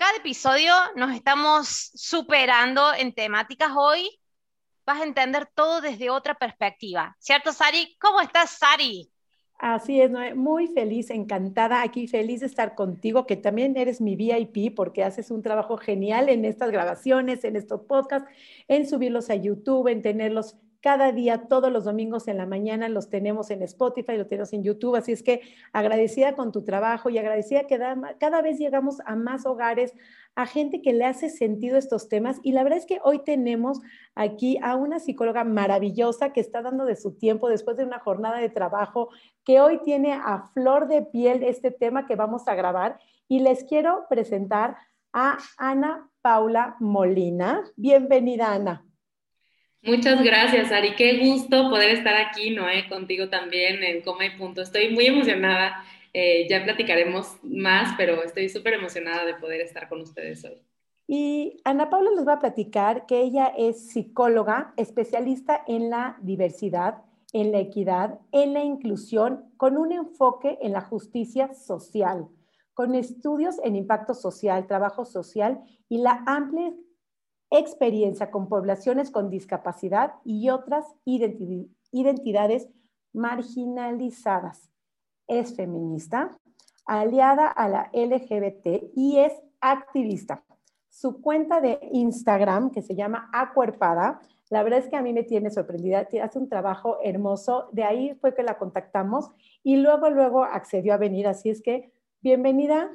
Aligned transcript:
Cada 0.00 0.16
episodio 0.16 0.72
nos 0.96 1.14
estamos 1.14 1.90
superando 1.94 2.94
en 2.94 3.12
temáticas. 3.12 3.68
Hoy 3.76 4.08
vas 4.86 5.02
a 5.02 5.04
entender 5.04 5.46
todo 5.54 5.82
desde 5.82 6.08
otra 6.08 6.34
perspectiva. 6.36 7.14
¿Cierto, 7.18 7.52
Sari? 7.52 7.98
¿Cómo 8.00 8.22
estás, 8.22 8.52
Sari? 8.52 9.12
Así 9.58 10.00
es, 10.00 10.10
muy 10.34 10.68
feliz, 10.68 11.10
encantada 11.10 11.82
aquí, 11.82 12.08
feliz 12.08 12.40
de 12.40 12.46
estar 12.46 12.74
contigo, 12.74 13.26
que 13.26 13.36
también 13.36 13.76
eres 13.76 14.00
mi 14.00 14.16
VIP 14.16 14.74
porque 14.74 15.04
haces 15.04 15.30
un 15.30 15.42
trabajo 15.42 15.76
genial 15.76 16.30
en 16.30 16.46
estas 16.46 16.70
grabaciones, 16.70 17.44
en 17.44 17.56
estos 17.56 17.82
podcasts, 17.82 18.26
en 18.68 18.88
subirlos 18.88 19.28
a 19.28 19.34
YouTube, 19.34 19.88
en 19.88 20.00
tenerlos 20.00 20.56
cada 20.80 21.12
día, 21.12 21.46
todos 21.48 21.70
los 21.70 21.84
domingos 21.84 22.26
en 22.28 22.38
la 22.38 22.46
mañana 22.46 22.88
los 22.88 23.10
tenemos 23.10 23.50
en 23.50 23.62
Spotify, 23.62 24.16
los 24.16 24.28
tenemos 24.28 24.52
en 24.52 24.62
YouTube, 24.62 24.96
así 24.96 25.12
es 25.12 25.22
que 25.22 25.42
agradecida 25.72 26.34
con 26.34 26.52
tu 26.52 26.64
trabajo 26.64 27.10
y 27.10 27.18
agradecida 27.18 27.66
que 27.66 27.78
cada 28.18 28.42
vez 28.42 28.58
llegamos 28.58 29.00
a 29.04 29.14
más 29.14 29.44
hogares, 29.44 29.94
a 30.34 30.46
gente 30.46 30.80
que 30.80 30.92
le 30.92 31.04
hace 31.04 31.28
sentido 31.28 31.76
estos 31.76 32.08
temas. 32.08 32.38
Y 32.42 32.52
la 32.52 32.62
verdad 32.62 32.78
es 32.78 32.86
que 32.86 33.00
hoy 33.02 33.22
tenemos 33.24 33.80
aquí 34.14 34.58
a 34.62 34.76
una 34.76 35.00
psicóloga 35.00 35.44
maravillosa 35.44 36.32
que 36.32 36.40
está 36.40 36.62
dando 36.62 36.86
de 36.86 36.96
su 36.96 37.12
tiempo 37.12 37.48
después 37.48 37.76
de 37.76 37.84
una 37.84 37.98
jornada 37.98 38.38
de 38.38 38.48
trabajo, 38.48 39.10
que 39.44 39.60
hoy 39.60 39.80
tiene 39.84 40.14
a 40.14 40.50
flor 40.54 40.88
de 40.88 41.02
piel 41.02 41.42
este 41.42 41.70
tema 41.70 42.06
que 42.06 42.16
vamos 42.16 42.48
a 42.48 42.54
grabar. 42.54 42.98
Y 43.28 43.40
les 43.40 43.64
quiero 43.64 44.06
presentar 44.08 44.76
a 45.12 45.38
Ana 45.58 46.08
Paula 46.22 46.76
Molina. 46.80 47.64
Bienvenida, 47.76 48.52
Ana. 48.52 48.89
Muchas 49.82 50.22
gracias, 50.22 50.70
Ari. 50.72 50.94
Qué 50.94 51.18
gusto 51.26 51.70
poder 51.70 51.96
estar 51.96 52.14
aquí, 52.14 52.50
Noé, 52.50 52.86
contigo 52.88 53.30
también 53.30 53.82
en 53.82 54.02
Coma 54.02 54.26
y 54.26 54.36
Punto. 54.36 54.60
Estoy 54.60 54.90
muy 54.90 55.06
emocionada. 55.06 55.84
Eh, 56.12 56.46
ya 56.50 56.62
platicaremos 56.64 57.36
más, 57.42 57.94
pero 57.96 58.22
estoy 58.22 58.48
súper 58.48 58.74
emocionada 58.74 59.24
de 59.24 59.34
poder 59.34 59.60
estar 59.60 59.88
con 59.88 60.00
ustedes 60.02 60.44
hoy. 60.44 60.60
Y 61.06 61.60
Ana 61.64 61.88
Paula 61.88 62.10
les 62.14 62.26
va 62.26 62.34
a 62.34 62.38
platicar 62.38 63.06
que 63.06 63.20
ella 63.20 63.52
es 63.56 63.90
psicóloga, 63.90 64.74
especialista 64.76 65.64
en 65.66 65.88
la 65.88 66.18
diversidad, 66.20 67.02
en 67.32 67.50
la 67.50 67.60
equidad, 67.60 68.20
en 68.32 68.52
la 68.52 68.62
inclusión, 68.62 69.50
con 69.56 69.78
un 69.78 69.92
enfoque 69.92 70.58
en 70.60 70.72
la 70.72 70.82
justicia 70.82 71.54
social, 71.54 72.28
con 72.74 72.94
estudios 72.94 73.56
en 73.64 73.76
impacto 73.76 74.14
social, 74.14 74.66
trabajo 74.66 75.04
social 75.04 75.60
y 75.88 75.98
la 75.98 76.22
amplia 76.26 76.72
experiencia 77.50 78.30
con 78.30 78.48
poblaciones 78.48 79.10
con 79.10 79.28
discapacidad 79.28 80.14
y 80.24 80.50
otras 80.50 80.86
identidades 81.04 82.68
marginalizadas. 83.12 84.70
Es 85.26 85.54
feminista, 85.56 86.30
aliada 86.86 87.48
a 87.48 87.68
la 87.68 87.90
LGBT 87.92 88.90
y 88.94 89.18
es 89.18 89.32
activista. 89.60 90.44
Su 90.88 91.20
cuenta 91.20 91.60
de 91.60 91.78
Instagram, 91.92 92.70
que 92.70 92.82
se 92.82 92.94
llama 92.94 93.30
Acuerpada, 93.32 94.20
la 94.48 94.64
verdad 94.64 94.80
es 94.80 94.88
que 94.88 94.96
a 94.96 95.02
mí 95.02 95.12
me 95.12 95.22
tiene 95.22 95.50
sorprendida, 95.50 96.08
hace 96.22 96.38
un 96.38 96.48
trabajo 96.48 96.98
hermoso, 97.04 97.68
de 97.70 97.84
ahí 97.84 98.14
fue 98.20 98.34
que 98.34 98.42
la 98.42 98.58
contactamos 98.58 99.30
y 99.62 99.76
luego, 99.76 100.10
luego 100.10 100.42
accedió 100.42 100.92
a 100.92 100.96
venir, 100.96 101.28
así 101.28 101.50
es 101.50 101.62
que 101.62 101.92
bienvenida 102.20 102.90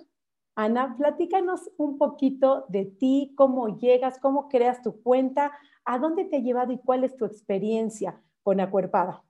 Ana, 0.55 0.95
platícanos 0.97 1.69
un 1.77 1.97
poquito 1.97 2.65
de 2.69 2.85
ti, 2.85 3.33
cómo 3.35 3.77
llegas, 3.77 4.19
cómo 4.19 4.47
creas 4.47 4.81
tu 4.81 5.01
cuenta, 5.03 5.51
a 5.83 5.99
dónde 5.99 6.25
te 6.25 6.37
ha 6.37 6.39
llevado 6.39 6.71
y 6.71 6.79
cuál 6.79 7.03
es 7.03 7.15
tu 7.17 7.25
experiencia 7.25 8.21
con 8.41 8.59
Acuerpada. 8.59 9.21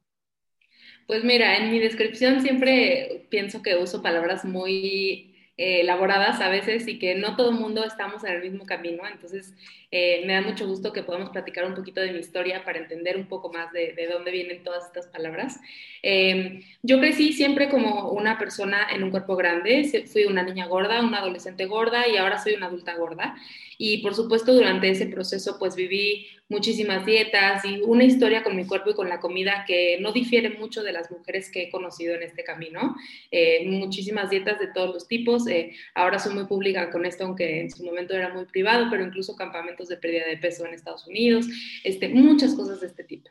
Pues 1.07 1.23
mira, 1.23 1.57
en 1.57 1.71
mi 1.71 1.79
descripción 1.79 2.41
siempre 2.41 3.27
pienso 3.29 3.61
que 3.61 3.75
uso 3.75 4.01
palabras 4.01 4.45
muy 4.45 5.34
eh, 5.57 5.81
elaboradas 5.81 6.41
a 6.41 6.49
veces 6.49 6.85
y 6.87 6.99
que 6.99 7.15
no 7.15 7.37
todo 7.37 7.51
el 7.51 7.55
mundo 7.55 7.85
estamos 7.85 8.23
en 8.25 8.33
el 8.33 8.41
mismo 8.41 8.65
camino. 8.65 9.03
Entonces, 9.09 9.53
eh, 9.89 10.23
me 10.25 10.33
da 10.33 10.41
mucho 10.41 10.67
gusto 10.67 10.91
que 10.91 11.03
podamos 11.03 11.29
platicar 11.29 11.65
un 11.65 11.75
poquito 11.75 12.01
de 12.01 12.11
mi 12.11 12.19
historia 12.19 12.65
para 12.65 12.79
entender 12.79 13.15
un 13.15 13.27
poco 13.27 13.51
más 13.53 13.71
de, 13.71 13.95
dónde 14.11 14.31
vienen 14.31 14.63
todas 14.63 14.85
estas 14.85 15.07
palabras. 15.07 15.59
Em, 16.01 16.61
yo 16.81 16.99
crecí 16.99 17.31
siempre 17.31 17.69
como 17.69 18.09
una 18.11 18.37
persona 18.37 18.87
en 18.93 19.03
un 19.03 19.11
cuerpo 19.11 19.35
grande. 19.37 20.05
Fui 20.11 20.25
una 20.25 20.43
niña 20.43 20.67
gorda, 20.67 21.01
una 21.01 21.19
adolescente 21.19 21.65
gorda 21.65 22.07
y 22.07 22.17
ahora 22.17 22.37
soy 22.37 22.55
una 22.55 22.67
adulta 22.67 22.95
gorda. 22.95 23.35
Y 23.77 23.99
por 23.99 24.15
supuesto, 24.15 24.53
durante 24.53 24.89
ese 24.89 25.07
proceso, 25.07 25.57
pues 25.59 25.75
viví 25.75 26.27
muchísimas 26.47 27.05
dietas 27.05 27.65
y 27.65 27.81
una 27.81 28.03
historia 28.03 28.43
con 28.43 28.55
mi 28.55 28.65
cuerpo 28.65 28.91
y 28.91 28.93
con 28.93 29.09
la 29.09 29.19
comida 29.19 29.65
que 29.67 29.97
no 29.99 30.11
difiere 30.11 30.49
mucho 30.51 30.83
de 30.83 30.91
las 30.91 31.09
mujeres 31.09 31.51
que 31.51 31.63
he 31.63 31.69
conocido 31.71 32.13
en 32.13 32.23
este 32.23 32.43
camino. 32.43 32.95
Eh, 33.31 33.65
muchísimas 33.67 34.29
dietas 34.29 34.59
de 34.59 34.67
todos 34.67 34.93
los 34.93 35.07
tipos. 35.07 35.47
Eh, 35.47 35.73
ahora 35.95 36.19
soy 36.19 36.33
muy 36.33 36.45
pública 36.45 36.89
con 36.91 37.05
esto, 37.05 37.25
aunque 37.25 37.61
en 37.61 37.71
su 37.71 37.83
momento 37.83 38.13
era 38.13 38.33
muy 38.33 38.45
privado, 38.45 38.87
pero 38.89 39.03
incluso 39.03 39.35
campamentos 39.35 39.87
de 39.87 39.97
pérdida 39.97 40.25
de 40.27 40.37
peso 40.37 40.65
en 40.65 40.73
Estados 40.73 41.07
Unidos, 41.07 41.47
este, 41.83 42.09
muchas 42.09 42.53
cosas 42.53 42.81
de 42.81 42.87
este 42.87 43.03
tipo. 43.03 43.29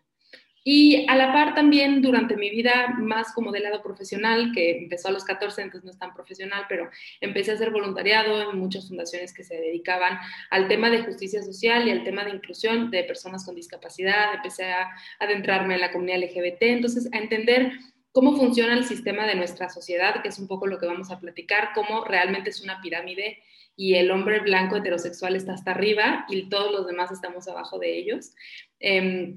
Y 0.66 1.06
a 1.10 1.14
la 1.14 1.30
par 1.30 1.54
también 1.54 2.00
durante 2.00 2.38
mi 2.38 2.48
vida 2.48 2.94
más 2.98 3.34
como 3.34 3.52
del 3.52 3.64
lado 3.64 3.82
profesional, 3.82 4.50
que 4.54 4.78
empezó 4.78 5.08
a 5.08 5.10
los 5.10 5.22
14, 5.22 5.60
entonces 5.60 5.84
no 5.84 5.90
es 5.90 5.98
tan 5.98 6.14
profesional, 6.14 6.64
pero 6.70 6.88
empecé 7.20 7.50
a 7.50 7.54
hacer 7.54 7.70
voluntariado 7.70 8.50
en 8.50 8.58
muchas 8.58 8.88
fundaciones 8.88 9.34
que 9.34 9.44
se 9.44 9.56
dedicaban 9.56 10.18
al 10.48 10.66
tema 10.66 10.88
de 10.88 11.04
justicia 11.04 11.42
social 11.42 11.86
y 11.86 11.90
al 11.90 12.02
tema 12.02 12.24
de 12.24 12.30
inclusión 12.30 12.90
de 12.90 13.04
personas 13.04 13.44
con 13.44 13.54
discapacidad. 13.54 14.36
Empecé 14.36 14.72
a 14.72 14.88
adentrarme 15.20 15.74
en 15.74 15.82
la 15.82 15.92
comunidad 15.92 16.20
LGBT, 16.20 16.62
entonces 16.62 17.10
a 17.12 17.18
entender 17.18 17.72
cómo 18.12 18.34
funciona 18.34 18.72
el 18.72 18.84
sistema 18.84 19.26
de 19.26 19.34
nuestra 19.34 19.68
sociedad, 19.68 20.22
que 20.22 20.28
es 20.28 20.38
un 20.38 20.48
poco 20.48 20.66
lo 20.66 20.78
que 20.78 20.86
vamos 20.86 21.10
a 21.10 21.20
platicar, 21.20 21.72
cómo 21.74 22.06
realmente 22.06 22.48
es 22.48 22.62
una 22.62 22.80
pirámide 22.80 23.42
y 23.76 23.96
el 23.96 24.10
hombre 24.10 24.40
blanco 24.40 24.76
heterosexual 24.76 25.36
está 25.36 25.52
hasta 25.52 25.72
arriba 25.72 26.24
y 26.30 26.48
todos 26.48 26.72
los 26.72 26.86
demás 26.86 27.10
estamos 27.10 27.48
abajo 27.48 27.78
de 27.78 27.98
ellos. 27.98 28.32
Eh, 28.80 29.34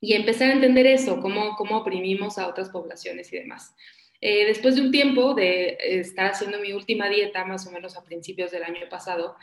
y 0.00 0.14
empezar 0.14 0.50
a 0.50 0.54
entender 0.54 0.86
eso, 0.86 1.20
cómo, 1.20 1.56
cómo 1.56 1.78
oprimimos 1.78 2.38
a 2.38 2.46
otras 2.48 2.70
poblaciones 2.70 3.32
y 3.32 3.38
demás. 3.38 3.74
Eh, 4.20 4.46
después 4.46 4.74
de 4.74 4.82
un 4.82 4.90
tiempo 4.90 5.34
de 5.34 5.76
estar 5.80 6.30
haciendo 6.30 6.58
mi 6.60 6.72
última 6.72 7.08
dieta, 7.08 7.44
más 7.44 7.66
o 7.66 7.70
menos 7.70 7.96
a 7.96 8.04
principios 8.04 8.50
del 8.50 8.64
año 8.64 8.88
pasado, 8.90 9.36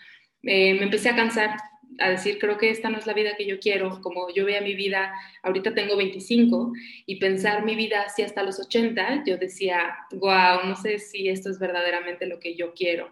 eh, 0.43 0.73
me 0.75 0.83
empecé 0.83 1.09
a 1.09 1.15
cansar, 1.15 1.57
a 1.99 2.09
decir, 2.09 2.39
creo 2.39 2.57
que 2.57 2.69
esta 2.69 2.89
no 2.89 2.97
es 2.97 3.07
la 3.07 3.13
vida 3.13 3.35
que 3.37 3.45
yo 3.45 3.59
quiero, 3.59 4.01
como 4.01 4.29
yo 4.33 4.45
veía 4.45 4.61
mi 4.61 4.75
vida, 4.75 5.13
ahorita 5.43 5.73
tengo 5.73 5.95
25, 5.95 6.73
y 7.05 7.15
pensar 7.17 7.63
mi 7.63 7.75
vida 7.75 8.01
así 8.01 8.21
hasta 8.21 8.43
los 8.43 8.59
80, 8.59 9.23
yo 9.25 9.37
decía, 9.37 9.95
wow, 10.11 10.65
no 10.65 10.75
sé 10.75 10.99
si 10.99 11.29
esto 11.29 11.49
es 11.49 11.57
verdaderamente 11.57 12.25
lo 12.25 12.39
que 12.39 12.55
yo 12.55 12.73
quiero 12.73 13.11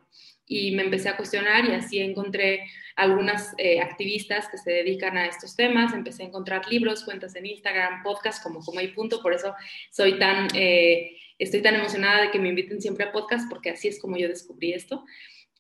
y 0.54 0.72
me 0.72 0.84
empecé 0.84 1.10
a 1.10 1.18
cuestionar 1.18 1.66
y 1.66 1.72
así 1.72 2.00
encontré 2.00 2.70
algunas 2.96 3.56
eh, 3.58 3.82
activistas 3.82 4.48
que 4.50 4.60
se 4.60 4.72
dedican 4.72 5.18
a 5.18 5.26
estos 5.26 5.56
temas, 5.56 5.94
empecé 5.94 6.22
a 6.22 6.28
encontrar 6.28 6.70
libros, 6.70 7.04
cuentas 7.04 7.36
en 7.36 7.48
Instagram, 7.48 8.04
podcasts 8.04 8.44
como 8.44 8.60
Como 8.60 8.80
hay 8.80 8.90
punto, 8.90 9.20
por 9.22 9.34
eso 9.34 9.56
soy 9.90 10.20
tan, 10.20 10.48
eh, 10.54 11.18
estoy 11.40 11.64
tan 11.64 11.74
emocionada 11.74 12.22
de 12.22 12.32
que 12.32 12.38
me 12.38 12.50
inviten 12.50 12.80
siempre 12.80 13.06
a 13.06 13.12
podcast 13.12 13.50
porque 13.50 13.72
así 13.72 13.88
es 13.88 14.00
como 14.00 14.16
yo 14.16 14.28
descubrí 14.28 14.74
esto. 14.74 15.04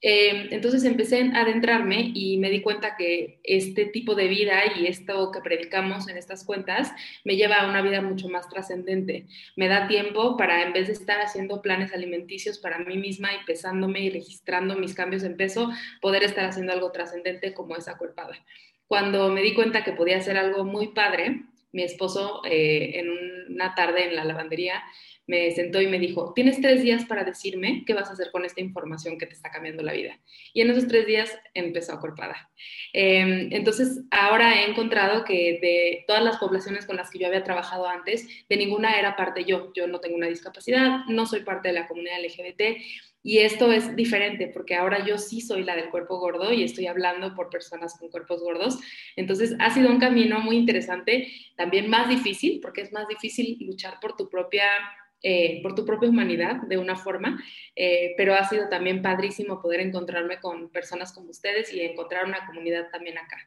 Em, 0.05 0.49
entonces 0.51 0.83
empecé 0.83 1.31
a 1.33 1.43
adentrarme 1.43 2.11
y 2.13 2.37
me 2.37 2.49
di 2.49 2.61
cuenta 2.61 2.97
que 2.97 3.39
este 3.41 3.85
tipo 3.85 4.15
de 4.15 4.27
vida 4.27 4.63
y 4.75 4.87
esto 4.87 5.31
que 5.31 5.39
predicamos 5.39 6.09
en 6.09 6.17
estas 6.17 6.43
cuentas 6.43 6.91
me 7.23 7.37
lleva 7.37 7.61
a 7.61 7.69
una 7.69 7.81
vida 7.81 8.01
mucho 8.01 8.27
más 8.27 8.49
trascendente. 8.49 9.27
Me 9.55 9.69
da 9.69 9.87
tiempo 9.87 10.35
para, 10.35 10.61
en 10.63 10.73
vez 10.73 10.87
de 10.87 10.93
estar 10.93 11.21
haciendo 11.21 11.61
planes 11.61 11.93
alimenticios 11.93 12.59
para 12.59 12.79
mí 12.79 12.97
misma 12.97 13.29
y 13.33 13.45
pesándome 13.45 14.01
y 14.01 14.09
registrando 14.09 14.75
mis 14.75 14.93
cambios 14.93 15.23
en 15.23 15.37
peso, 15.37 15.71
poder 16.01 16.23
estar 16.23 16.43
haciendo 16.43 16.73
algo 16.73 16.91
trascendente 16.91 17.53
como 17.53 17.77
esa 17.77 17.97
cuerpada. 17.97 18.43
Cuando 18.87 19.29
me 19.29 19.41
di 19.41 19.53
cuenta 19.53 19.85
que 19.85 19.93
podía 19.93 20.17
hacer 20.17 20.35
algo 20.35 20.65
muy 20.65 20.89
padre, 20.89 21.43
mi 21.71 21.83
esposo 21.83 22.41
eh, 22.43 22.99
en 22.99 23.53
una 23.53 23.73
tarde 23.73 24.09
en 24.09 24.17
la 24.17 24.25
lavandería 24.25 24.83
me 25.25 25.51
sentó 25.51 25.81
y 25.81 25.87
me 25.87 25.99
dijo, 25.99 26.33
tienes 26.33 26.59
tres 26.59 26.83
días 26.83 27.05
para 27.05 27.23
decirme 27.23 27.83
qué 27.85 27.93
vas 27.93 28.09
a 28.09 28.13
hacer 28.13 28.29
con 28.31 28.45
esta 28.45 28.61
información 28.61 29.17
que 29.17 29.25
te 29.25 29.33
está 29.33 29.51
cambiando 29.51 29.83
la 29.83 29.93
vida. 29.93 30.19
Y 30.53 30.61
en 30.61 30.69
esos 30.69 30.87
tres 30.87 31.05
días 31.05 31.37
empezó 31.53 31.93
a 31.93 31.99
corpada. 31.99 32.51
Em, 32.91 33.49
entonces, 33.51 34.01
ahora 34.11 34.61
he 34.61 34.69
encontrado 34.69 35.23
que 35.23 35.59
de 35.61 36.03
todas 36.07 36.23
las 36.23 36.37
poblaciones 36.37 36.85
con 36.85 36.97
las 36.97 37.09
que 37.09 37.19
yo 37.19 37.27
había 37.27 37.43
trabajado 37.43 37.87
antes, 37.87 38.27
de 38.49 38.57
ninguna 38.57 38.99
era 38.99 39.15
parte 39.15 39.45
yo. 39.45 39.71
Yo 39.73 39.87
no 39.87 39.99
tengo 39.99 40.15
una 40.15 40.27
discapacidad, 40.27 41.05
no 41.07 41.25
soy 41.25 41.41
parte 41.41 41.69
de 41.69 41.75
la 41.75 41.87
comunidad 41.87 42.23
LGBT 42.23 42.61
Y 43.23 43.39
esto 43.39 43.71
es 43.71 43.95
diferente 43.95 44.47
porque 44.53 44.75
ahora 44.75 45.05
yo 45.05 45.17
sí 45.17 45.39
soy 45.39 45.63
la 45.63 45.77
del 45.77 45.89
cuerpo 45.89 46.19
gordo 46.19 46.51
y 46.51 46.63
estoy 46.63 46.87
hablando 46.87 47.33
por 47.33 47.49
personas 47.49 47.97
con 47.97 48.09
cuerpos 48.09 48.41
gordos. 48.41 48.77
Entonces 49.15 49.55
ha 49.59 49.73
sido 49.73 49.89
un 49.89 49.99
camino 49.99 50.39
muy 50.41 50.57
interesante, 50.57 51.31
también 51.55 51.89
más 51.89 52.09
difícil 52.09 52.59
porque 52.61 52.81
es 52.81 52.91
más 52.91 53.07
difícil 53.07 53.57
luchar 53.61 53.99
por 54.01 54.17
tu 54.17 54.29
propia 54.29 54.65
eh, 55.25 55.61
por 55.63 55.73
tu 55.73 55.85
propia 55.85 56.09
humanidad 56.09 56.57
de 56.63 56.77
una 56.77 56.97
forma, 56.97 57.41
eh, 57.77 58.13
pero 58.17 58.35
ha 58.35 58.43
sido 58.43 58.67
también 58.67 59.01
padrísimo 59.01 59.61
poder 59.61 59.79
encontrarme 59.79 60.41
con 60.41 60.69
personas 60.69 61.13
como 61.13 61.29
ustedes 61.29 61.71
y 61.73 61.79
encontrar 61.79 62.25
una 62.25 62.45
comunidad 62.45 62.89
también 62.91 63.17
acá. 63.17 63.37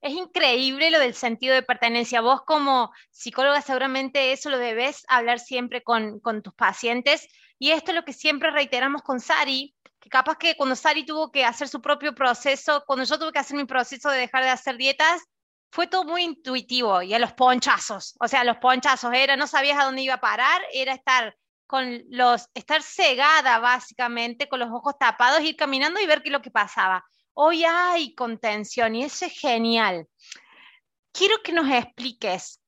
Es 0.00 0.14
increíble 0.14 0.90
lo 0.90 0.98
del 0.98 1.12
sentido 1.12 1.54
de 1.54 1.62
pertenencia. 1.62 2.22
Vos 2.22 2.40
como 2.42 2.90
psicóloga 3.10 3.60
seguramente 3.60 4.32
eso 4.32 4.48
lo 4.48 4.56
debes 4.56 5.04
hablar 5.08 5.38
siempre 5.38 5.82
con, 5.82 6.20
con 6.20 6.42
tus 6.42 6.54
pacientes 6.54 7.28
y 7.62 7.70
esto 7.70 7.92
es 7.92 7.94
lo 7.94 8.04
que 8.04 8.12
siempre 8.12 8.50
reiteramos 8.50 9.02
con 9.02 9.20
Sari, 9.20 9.72
que 10.00 10.08
capaz 10.08 10.36
que 10.36 10.56
cuando 10.56 10.74
Sari 10.74 11.06
tuvo 11.06 11.30
que 11.30 11.44
hacer 11.44 11.68
su 11.68 11.80
propio 11.80 12.12
proceso, 12.12 12.82
cuando 12.88 13.04
yo 13.04 13.16
tuve 13.20 13.30
que 13.30 13.38
hacer 13.38 13.56
mi 13.56 13.66
proceso 13.66 14.10
de 14.10 14.18
dejar 14.18 14.42
de 14.42 14.50
hacer 14.50 14.76
dietas, 14.76 15.22
fue 15.70 15.86
todo 15.86 16.02
muy 16.02 16.24
intuitivo 16.24 17.02
y 17.02 17.14
a 17.14 17.20
los 17.20 17.34
ponchazos, 17.34 18.16
o 18.18 18.26
sea, 18.26 18.42
los 18.42 18.56
ponchazos 18.56 19.14
era, 19.14 19.36
no 19.36 19.46
sabías 19.46 19.78
a 19.78 19.84
dónde 19.84 20.02
iba 20.02 20.14
a 20.14 20.20
parar, 20.20 20.60
era 20.72 20.92
estar 20.92 21.36
con 21.68 22.02
los, 22.08 22.48
estar 22.54 22.82
cegada 22.82 23.60
básicamente, 23.60 24.48
con 24.48 24.58
los 24.58 24.70
ojos 24.70 24.98
tapados, 24.98 25.40
ir 25.42 25.54
caminando 25.54 26.00
y 26.00 26.06
ver 26.06 26.20
qué 26.20 26.30
es 26.30 26.32
lo 26.32 26.42
que 26.42 26.50
pasaba. 26.50 27.04
Hoy 27.32 27.64
hay 27.64 28.12
contención 28.16 28.96
y 28.96 29.04
eso 29.04 29.26
es 29.26 29.38
genial. 29.38 30.08
Quiero 31.12 31.36
que 31.44 31.52
nos 31.52 31.70
expliques, 31.70 32.60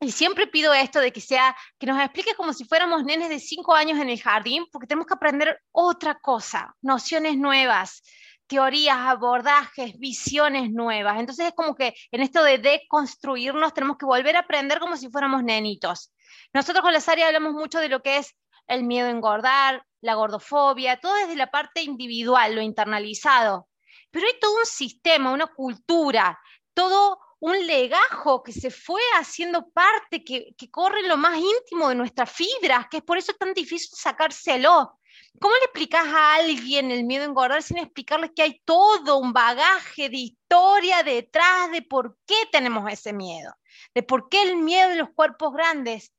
y 0.00 0.10
siempre 0.12 0.46
pido 0.46 0.72
esto 0.72 0.98
de 1.00 1.12
que 1.12 1.20
sea, 1.20 1.54
que 1.78 1.86
nos 1.86 2.00
expliques 2.00 2.34
como 2.34 2.52
si 2.52 2.64
fuéramos 2.64 3.04
nenes 3.04 3.28
de 3.28 3.38
cinco 3.38 3.74
años 3.74 3.98
en 3.98 4.08
el 4.08 4.20
jardín, 4.20 4.64
porque 4.72 4.86
tenemos 4.86 5.06
que 5.06 5.14
aprender 5.14 5.60
otra 5.72 6.18
cosa, 6.18 6.74
nociones 6.80 7.36
nuevas 7.36 8.02
teorías, 8.50 8.96
abordajes, 8.96 9.96
visiones 10.00 10.72
nuevas. 10.72 11.20
Entonces 11.20 11.46
es 11.46 11.54
como 11.54 11.76
que 11.76 11.94
en 12.10 12.20
esto 12.20 12.42
de 12.42 12.58
deconstruirnos 12.58 13.72
tenemos 13.72 13.96
que 13.96 14.06
volver 14.06 14.34
a 14.34 14.40
aprender 14.40 14.80
como 14.80 14.96
si 14.96 15.08
fuéramos 15.08 15.44
nenitos. 15.44 16.12
Nosotros 16.52 16.82
con 16.82 16.92
la 16.92 17.00
Sari 17.00 17.22
hablamos 17.22 17.52
mucho 17.52 17.78
de 17.78 17.88
lo 17.88 18.02
que 18.02 18.16
es 18.16 18.34
el 18.66 18.82
miedo 18.82 19.06
a 19.06 19.10
engordar, 19.10 19.86
la 20.00 20.14
gordofobia, 20.14 20.98
todo 20.98 21.14
desde 21.14 21.36
la 21.36 21.52
parte 21.52 21.82
individual, 21.82 22.56
lo 22.56 22.60
internalizado. 22.60 23.68
Pero 24.10 24.26
hay 24.26 24.32
todo 24.40 24.58
un 24.58 24.66
sistema, 24.66 25.30
una 25.30 25.46
cultura, 25.46 26.36
todo 26.74 27.20
un 27.40 27.66
legajo 27.66 28.42
que 28.42 28.52
se 28.52 28.70
fue 28.70 29.00
haciendo 29.18 29.68
parte, 29.70 30.22
que, 30.22 30.54
que 30.56 30.70
corre 30.70 31.02
lo 31.06 31.16
más 31.16 31.38
íntimo 31.38 31.88
de 31.88 31.94
nuestras 31.94 32.30
fibras, 32.30 32.86
que 32.90 32.98
es 32.98 33.02
por 33.02 33.18
eso 33.18 33.32
tan 33.32 33.54
difícil 33.54 33.90
sacárselo. 33.92 34.98
¿Cómo 35.40 35.54
le 35.54 35.64
explicas 35.64 36.06
a 36.06 36.34
alguien 36.34 36.90
el 36.90 37.04
miedo 37.04 37.24
a 37.24 37.28
engordar 37.28 37.62
sin 37.62 37.78
explicarles 37.78 38.32
que 38.34 38.42
hay 38.42 38.60
todo 38.64 39.18
un 39.18 39.32
bagaje 39.32 40.08
de 40.10 40.18
historia 40.18 41.02
detrás 41.02 41.70
de 41.70 41.82
por 41.82 42.18
qué 42.26 42.36
tenemos 42.52 42.90
ese 42.92 43.12
miedo? 43.12 43.52
De 43.94 44.02
por 44.02 44.28
qué 44.28 44.42
el 44.42 44.56
miedo 44.56 44.90
de 44.90 44.96
los 44.96 45.10
cuerpos 45.14 45.52
grandes. 45.52 46.12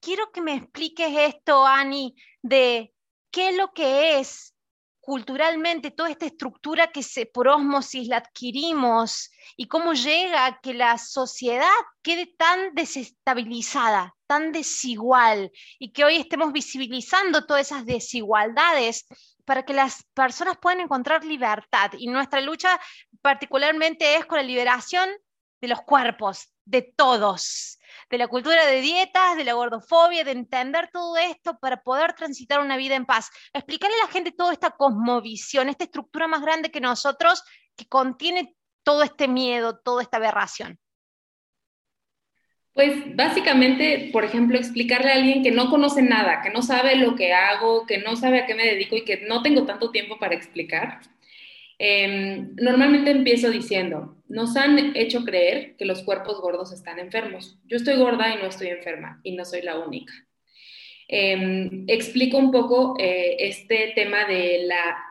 Quiero 0.00 0.30
que 0.30 0.40
me 0.40 0.54
expliques 0.54 1.10
esto, 1.12 1.66
Ani, 1.66 2.14
de 2.40 2.94
qué 3.32 3.50
es 3.50 3.56
lo 3.56 3.72
que 3.72 4.20
es 4.20 4.54
culturalmente 5.08 5.90
toda 5.90 6.10
esta 6.10 6.26
estructura 6.26 6.88
que 6.88 7.02
se, 7.02 7.24
por 7.24 7.48
osmosis 7.48 8.08
la 8.08 8.18
adquirimos 8.18 9.30
y 9.56 9.66
cómo 9.66 9.94
llega 9.94 10.44
a 10.44 10.60
que 10.60 10.74
la 10.74 10.98
sociedad 10.98 11.78
quede 12.02 12.26
tan 12.36 12.74
desestabilizada, 12.74 14.14
tan 14.26 14.52
desigual 14.52 15.50
y 15.78 15.92
que 15.94 16.04
hoy 16.04 16.16
estemos 16.16 16.52
visibilizando 16.52 17.46
todas 17.46 17.68
esas 17.68 17.86
desigualdades 17.86 19.06
para 19.46 19.64
que 19.64 19.72
las 19.72 20.04
personas 20.12 20.58
puedan 20.60 20.80
encontrar 20.80 21.24
libertad. 21.24 21.92
Y 21.96 22.08
nuestra 22.08 22.42
lucha 22.42 22.78
particularmente 23.22 24.16
es 24.16 24.26
con 24.26 24.36
la 24.36 24.44
liberación 24.44 25.08
de 25.60 25.68
los 25.68 25.82
cuerpos, 25.82 26.52
de 26.64 26.82
todos, 26.82 27.78
de 28.10 28.18
la 28.18 28.28
cultura 28.28 28.66
de 28.66 28.80
dietas, 28.80 29.36
de 29.36 29.44
la 29.44 29.54
gordofobia, 29.54 30.24
de 30.24 30.32
entender 30.32 30.90
todo 30.92 31.16
esto 31.16 31.58
para 31.58 31.82
poder 31.82 32.12
transitar 32.14 32.60
una 32.60 32.76
vida 32.76 32.94
en 32.94 33.06
paz. 33.06 33.30
Explicarle 33.52 33.96
a 33.96 34.06
la 34.06 34.12
gente 34.12 34.32
toda 34.32 34.52
esta 34.52 34.70
cosmovisión, 34.70 35.68
esta 35.68 35.84
estructura 35.84 36.28
más 36.28 36.42
grande 36.42 36.70
que 36.70 36.80
nosotros, 36.80 37.42
que 37.76 37.86
contiene 37.86 38.54
todo 38.82 39.02
este 39.02 39.28
miedo, 39.28 39.78
toda 39.78 40.02
esta 40.02 40.16
aberración. 40.16 40.78
Pues 42.72 43.16
básicamente, 43.16 44.10
por 44.12 44.24
ejemplo, 44.24 44.56
explicarle 44.56 45.10
a 45.10 45.16
alguien 45.16 45.42
que 45.42 45.50
no 45.50 45.68
conoce 45.68 46.00
nada, 46.00 46.42
que 46.42 46.50
no 46.50 46.62
sabe 46.62 46.94
lo 46.94 47.16
que 47.16 47.34
hago, 47.34 47.86
que 47.86 47.98
no 47.98 48.14
sabe 48.14 48.40
a 48.40 48.46
qué 48.46 48.54
me 48.54 48.64
dedico 48.64 48.94
y 48.94 49.04
que 49.04 49.26
no 49.26 49.42
tengo 49.42 49.64
tanto 49.64 49.90
tiempo 49.90 50.16
para 50.20 50.36
explicar, 50.36 51.00
Em, 51.78 52.54
normalmente 52.56 53.10
empiezo 53.10 53.50
diciendo, 53.50 54.16
nos 54.28 54.56
han 54.56 54.96
hecho 54.96 55.24
creer 55.24 55.76
que 55.76 55.84
los 55.84 56.02
cuerpos 56.02 56.40
gordos 56.40 56.72
están 56.72 56.98
enfermos. 56.98 57.58
Yo 57.66 57.76
estoy 57.76 57.96
gorda 57.96 58.34
y 58.34 58.38
no 58.38 58.46
estoy 58.46 58.68
enferma 58.68 59.20
y 59.22 59.36
no 59.36 59.44
soy 59.44 59.62
la 59.62 59.78
única. 59.78 60.12
Em, 61.06 61.84
explico 61.88 62.36
un 62.36 62.50
poco 62.50 62.96
eh, 62.98 63.36
este 63.38 63.92
tema 63.94 64.26
de 64.26 64.64
la, 64.66 65.04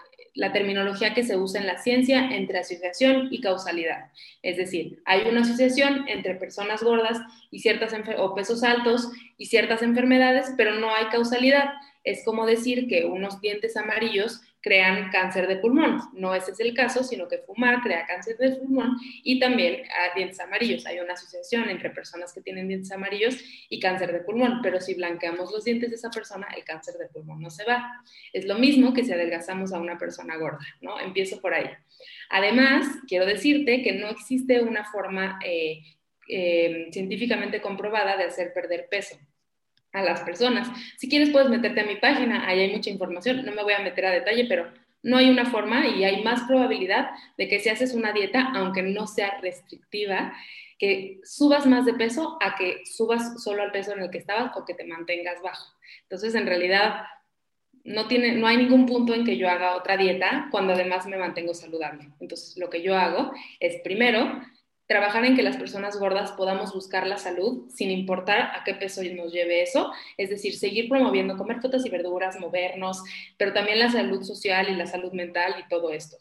terminología 0.53 1.15
que 1.15 1.23
se 1.23 1.35
usa 1.35 1.59
en 1.59 1.65
la 1.65 1.79
ciencia 1.79 2.29
entre 2.29 2.59
asociación 2.59 3.29
y 3.31 3.41
causalidad. 3.41 4.11
Es 4.43 4.57
decir, 4.57 5.01
hay 5.05 5.23
una 5.27 5.41
asociación 5.41 6.07
entre 6.07 6.35
personas 6.35 6.83
gordas 6.83 7.17
y 7.49 7.59
ciertas 7.59 7.95
o 8.19 8.35
pesos 8.35 8.61
altos 8.61 9.09
y 9.39 9.47
ciertas 9.47 9.81
enfermedades, 9.81 10.53
pero 10.55 10.75
no 10.75 10.93
hay 10.93 11.05
causalidad. 11.07 11.69
Es 12.03 12.23
como 12.23 12.45
decir 12.45 12.87
que 12.87 13.05
unos 13.05 13.41
dientes 13.41 13.75
amarillos 13.77 14.41
crean 14.67 15.09
cáncer 15.09 15.47
de 15.47 15.55
pulmón. 15.55 16.01
No 16.13 16.35
ese 16.35 16.51
es 16.51 16.59
el 16.59 16.73
caso, 16.73 17.01
sino 17.03 17.27
que 17.29 17.37
fumar 17.37 17.81
crea 17.81 18.05
cáncer 18.05 18.37
de 18.37 18.57
pulmón 18.57 18.97
y 19.23 19.39
también 19.39 19.83
a 19.85 20.13
dientes 20.13 20.39
amarillos. 20.41 20.85
Hay 20.85 20.99
una 20.99 21.13
asociación 21.13 21.69
entre 21.69 21.89
personas 21.89 22.33
que 22.33 22.41
tienen 22.41 22.67
dientes 22.67 22.91
amarillos 22.91 23.37
y 23.69 23.79
cáncer 23.79 24.11
de 24.11 24.19
pulmón, 24.19 24.59
pero 24.61 24.81
si 24.81 24.95
blanqueamos 24.95 25.53
los 25.53 25.63
dientes 25.63 25.89
de 25.89 25.95
esa 25.95 26.09
persona, 26.09 26.47
el 26.55 26.65
cáncer 26.65 26.95
de 26.95 27.07
pulmón 27.07 27.41
no 27.41 27.49
se 27.49 27.63
va. 27.63 28.03
Es 28.33 28.45
lo 28.45 28.55
mismo 28.55 28.93
que 28.93 29.05
si 29.05 29.13
adelgazamos 29.13 29.71
a 29.71 29.79
una 29.79 29.97
persona 29.97 30.35
gorda, 30.35 30.59
¿no? 30.81 30.99
Empiezo 30.99 31.39
por 31.39 31.53
ahí. 31.53 31.69
Además, 32.29 32.87
quiero 33.07 33.25
decirte 33.25 33.81
que 33.81 33.93
no 33.93 34.09
existe 34.09 34.61
una 34.61 34.83
forma 34.83 35.39
eh, 35.45 35.81
eh, 36.27 36.89
científicamente 36.91 37.61
comprobada 37.61 38.17
de 38.17 38.25
hacer 38.25 38.51
perder 38.53 38.89
peso 38.89 39.17
a 39.97 40.03
las 40.03 40.21
personas. 40.21 40.69
Si 40.97 41.09
quieres 41.09 41.29
puedes 41.29 41.49
meterte 41.49 41.81
a 41.81 41.85
mi 41.85 41.95
página, 41.95 42.47
ahí 42.47 42.59
hay 42.59 42.73
mucha 42.73 42.89
información, 42.89 43.45
no 43.45 43.51
me 43.51 43.63
voy 43.63 43.73
a 43.73 43.79
meter 43.79 44.05
a 44.05 44.11
detalle, 44.11 44.45
pero 44.47 44.71
no 45.03 45.17
hay 45.17 45.29
una 45.29 45.45
forma 45.45 45.87
y 45.87 46.03
hay 46.03 46.23
más 46.23 46.43
probabilidad 46.43 47.09
de 47.37 47.47
que 47.47 47.59
si 47.59 47.69
haces 47.69 47.93
una 47.93 48.11
dieta, 48.11 48.51
aunque 48.55 48.81
no 48.81 49.07
sea 49.07 49.39
restrictiva, 49.41 50.33
que 50.77 51.19
subas 51.23 51.65
más 51.65 51.85
de 51.85 51.93
peso 51.93 52.37
a 52.41 52.55
que 52.55 52.83
subas 52.85 53.41
solo 53.41 53.63
al 53.63 53.71
peso 53.71 53.93
en 53.93 54.01
el 54.01 54.09
que 54.09 54.19
estabas 54.19 54.55
o 54.55 54.65
que 54.65 54.73
te 54.73 54.85
mantengas 54.85 55.41
bajo. 55.41 55.73
Entonces, 56.03 56.35
en 56.35 56.45
realidad, 56.45 57.03
no, 57.83 58.07
tiene, 58.07 58.33
no 58.33 58.47
hay 58.47 58.57
ningún 58.57 58.85
punto 58.85 59.13
en 59.13 59.23
que 59.23 59.37
yo 59.37 59.49
haga 59.49 59.75
otra 59.75 59.97
dieta 59.97 60.49
cuando 60.51 60.73
además 60.73 61.07
me 61.07 61.17
mantengo 61.17 61.53
saludable. 61.53 62.09
Entonces, 62.19 62.57
lo 62.57 62.69
que 62.69 62.81
yo 62.81 62.95
hago 62.95 63.31
es 63.59 63.81
primero 63.81 64.41
trabajar 64.87 65.25
en 65.25 65.35
que 65.35 65.43
las 65.43 65.57
personas 65.57 65.99
gordas 65.99 66.31
podamos 66.31 66.73
buscar 66.73 67.05
la 67.05 67.17
salud 67.17 67.69
sin 67.69 67.91
importar 67.91 68.51
a 68.55 68.63
qué 68.65 68.73
peso 68.73 69.01
nos 69.03 69.33
lleve 69.33 69.61
eso, 69.61 69.91
es 70.17 70.29
decir, 70.29 70.55
seguir 70.55 70.87
promoviendo 70.87 71.37
comer 71.37 71.59
frutas 71.59 71.85
y 71.85 71.89
verduras, 71.89 72.39
movernos, 72.39 73.03
pero 73.37 73.53
también 73.53 73.79
la 73.79 73.91
salud 73.91 74.23
social 74.23 74.69
y 74.69 74.75
la 74.75 74.87
salud 74.87 75.11
mental 75.11 75.55
y 75.59 75.67
todo 75.67 75.91
esto. 75.91 76.17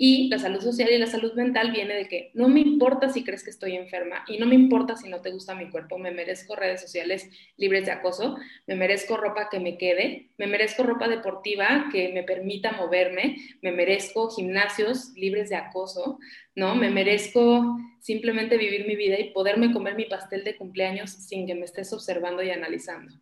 Y 0.00 0.28
la 0.28 0.38
salud 0.38 0.60
social 0.60 0.90
y 0.90 0.98
la 0.98 1.08
salud 1.08 1.34
mental 1.34 1.72
viene 1.72 1.94
de 1.94 2.06
que 2.06 2.30
no 2.32 2.48
me 2.48 2.60
importa 2.60 3.08
si 3.08 3.24
crees 3.24 3.42
que 3.42 3.50
estoy 3.50 3.74
enferma 3.74 4.24
y 4.28 4.38
no 4.38 4.46
me 4.46 4.54
importa 4.54 4.96
si 4.96 5.08
no 5.08 5.20
te 5.20 5.32
gusta 5.32 5.56
mi 5.56 5.68
cuerpo, 5.70 5.98
me 5.98 6.12
merezco 6.12 6.54
redes 6.54 6.80
sociales 6.80 7.28
libres 7.56 7.84
de 7.84 7.90
acoso, 7.90 8.36
me 8.68 8.76
merezco 8.76 9.16
ropa 9.16 9.48
que 9.50 9.58
me 9.58 9.76
quede, 9.76 10.30
me 10.38 10.46
merezco 10.46 10.84
ropa 10.84 11.08
deportiva 11.08 11.88
que 11.90 12.12
me 12.12 12.22
permita 12.22 12.72
moverme, 12.72 13.36
me 13.60 13.72
merezco 13.72 14.30
gimnasios 14.30 15.12
libres 15.16 15.50
de 15.50 15.56
acoso, 15.56 16.20
¿no? 16.54 16.76
Me 16.76 16.90
merezco 16.90 17.76
simplemente 18.00 18.56
vivir 18.56 18.86
mi 18.86 18.94
vida 18.94 19.18
y 19.18 19.30
poderme 19.30 19.72
comer 19.72 19.96
mi 19.96 20.04
pastel 20.04 20.44
de 20.44 20.56
cumpleaños 20.56 21.10
sin 21.10 21.46
que 21.46 21.54
me 21.54 21.64
estés 21.64 21.92
observando 21.92 22.42
y 22.42 22.50
analizando. 22.50 23.12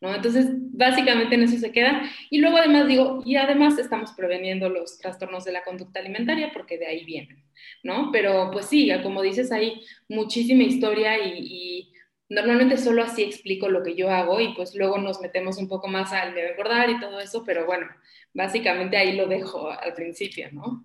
¿No? 0.00 0.14
Entonces, 0.14 0.46
básicamente 0.72 1.34
en 1.34 1.42
eso 1.42 1.58
se 1.58 1.72
queda. 1.72 2.02
Y 2.30 2.38
luego 2.38 2.58
además 2.58 2.86
digo, 2.86 3.22
y 3.24 3.36
además 3.36 3.78
estamos 3.78 4.12
preveniendo 4.12 4.68
los 4.68 4.98
trastornos 4.98 5.44
de 5.44 5.52
la 5.52 5.64
conducta 5.64 6.00
alimentaria 6.00 6.50
porque 6.52 6.78
de 6.78 6.86
ahí 6.86 7.04
vienen, 7.04 7.44
¿no? 7.82 8.10
Pero 8.12 8.50
pues 8.52 8.66
sí, 8.66 8.90
como 9.02 9.22
dices, 9.22 9.52
hay 9.52 9.82
muchísima 10.08 10.62
historia 10.62 11.18
y, 11.18 11.92
normalmente 12.28 12.76
solo 12.76 13.04
así 13.04 13.22
explico 13.22 13.68
lo 13.68 13.84
que 13.84 13.94
yo 13.94 14.10
hago 14.10 14.40
y 14.40 14.52
pues 14.54 14.74
luego 14.74 14.98
nos 14.98 15.20
metemos 15.20 15.58
un 15.58 15.68
poco 15.68 15.86
más 15.86 16.12
al 16.12 16.34
de 16.34 16.48
engordar 16.50 16.90
y 16.90 16.98
todo 16.98 17.20
eso, 17.20 17.44
pero 17.46 17.66
bueno, 17.66 17.86
básicamente 18.34 18.96
ahí 18.96 19.14
lo 19.14 19.28
dejo 19.28 19.70
al 19.70 19.94
principio, 19.94 20.48
¿no? 20.52 20.82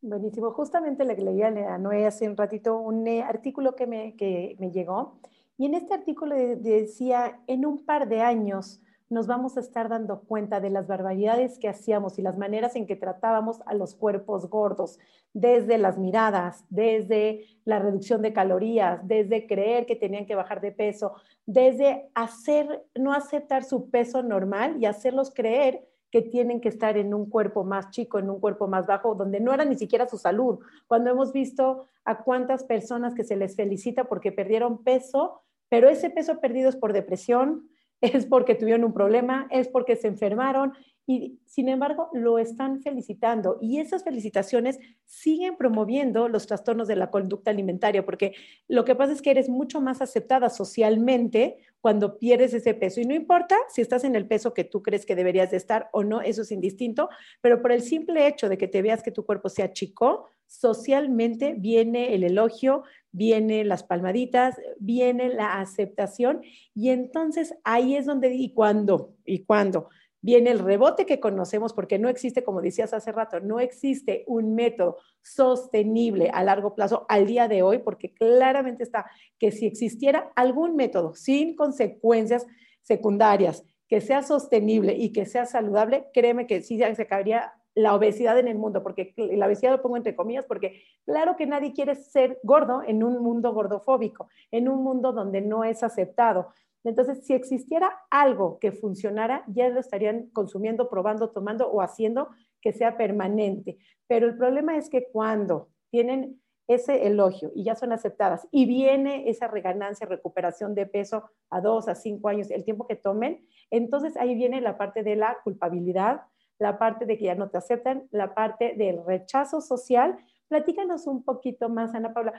Buenísimo. 0.00 0.52
Justamente 0.52 1.04
le 1.04 1.16
leía 1.16 1.48
a 1.48 1.78
Noé 1.78 2.06
hace 2.06 2.28
un 2.28 2.36
ratito 2.36 2.78
un 2.78 3.08
eh, 3.08 3.22
artículo 3.22 3.74
que 3.74 3.88
me, 3.88 4.14
que 4.14 4.54
me 4.60 4.70
llegó 4.70 5.20
y 5.58 5.66
en 5.66 5.74
este 5.74 5.92
artículo 5.92 6.36
decía, 6.36 7.40
en 7.48 7.66
un 7.66 7.84
par 7.84 8.08
de 8.08 8.20
años 8.20 8.80
nos 9.10 9.26
vamos 9.26 9.56
a 9.56 9.60
estar 9.60 9.88
dando 9.88 10.20
cuenta 10.20 10.60
de 10.60 10.70
las 10.70 10.86
barbaridades 10.86 11.58
que 11.58 11.68
hacíamos 11.68 12.18
y 12.18 12.22
las 12.22 12.36
maneras 12.36 12.76
en 12.76 12.86
que 12.86 12.94
tratábamos 12.94 13.60
a 13.66 13.74
los 13.74 13.94
cuerpos 13.94 14.48
gordos, 14.48 14.98
desde 15.32 15.78
las 15.78 15.98
miradas, 15.98 16.64
desde 16.68 17.44
la 17.64 17.78
reducción 17.78 18.22
de 18.22 18.32
calorías, 18.32 19.00
desde 19.06 19.46
creer 19.46 19.86
que 19.86 19.96
tenían 19.96 20.26
que 20.26 20.34
bajar 20.34 20.60
de 20.60 20.72
peso, 20.72 21.14
desde 21.46 22.10
hacer, 22.14 22.86
no 22.94 23.12
aceptar 23.12 23.64
su 23.64 23.90
peso 23.90 24.22
normal 24.22 24.76
y 24.78 24.86
hacerlos 24.86 25.32
creer 25.34 25.88
que 26.10 26.22
tienen 26.22 26.60
que 26.60 26.68
estar 26.68 26.96
en 26.96 27.12
un 27.12 27.28
cuerpo 27.28 27.64
más 27.64 27.90
chico, 27.90 28.18
en 28.18 28.30
un 28.30 28.40
cuerpo 28.40 28.66
más 28.66 28.86
bajo, 28.86 29.14
donde 29.14 29.40
no 29.40 29.52
era 29.52 29.64
ni 29.64 29.76
siquiera 29.76 30.08
su 30.08 30.18
salud. 30.18 30.58
Cuando 30.86 31.10
hemos 31.10 31.32
visto 31.32 31.86
a 32.04 32.22
cuántas 32.22 32.64
personas 32.64 33.14
que 33.14 33.24
se 33.24 33.36
les 33.36 33.56
felicita 33.56 34.04
porque 34.04 34.32
perdieron 34.32 34.82
peso, 34.84 35.42
pero 35.68 35.88
ese 35.88 36.10
peso 36.10 36.40
perdido 36.40 36.68
es 36.68 36.76
por 36.76 36.92
depresión, 36.92 37.68
es 38.00 38.26
porque 38.26 38.54
tuvieron 38.54 38.84
un 38.84 38.94
problema, 38.94 39.46
es 39.50 39.68
porque 39.68 39.96
se 39.96 40.08
enfermaron 40.08 40.72
y 41.10 41.40
sin 41.46 41.70
embargo 41.70 42.10
lo 42.12 42.38
están 42.38 42.82
felicitando. 42.82 43.56
Y 43.62 43.78
esas 43.78 44.04
felicitaciones 44.04 44.78
siguen 45.06 45.56
promoviendo 45.56 46.28
los 46.28 46.46
trastornos 46.46 46.86
de 46.86 46.96
la 46.96 47.10
conducta 47.10 47.50
alimentaria, 47.50 48.04
porque 48.04 48.34
lo 48.68 48.84
que 48.84 48.94
pasa 48.94 49.14
es 49.14 49.22
que 49.22 49.30
eres 49.30 49.48
mucho 49.48 49.80
más 49.80 50.02
aceptada 50.02 50.50
socialmente 50.50 51.56
cuando 51.80 52.18
pierdes 52.18 52.52
ese 52.52 52.74
peso. 52.74 53.00
Y 53.00 53.06
no 53.06 53.14
importa 53.14 53.56
si 53.70 53.80
estás 53.80 54.04
en 54.04 54.16
el 54.16 54.28
peso 54.28 54.52
que 54.52 54.64
tú 54.64 54.82
crees 54.82 55.06
que 55.06 55.16
deberías 55.16 55.50
de 55.50 55.56
estar 55.56 55.88
o 55.94 56.04
no, 56.04 56.20
eso 56.20 56.42
es 56.42 56.52
indistinto, 56.52 57.08
pero 57.40 57.62
por 57.62 57.72
el 57.72 57.80
simple 57.80 58.26
hecho 58.26 58.50
de 58.50 58.58
que 58.58 58.68
te 58.68 58.82
veas 58.82 59.02
que 59.02 59.10
tu 59.10 59.24
cuerpo 59.24 59.48
sea 59.48 59.72
chico, 59.72 60.26
socialmente 60.46 61.54
viene 61.56 62.14
el 62.14 62.22
elogio, 62.22 62.82
viene 63.12 63.64
las 63.64 63.82
palmaditas, 63.82 64.56
viene 64.78 65.30
la 65.30 65.58
aceptación 65.58 66.42
y 66.74 66.90
entonces 66.90 67.54
ahí 67.64 67.96
es 67.96 68.04
donde 68.04 68.34
y 68.34 68.52
cuando 68.52 69.14
y 69.24 69.44
cuando 69.44 69.88
viene 70.20 70.50
el 70.50 70.58
rebote 70.58 71.06
que 71.06 71.20
conocemos 71.20 71.72
porque 71.72 71.98
no 71.98 72.08
existe, 72.08 72.44
como 72.44 72.60
decías 72.60 72.92
hace 72.92 73.12
rato, 73.12 73.40
no 73.40 73.60
existe 73.60 74.24
un 74.26 74.54
método 74.54 74.98
sostenible 75.22 76.30
a 76.32 76.42
largo 76.42 76.74
plazo 76.74 77.06
al 77.08 77.26
día 77.26 77.48
de 77.48 77.62
hoy 77.62 77.78
porque 77.78 78.12
claramente 78.12 78.82
está 78.82 79.06
que 79.38 79.52
si 79.52 79.66
existiera 79.66 80.32
algún 80.34 80.76
método 80.76 81.14
sin 81.14 81.54
consecuencias 81.54 82.46
secundarias 82.82 83.64
que 83.88 84.00
sea 84.00 84.22
sostenible 84.22 84.94
y 84.94 85.12
que 85.12 85.24
sea 85.24 85.46
saludable, 85.46 86.08
créeme 86.12 86.46
que 86.46 86.62
sí 86.62 86.78
se 86.78 87.02
acabaría 87.02 87.52
la 87.78 87.94
obesidad 87.94 88.38
en 88.38 88.48
el 88.48 88.58
mundo, 88.58 88.82
porque 88.82 89.14
la 89.16 89.46
obesidad 89.46 89.70
lo 89.70 89.82
pongo 89.82 89.96
entre 89.96 90.16
comillas, 90.16 90.44
porque 90.46 90.82
claro 91.04 91.36
que 91.36 91.46
nadie 91.46 91.72
quiere 91.72 91.94
ser 91.94 92.40
gordo 92.42 92.82
en 92.84 93.04
un 93.04 93.22
mundo 93.22 93.52
gordofóbico, 93.52 94.28
en 94.50 94.68
un 94.68 94.82
mundo 94.82 95.12
donde 95.12 95.40
no 95.40 95.62
es 95.62 95.84
aceptado. 95.84 96.48
Entonces, 96.88 97.24
si 97.24 97.34
existiera 97.34 97.92
algo 98.10 98.58
que 98.58 98.72
funcionara, 98.72 99.44
ya 99.48 99.68
lo 99.68 99.80
estarían 99.80 100.28
consumiendo, 100.30 100.88
probando, 100.88 101.30
tomando 101.30 101.70
o 101.70 101.80
haciendo 101.80 102.28
que 102.60 102.72
sea 102.72 102.96
permanente. 102.96 103.78
Pero 104.06 104.26
el 104.26 104.36
problema 104.36 104.76
es 104.76 104.88
que 104.88 105.08
cuando 105.10 105.68
tienen 105.90 106.40
ese 106.68 107.06
elogio 107.06 107.50
y 107.54 107.64
ya 107.64 107.74
son 107.74 107.92
aceptadas 107.92 108.46
y 108.50 108.66
viene 108.66 109.28
esa 109.30 109.48
reganancia, 109.48 110.06
recuperación 110.06 110.74
de 110.74 110.86
peso 110.86 111.30
a 111.48 111.60
dos, 111.60 111.88
a 111.88 111.94
cinco 111.94 112.28
años, 112.28 112.50
el 112.50 112.64
tiempo 112.64 112.86
que 112.86 112.94
tomen, 112.94 113.46
entonces 113.70 114.16
ahí 114.18 114.34
viene 114.34 114.60
la 114.60 114.76
parte 114.76 115.02
de 115.02 115.16
la 115.16 115.38
culpabilidad, 115.42 116.22
la 116.58 116.78
parte 116.78 117.06
de 117.06 117.16
que 117.16 117.24
ya 117.24 117.34
no 117.34 117.48
te 117.48 117.58
aceptan, 117.58 118.06
la 118.10 118.34
parte 118.34 118.74
del 118.76 119.04
rechazo 119.04 119.60
social. 119.60 120.18
Platícanos 120.48 121.06
un 121.06 121.24
poquito 121.24 121.68
más, 121.68 121.94
Ana 121.94 122.12
Paula. 122.12 122.34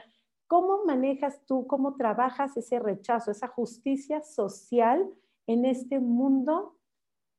¿Cómo 0.50 0.84
manejas 0.84 1.40
tú, 1.46 1.68
cómo 1.68 1.94
trabajas 1.94 2.56
ese 2.56 2.80
rechazo, 2.80 3.30
esa 3.30 3.46
justicia 3.46 4.20
social 4.20 5.08
en 5.46 5.64
este 5.64 6.00
mundo 6.00 6.76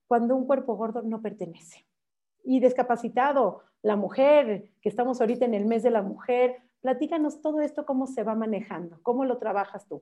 cuando 0.08 0.34
un 0.34 0.48
cuerpo 0.48 0.78
gordo 0.78 1.02
no 1.02 1.22
pertenece? 1.22 1.86
Y 2.46 2.62
discapacitado, 2.62 3.64
la 3.82 3.98
mujer, 3.98 4.70
que 4.82 4.88
estamos 4.88 5.20
ahorita 5.20 5.44
en 5.44 5.56
el 5.56 5.66
mes 5.66 5.84
de 5.84 5.92
la 5.92 6.02
mujer, 6.02 6.62
platícanos 6.80 7.42
todo 7.42 7.60
esto, 7.60 7.86
cómo 7.86 8.08
se 8.08 8.24
va 8.24 8.34
manejando, 8.34 8.98
cómo 9.04 9.26
lo 9.26 9.40
trabajas 9.40 9.86
tú. 9.90 10.02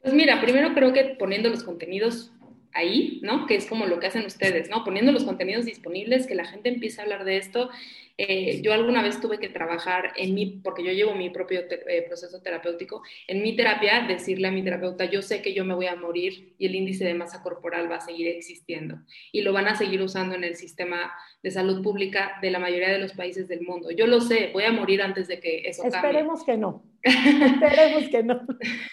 Pues 0.00 0.14
mira, 0.14 0.40
primero 0.40 0.72
creo 0.72 0.94
que 0.94 1.14
poniendo 1.18 1.50
los 1.50 1.62
contenidos 1.62 2.32
ahí, 2.72 3.20
¿no? 3.22 3.46
Que 3.46 3.56
es 3.56 3.66
como 3.66 3.86
lo 3.86 4.00
que 4.00 4.06
hacen 4.06 4.24
ustedes, 4.24 4.70
¿no? 4.70 4.84
Poniendo 4.84 5.12
los 5.12 5.24
contenidos 5.24 5.64
disponibles, 5.64 6.26
que 6.26 6.34
la 6.34 6.44
gente 6.44 6.68
empiece 6.68 7.00
a 7.00 7.04
hablar 7.04 7.24
de 7.24 7.36
esto. 7.36 7.70
Eh, 8.18 8.60
yo 8.62 8.72
alguna 8.72 9.02
vez 9.02 9.20
tuve 9.20 9.38
que 9.38 9.48
trabajar 9.48 10.12
en 10.16 10.34
mi, 10.34 10.46
porque 10.46 10.84
yo 10.84 10.92
llevo 10.92 11.14
mi 11.14 11.30
propio 11.30 11.60
eh, 11.60 12.04
proceso 12.06 12.42
terapéutico, 12.42 13.02
en 13.26 13.42
mi 13.42 13.56
terapia, 13.56 14.04
decirle 14.06 14.48
a 14.48 14.52
mi 14.52 14.62
terapeuta, 14.62 15.06
yo 15.06 15.22
sé 15.22 15.40
que 15.40 15.54
yo 15.54 15.64
me 15.64 15.74
voy 15.74 15.86
a 15.86 15.96
morir 15.96 16.54
y 16.58 16.66
el 16.66 16.74
índice 16.74 17.04
de 17.04 17.14
masa 17.14 17.42
corporal 17.42 17.90
va 17.90 17.96
a 17.96 18.00
seguir 18.00 18.28
existiendo 18.28 18.98
y 19.32 19.42
lo 19.42 19.52
van 19.52 19.66
a 19.66 19.76
seguir 19.76 20.02
usando 20.02 20.34
en 20.34 20.44
el 20.44 20.56
sistema 20.56 21.12
de 21.42 21.50
salud 21.50 21.82
pública 21.82 22.38
de 22.40 22.50
la 22.50 22.60
mayoría 22.60 22.90
de 22.90 22.98
los 22.98 23.12
países 23.12 23.48
del 23.48 23.62
mundo. 23.62 23.90
Yo 23.90 24.06
lo 24.06 24.20
sé, 24.20 24.50
voy 24.52 24.62
a 24.62 24.72
morir 24.72 25.02
antes 25.02 25.26
de 25.26 25.40
que 25.40 25.62
eso 25.66 25.82
cambie. 25.82 25.98
Esperemos 25.98 26.44
que 26.44 26.56
no. 26.56 26.84
Esperemos 27.02 28.08
que 28.08 28.22
no. 28.22 28.46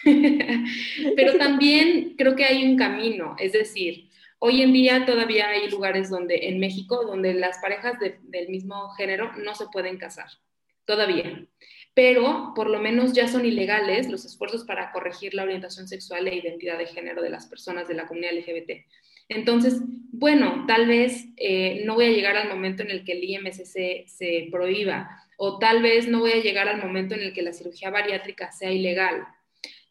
Pero 1.15 1.38
también 1.38 2.15
creo 2.18 2.36
que 2.36 2.46
hay 2.46 2.63
un 2.63 2.75
camino, 2.75 3.36
es 3.38 3.53
decir, 3.53 4.10
hoy 4.39 4.63
en 4.63 4.74
día 4.74 5.06
todavía 5.06 5.50
hay 5.50 5.70
lugares 5.70 6.10
donde, 6.10 6.48
en 6.48 6.60
México, 6.60 7.06
donde 7.06 7.36
las 7.36 7.60
parejas 7.60 7.98
del 8.00 8.50
mismo 8.50 8.89
género 8.91 9.32
no 9.38 9.53
se 9.53 9.68
pueden 9.68 9.98
casar, 10.00 10.29
todavía. 10.86 11.46
Pero 11.94 12.53
por 12.56 12.70
lo 12.70 12.79
menos 12.79 13.13
ya 13.13 13.27
son 13.27 13.46
ilegales 13.46 14.10
los 14.10 14.25
esfuerzos 14.25 14.63
para 14.63 14.91
corregir 14.91 15.36
la 15.36 15.44
orientación 15.44 15.88
sexual 15.88 16.27
e 16.27 16.36
identidad 16.36 16.79
de 16.79 16.88
género 16.88 17.22
de 17.22 17.29
las 17.29 17.46
personas 17.46 17.88
de 17.88 17.94
la 17.94 18.08
comunidad 18.08 18.34
LGBT. 18.34 18.86
Entonces, 19.29 19.81
bueno, 20.12 20.65
tal 20.67 20.88
vez 20.88 21.27
eh, 21.38 21.83
no 21.86 21.95
voy 21.95 22.05
a 22.05 22.12
llegar 22.12 22.36
al 22.36 22.50
momento 22.50 22.83
en 22.83 22.91
el 22.91 23.05
que 23.05 23.13
el 23.13 23.24
IMSC 23.24 24.07
se 24.07 24.48
prohíba, 24.51 25.09
o 25.38 25.59
tal 25.59 25.81
vez 25.81 26.07
no 26.07 26.19
voy 26.19 26.31
a 26.31 26.41
llegar 26.41 26.67
al 26.67 26.81
momento 26.81 27.15
en 27.15 27.21
el 27.21 27.33
que 27.33 27.43
la 27.43 27.53
cirugía 27.53 27.91
bariátrica 27.91 28.51
sea 28.51 28.71
ilegal. 28.71 29.25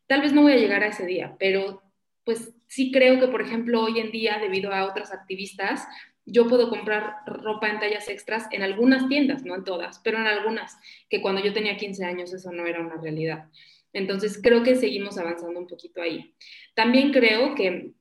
Tal 0.07 0.21
vez 0.21 0.33
no 0.33 0.43
voy 0.43 0.53
a 0.53 0.59
llegar 0.59 0.83
a 0.83 0.89
ese 0.89 1.07
día, 1.07 1.37
pero 1.39 1.83
pues 2.25 2.53
sí 2.67 2.91
creo 2.93 3.19
que, 3.19 3.29
por 3.29 3.41
ejemplo, 3.41 3.83
hoy 3.83 4.01
en 4.01 4.11
día, 4.11 4.39
debido 4.39 4.73
a 4.75 4.85
otras 4.85 5.13
activistas, 5.13 5.87
yo 6.27 6.47
puedo 6.47 6.69
comprar 6.69 7.15
ropa 7.25 7.71
en 7.71 7.79
tallas 7.79 8.09
extras 8.09 8.47
en 8.51 8.63
algunas 8.63 9.09
tiendas, 9.09 9.45
no 9.45 9.55
en 9.55 9.65
todas, 9.65 10.01
pero 10.01 10.19
en 10.19 10.27
algunas, 10.27 10.77
que 11.09 11.23
cuando 11.23 11.43
yo 11.43 11.55
tenía 11.55 11.79
15 11.79 12.05
años 12.05 12.35
eso 12.35 12.53
no 12.53 12.67
era 12.67 12.81
una 12.81 13.01
realidad. 13.01 13.49
Entonces, 13.95 14.39
creo 14.43 14.63
que 14.63 14.77
seguimos 14.77 15.17
avanzando 15.17 15.59
un 15.59 15.67
poquito 15.67 16.03
ahí. 16.03 16.35
También 16.75 17.13
creo 17.13 17.55
que 17.55 17.93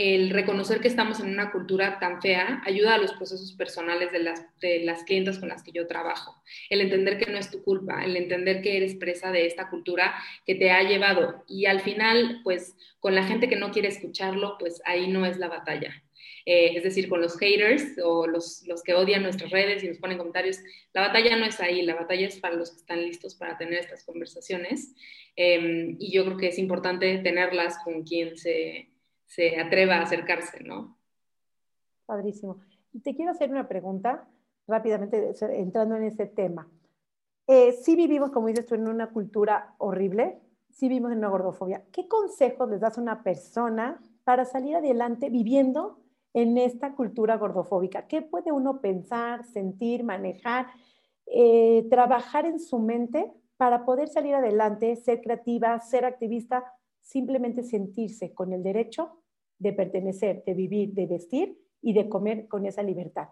el 0.00 0.30
reconocer 0.30 0.80
que 0.80 0.88
estamos 0.88 1.20
en 1.20 1.28
una 1.28 1.52
cultura 1.52 1.98
tan 1.98 2.22
fea 2.22 2.62
ayuda 2.64 2.94
a 2.94 2.98
los 2.98 3.12
procesos 3.12 3.52
personales 3.52 4.10
de 4.10 4.20
las, 4.20 4.46
de 4.58 4.80
las 4.82 5.04
clientas 5.04 5.38
con 5.38 5.50
las 5.50 5.62
que 5.62 5.72
yo 5.72 5.86
trabajo. 5.86 6.42
El 6.70 6.80
entender 6.80 7.18
que 7.18 7.30
no 7.30 7.36
es 7.36 7.50
tu 7.50 7.62
culpa, 7.62 8.02
el 8.02 8.16
entender 8.16 8.62
que 8.62 8.78
eres 8.78 8.94
presa 8.94 9.30
de 9.30 9.44
esta 9.44 9.68
cultura 9.68 10.14
que 10.46 10.54
te 10.54 10.70
ha 10.70 10.82
llevado. 10.84 11.44
Y 11.46 11.66
al 11.66 11.80
final, 11.80 12.40
pues 12.44 12.74
con 12.98 13.14
la 13.14 13.24
gente 13.24 13.46
que 13.46 13.56
no 13.56 13.72
quiere 13.72 13.88
escucharlo, 13.88 14.56
pues 14.58 14.80
ahí 14.86 15.06
no 15.06 15.26
es 15.26 15.36
la 15.36 15.48
batalla. 15.48 16.02
Eh, 16.46 16.72
es 16.76 16.82
decir, 16.82 17.10
con 17.10 17.20
los 17.20 17.36
haters 17.38 17.98
o 18.02 18.26
los, 18.26 18.66
los, 18.66 18.82
que 18.82 18.94
odian 18.94 19.22
nuestras 19.22 19.50
redes 19.50 19.84
y 19.84 19.88
nos 19.88 19.98
ponen 19.98 20.16
comentarios, 20.16 20.60
la 20.94 21.02
batalla 21.02 21.36
no 21.36 21.44
es 21.44 21.60
ahí, 21.60 21.82
la 21.82 21.94
batalla 21.94 22.26
es 22.26 22.40
para 22.40 22.54
los 22.54 22.70
que 22.70 22.78
están 22.78 23.02
listos 23.02 23.34
para 23.34 23.58
tener 23.58 23.80
estas 23.80 24.02
conversaciones. 24.04 24.94
Em, 25.36 25.96
y 26.00 26.10
yo 26.10 26.24
creo 26.24 26.38
que 26.38 26.48
es 26.48 26.58
importante 26.58 27.18
tenerlas 27.18 27.76
con 27.84 28.02
quien 28.02 28.38
se 28.38 28.88
se 29.30 29.60
atreva 29.60 29.94
a 29.94 30.02
acercarse, 30.02 30.64
¿no? 30.64 30.98
Padrísimo. 32.04 32.58
Te 33.04 33.14
quiero 33.14 33.30
hacer 33.30 33.48
una 33.48 33.68
pregunta 33.68 34.28
rápidamente 34.66 35.32
entrando 35.52 35.94
en 35.94 36.02
ese 36.02 36.26
tema. 36.26 36.68
Eh, 37.46 37.72
si 37.72 37.94
vivimos, 37.94 38.30
como 38.32 38.48
dices 38.48 38.66
tú, 38.66 38.74
en 38.74 38.88
una 38.88 39.10
cultura 39.10 39.76
horrible, 39.78 40.40
si 40.68 40.88
vivimos 40.88 41.12
en 41.12 41.18
una 41.18 41.28
gordofobia. 41.28 41.84
¿Qué 41.92 42.08
consejos 42.08 42.68
les 42.70 42.80
das 42.80 42.98
a 42.98 43.00
una 43.00 43.22
persona 43.22 44.00
para 44.24 44.44
salir 44.44 44.74
adelante 44.74 45.30
viviendo 45.30 46.00
en 46.34 46.58
esta 46.58 46.96
cultura 46.96 47.36
gordofóbica? 47.36 48.08
¿Qué 48.08 48.22
puede 48.22 48.50
uno 48.50 48.80
pensar, 48.80 49.44
sentir, 49.44 50.02
manejar, 50.02 50.66
eh, 51.26 51.86
trabajar 51.88 52.46
en 52.46 52.58
su 52.58 52.80
mente 52.80 53.32
para 53.56 53.84
poder 53.84 54.08
salir 54.08 54.34
adelante, 54.34 54.96
ser 54.96 55.20
creativa, 55.20 55.78
ser 55.78 56.04
activista, 56.04 56.64
simplemente 57.00 57.62
sentirse 57.62 58.34
con 58.34 58.52
el 58.52 58.64
derecho 58.64 59.19
de 59.60 59.72
pertenecer, 59.72 60.42
de 60.44 60.54
vivir, 60.54 60.90
de 60.94 61.06
vestir 61.06 61.56
y 61.80 61.92
de 61.92 62.08
comer 62.08 62.48
con 62.48 62.66
esa 62.66 62.82
libertad? 62.82 63.28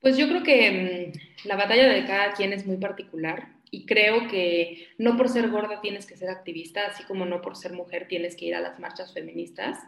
Pues 0.00 0.16
yo 0.16 0.28
creo 0.28 0.42
que 0.42 1.12
mm, 1.14 1.46
la 1.48 1.56
batalla 1.56 1.88
de 1.88 2.04
cada 2.04 2.32
quien 2.32 2.52
es 2.52 2.66
muy 2.66 2.76
particular 2.76 3.52
y 3.70 3.86
creo 3.86 4.28
que 4.28 4.88
no 4.98 5.16
por 5.16 5.28
ser 5.28 5.48
gorda 5.48 5.80
tienes 5.80 6.06
que 6.06 6.16
ser 6.16 6.28
activista, 6.28 6.86
así 6.88 7.04
como 7.04 7.24
no 7.24 7.40
por 7.40 7.56
ser 7.56 7.72
mujer 7.72 8.08
tienes 8.08 8.36
que 8.36 8.46
ir 8.46 8.54
a 8.54 8.60
las 8.60 8.80
marchas 8.80 9.14
feministas. 9.14 9.78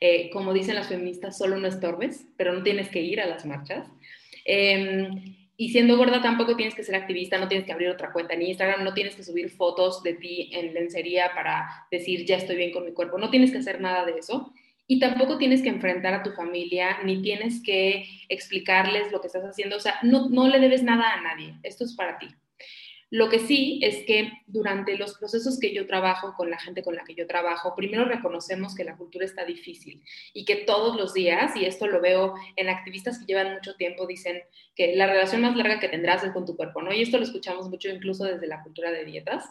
Eh, 0.00 0.30
como 0.30 0.52
dicen 0.52 0.74
las 0.74 0.88
feministas, 0.88 1.38
solo 1.38 1.56
no 1.56 1.68
estorbes, 1.68 2.26
pero 2.36 2.52
no 2.52 2.62
tienes 2.62 2.88
que 2.88 3.00
ir 3.00 3.20
a 3.20 3.26
las 3.26 3.46
marchas. 3.46 3.86
Em, 4.44 5.39
y 5.60 5.68
siendo 5.68 5.98
gorda 5.98 6.22
tampoco 6.22 6.56
tienes 6.56 6.74
que 6.74 6.82
ser 6.82 6.94
activista, 6.94 7.36
no 7.36 7.46
tienes 7.46 7.66
que 7.66 7.72
abrir 7.74 7.90
otra 7.90 8.12
cuenta 8.12 8.32
en 8.32 8.40
Instagram, 8.40 8.82
no 8.82 8.94
tienes 8.94 9.14
que 9.14 9.22
subir 9.22 9.50
fotos 9.50 10.02
de 10.02 10.14
ti 10.14 10.48
en 10.54 10.72
lencería 10.72 11.32
para 11.34 11.68
decir 11.90 12.24
ya 12.24 12.36
estoy 12.36 12.56
bien 12.56 12.72
con 12.72 12.86
mi 12.86 12.92
cuerpo, 12.92 13.18
no 13.18 13.28
tienes 13.28 13.52
que 13.52 13.58
hacer 13.58 13.78
nada 13.78 14.06
de 14.06 14.12
eso. 14.12 14.54
y 14.86 14.98
tampoco 14.98 15.36
tienes 15.36 15.60
que 15.60 15.68
enfrentar 15.68 16.14
a 16.14 16.22
tu 16.22 16.32
familia, 16.32 17.02
ni 17.04 17.20
tienes 17.20 17.62
que 17.62 18.06
explicarles 18.30 19.12
lo 19.12 19.20
que 19.20 19.26
estás 19.26 19.44
haciendo, 19.44 19.76
o 19.76 19.80
sea, 19.80 19.96
no, 20.02 20.30
no 20.30 20.48
le 20.48 20.60
debes 20.60 20.82
nada 20.82 21.12
a 21.12 21.20
nadie, 21.20 21.54
esto 21.62 21.84
es 21.84 21.94
para 21.94 22.18
ti. 22.18 22.28
Lo 23.10 23.28
que 23.28 23.40
sí 23.40 23.80
es 23.82 24.06
que 24.06 24.30
durante 24.46 24.96
los 24.96 25.18
procesos 25.18 25.58
que 25.58 25.74
yo 25.74 25.86
trabajo 25.86 26.34
con 26.36 26.48
la 26.48 26.60
gente 26.60 26.84
con 26.84 26.94
la 26.94 27.02
que 27.02 27.16
yo 27.16 27.26
trabajo, 27.26 27.74
primero 27.74 28.04
reconocemos 28.04 28.76
que 28.76 28.84
la 28.84 28.96
cultura 28.96 29.24
está 29.24 29.44
difícil 29.44 30.00
y 30.32 30.44
que 30.44 30.56
todos 30.56 30.96
los 30.96 31.12
días, 31.12 31.56
y 31.56 31.64
esto 31.64 31.88
lo 31.88 32.00
veo 32.00 32.34
en 32.54 32.68
activistas 32.68 33.18
que 33.18 33.26
llevan 33.26 33.54
mucho 33.54 33.74
tiempo, 33.74 34.06
dicen 34.06 34.42
que 34.76 34.94
la 34.94 35.08
relación 35.08 35.42
más 35.42 35.56
larga 35.56 35.80
que 35.80 35.88
tendrás 35.88 36.22
es 36.22 36.30
con 36.30 36.46
tu 36.46 36.56
cuerpo, 36.56 36.82
¿no? 36.82 36.92
Y 36.92 37.02
esto 37.02 37.18
lo 37.18 37.24
escuchamos 37.24 37.68
mucho 37.68 37.88
incluso 37.88 38.24
desde 38.24 38.46
la 38.46 38.62
cultura 38.62 38.92
de 38.92 39.04
dietas. 39.04 39.44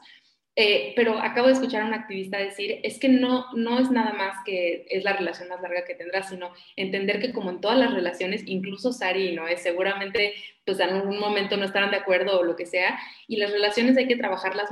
Eh, 0.62 0.92
pero 0.94 1.18
acabo 1.20 1.48
de 1.48 1.54
escuchar 1.54 1.84
a 1.84 1.86
un 1.86 1.94
activista 1.94 2.38
decir, 2.38 2.82
es 2.84 3.00
que 3.00 3.08
no, 3.08 3.46
no 3.54 3.80
es 3.80 3.90
nada 3.92 4.12
más 4.12 4.36
que 4.44 4.86
es 4.90 5.06
la 5.06 5.14
relación 5.14 5.48
más 5.48 5.62
larga 5.62 5.86
que 5.86 5.96
tendrás, 5.96 6.28
sino 6.28 6.52
entender 6.76 7.22
que 7.22 7.32
como 7.32 7.50
en 7.50 7.62
todas 7.62 7.78
las 7.78 7.94
relaciones, 7.94 8.44
incluso 8.46 8.92
Sari 8.92 9.34
no 9.34 9.48
es, 9.48 9.62
seguramente 9.62 10.34
pues 10.66 10.82
en 10.82 10.90
algún 10.90 11.18
momento 11.18 11.56
no 11.56 11.64
estarán 11.64 11.92
de 11.92 11.98
acuerdo 11.98 12.38
o 12.38 12.44
lo 12.44 12.58
que 12.58 12.66
sea, 12.66 13.00
y 13.26 13.38
las 13.38 13.54
relaciones 13.54 13.96
hay 13.96 14.10
que 14.10 14.18
trabajarlas 14.18 14.68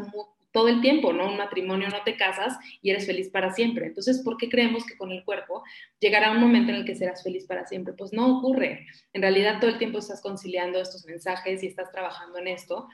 todo 0.52 0.68
el 0.68 0.82
tiempo, 0.82 1.14
¿no? 1.14 1.28
Un 1.28 1.38
matrimonio 1.38 1.88
no 1.88 2.04
te 2.04 2.18
casas 2.18 2.58
y 2.82 2.90
eres 2.90 3.06
feliz 3.06 3.30
para 3.30 3.54
siempre. 3.54 3.86
Entonces, 3.86 4.22
¿por 4.26 4.36
qué 4.36 4.50
creemos 4.50 4.86
que 4.86 4.98
con 4.98 5.14
el 5.14 5.24
cuerpo 5.24 5.64
llegará 6.02 6.32
un 6.32 6.42
momento 6.42 6.72
en 6.72 6.80
el 6.80 6.86
que 6.86 6.96
serás 6.96 7.24
feliz 7.24 7.46
para 7.46 7.66
siempre? 7.66 7.94
Pues 7.94 8.12
no 8.12 8.40
ocurre. 8.40 8.88
En 9.14 9.22
realidad 9.22 9.62
todo 9.62 9.70
el 9.70 9.78
tiempo 9.78 10.00
estás 10.00 10.22
conciliando 10.22 10.82
estos 10.82 11.06
mensajes 11.06 11.64
y 11.64 11.68
estás 11.68 11.92
trabajando 11.94 12.40
en 12.40 12.50
esto 12.50 12.90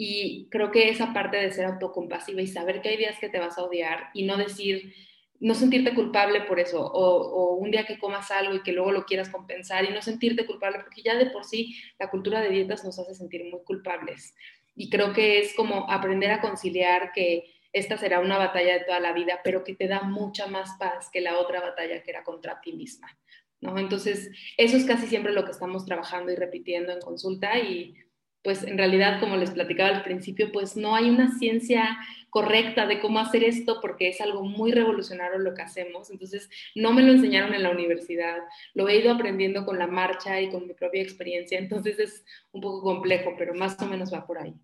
y 0.00 0.46
creo 0.48 0.70
que 0.70 0.90
esa 0.90 1.12
parte 1.12 1.38
de 1.38 1.50
ser 1.50 1.64
autocompasiva 1.64 2.40
y 2.40 2.46
saber 2.46 2.80
que 2.80 2.90
hay 2.90 2.96
días 2.96 3.18
que 3.18 3.28
te 3.28 3.40
vas 3.40 3.58
a 3.58 3.64
odiar 3.64 4.10
y 4.14 4.22
no 4.22 4.36
decir, 4.36 4.94
no 5.40 5.54
sentirte 5.54 5.92
culpable 5.92 6.42
por 6.42 6.60
eso, 6.60 6.86
o, 6.86 7.56
un 7.56 7.72
día 7.72 7.84
que 7.84 7.98
comas 7.98 8.30
algo 8.30 8.54
y 8.54 8.62
que 8.62 8.70
luego 8.70 8.92
lo 8.92 9.06
quieras 9.06 9.28
compensar 9.28 9.84
y 9.84 9.92
no 9.92 10.00
sentirte 10.00 10.46
culpable, 10.46 10.78
porque 10.84 11.02
ya 11.02 11.16
de 11.16 11.26
por 11.26 11.44
sí 11.44 11.74
la 11.98 12.10
cultura 12.10 12.40
de 12.40 12.50
dietas 12.50 12.84
nos 12.84 12.96
hace 13.00 13.16
sentir 13.16 13.42
muy 13.50 13.64
culpables. 13.64 14.36
Y 14.76 14.88
creo 14.88 15.12
que 15.12 15.40
es 15.40 15.52
como 15.56 15.90
aprender 15.90 16.30
a 16.30 16.40
conciliar 16.40 17.10
que 17.12 17.52
esta 17.72 17.98
será 17.98 18.20
una 18.20 18.38
batalla 18.38 18.74
de 18.74 18.84
toda 18.84 19.00
la 19.00 19.12
vida, 19.12 19.40
pero 19.42 19.64
que 19.64 19.74
te 19.74 19.88
da 19.88 20.02
mucha 20.02 20.46
más 20.46 20.76
paz 20.78 21.10
que 21.12 21.20
la 21.20 21.40
otra 21.40 21.60
batalla 21.60 22.04
que 22.04 22.10
era 22.12 22.22
contra 22.22 22.60
ti 22.60 22.72
misma. 22.72 23.08
¿no? 23.60 23.76
Entonces, 23.78 24.30
eso 24.56 24.76
es 24.76 24.84
casi 24.84 25.08
siempre 25.08 25.32
lo 25.32 25.44
que 25.44 25.50
estamos 25.50 25.84
trabajando 25.84 26.30
y 26.30 26.36
repitiendo 26.36 26.92
en 26.92 27.00
consulta 27.00 27.58
y 27.58 27.96
pues 28.42 28.62
en 28.62 28.78
realidad, 28.78 29.20
como 29.20 29.36
les 29.36 29.50
platicaba 29.50 29.90
al 29.90 30.02
principio, 30.02 30.52
pues 30.52 30.76
no 30.76 30.94
hay 30.94 31.10
una 31.10 31.36
ciencia 31.38 31.98
correcta 32.30 32.86
de 32.86 33.00
cómo 33.00 33.18
hacer 33.18 33.42
esto 33.44 33.80
porque 33.80 34.08
es 34.08 34.20
algo 34.20 34.44
muy 34.44 34.72
revolucionario 34.72 35.38
lo 35.38 35.54
que 35.54 35.62
hacemos. 35.62 36.10
Entonces, 36.10 36.48
no 36.74 36.92
me 36.92 37.02
lo 37.02 37.12
enseñaron 37.12 37.54
en 37.54 37.62
la 37.62 37.70
universidad, 37.70 38.38
lo 38.74 38.88
he 38.88 38.96
ido 38.96 39.12
aprendiendo 39.12 39.64
con 39.64 39.78
la 39.78 39.86
marcha 39.86 40.40
y 40.40 40.50
con 40.50 40.66
mi 40.66 40.74
propia 40.74 41.02
experiencia. 41.02 41.58
Entonces, 41.58 41.98
es 41.98 42.24
un 42.52 42.60
poco 42.60 42.82
complejo, 42.82 43.34
pero 43.36 43.54
más 43.54 43.80
o 43.80 43.86
menos 43.86 44.12
va 44.12 44.26
por 44.26 44.38
ahí. 44.38 44.54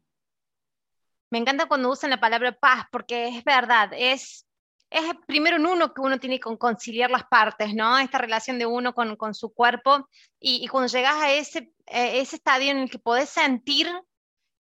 Me 1.31 1.39
encanta 1.39 1.67
cuando 1.67 1.91
usan 1.91 2.11
la 2.11 2.21
palabra 2.21 2.53
paz 2.53 2.87
porque 2.93 3.29
es 3.29 3.45
verdad, 3.45 3.91
es 3.97 4.47
es 4.91 5.03
primero 5.27 5.57
en 5.57 5.67
uno 5.67 5.93
que 5.93 6.01
uno 6.01 6.19
tiene 6.19 6.39
que 6.39 6.57
conciliar 6.57 7.11
las 7.11 7.25
partes, 7.25 7.75
¿no? 7.75 7.99
Esta 7.99 8.19
relación 8.19 8.59
de 8.59 8.67
uno 8.67 8.95
con, 8.95 9.35
su 9.35 9.53
cuerpo 9.53 10.09
y, 10.39 10.65
y, 10.65 10.69
cuando 10.69 10.89
llegas 10.89 11.17
a 11.17 11.33
ese, 11.33 11.73
ese 11.87 12.37
estadio 12.37 12.71
en 12.71 12.79
el 12.79 12.91
que 12.91 12.99
podés 12.99 13.31
sentir 13.31 13.89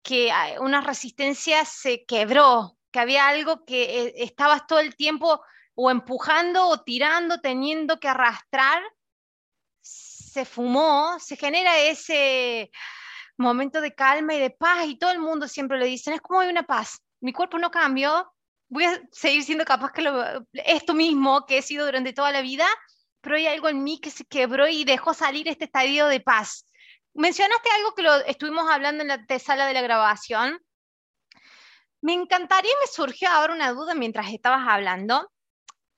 que 0.03 0.31
una 0.59 0.81
resistencia 0.81 1.65
se 1.65 2.05
quebró, 2.05 2.77
que 2.91 2.99
había 2.99 3.27
algo 3.27 3.65
que 3.65 3.83
eh, 3.83 4.13
estabas 4.17 4.65
todo 4.67 4.79
el 4.79 4.95
tiempo 4.95 5.41
o 5.75 5.91
empujando 5.91 6.67
o 6.67 6.81
tirando, 6.81 7.39
teniendo 7.41 7.99
que 7.99 8.07
arrastrar, 8.07 8.81
se 9.81 10.45
fumó, 10.45 11.17
se 11.19 11.35
genera 11.37 11.77
ese 11.79 12.71
momento 13.37 13.81
de 13.81 13.95
calma 13.95 14.33
y 14.33 14.39
de 14.39 14.49
paz 14.49 14.85
y 14.87 14.97
todo 14.97 15.11
el 15.11 15.19
mundo 15.19 15.47
siempre 15.47 15.79
le 15.79 15.85
dicen, 15.85 16.13
es 16.13 16.21
como 16.21 16.41
hay 16.41 16.49
una 16.49 16.63
paz, 16.63 17.01
mi 17.21 17.33
cuerpo 17.33 17.57
no 17.57 17.71
cambió, 17.71 18.31
voy 18.69 18.85
a 18.85 19.01
seguir 19.11 19.43
siendo 19.43 19.65
capaz 19.65 19.91
que 19.91 20.01
lo, 20.01 20.45
esto 20.53 20.93
mismo 20.93 21.45
que 21.45 21.57
he 21.57 21.61
sido 21.61 21.85
durante 21.85 22.13
toda 22.13 22.31
la 22.31 22.41
vida, 22.41 22.67
pero 23.21 23.35
hay 23.35 23.47
algo 23.47 23.67
en 23.67 23.83
mí 23.83 23.99
que 23.99 24.11
se 24.11 24.25
quebró 24.25 24.67
y 24.67 24.85
dejó 24.85 25.13
salir 25.13 25.47
este 25.47 25.65
estadio 25.65 26.07
de 26.07 26.21
paz. 26.21 26.65
Mencionaste 27.13 27.69
algo 27.71 27.93
que 27.95 28.03
lo 28.03 28.15
estuvimos 28.25 28.69
hablando 28.69 29.03
en 29.03 29.09
la 29.09 29.39
sala 29.39 29.65
de 29.65 29.73
la 29.73 29.81
grabación. 29.81 30.59
Me 32.01 32.13
encantaría, 32.13 32.71
me 32.79 32.87
surgió 32.87 33.29
ahora 33.29 33.53
una 33.53 33.73
duda 33.73 33.93
mientras 33.93 34.31
estabas 34.31 34.65
hablando, 34.67 35.29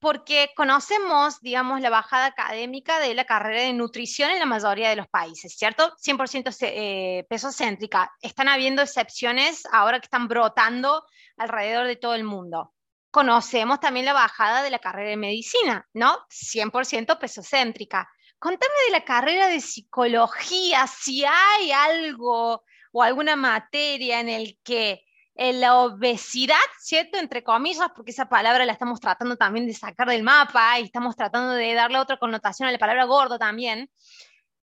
porque 0.02 0.50
conocemos, 0.56 1.40
digamos, 1.42 1.80
la 1.80 1.92
bajada 1.92 2.26
académica 2.26 3.00
de 3.00 3.14
la 3.14 3.26
carrera 3.26 3.62
de 3.62 3.72
nutrición 3.72 4.32
en 4.32 4.40
la 4.40 4.48
mayoría 4.48 4.90
de 4.90 4.96
los 4.96 5.08
países, 5.08 5.56
¿cierto? 5.56 5.96
100% 6.04 6.56
eh, 6.62 7.28
peso 7.30 7.52
céntrica. 7.52 8.12
Están 8.20 8.48
habiendo 8.48 8.82
excepciones 8.82 9.64
ahora 9.72 10.00
que 10.00 10.06
están 10.06 10.28
brotando 10.28 11.06
alrededor 11.38 11.86
de 11.86 11.98
todo 11.98 12.16
el 12.16 12.24
mundo. 12.24 12.74
Conocemos 13.12 13.80
también 13.80 14.08
la 14.08 14.14
bajada 14.14 14.64
de 14.64 14.72
la 14.72 14.80
carrera 14.80 15.12
de 15.12 15.18
medicina, 15.18 15.88
¿no? 15.94 16.18
100% 16.30 17.20
pesocéntrica. 17.20 18.10
Contame 18.40 18.74
de 18.88 18.94
la 18.94 19.06
carrera 19.06 19.48
de 19.48 19.62
psicología, 19.62 20.88
si 20.88 21.24
hay 21.26 21.72
algo 21.72 22.64
o 22.92 23.04
alguna 23.04 23.36
materia 23.36 24.20
en 24.20 24.30
el 24.30 24.60
que 24.64 25.04
la 25.42 25.76
obesidad, 25.76 26.56
¿cierto? 26.80 27.18
Entre 27.18 27.44
comillas, 27.44 27.90
porque 27.96 28.12
esa 28.12 28.30
palabra 28.30 28.64
la 28.66 28.74
estamos 28.74 29.00
tratando 29.00 29.38
también 29.38 29.66
de 29.66 29.74
sacar 29.74 30.08
del 30.08 30.22
mapa 30.22 30.80
y 30.80 30.84
estamos 30.84 31.16
tratando 31.16 31.54
de 31.54 31.74
darle 31.74 31.98
otra 32.00 32.18
connotación 32.18 32.70
a 32.70 32.72
la 32.72 32.78
palabra 32.78 33.06
gordo 33.06 33.40
también. 33.40 33.90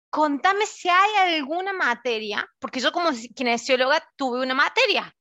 Contame 0.09 0.65
si 0.65 0.89
hay 0.89 1.35
alguna 1.35 1.73
materia, 1.73 2.49
porque 2.59 2.79
yo 2.79 2.91
como 2.91 3.09
kinesióloga 3.35 4.01
tuve 4.15 4.41
una 4.41 4.53
materia, 4.53 5.13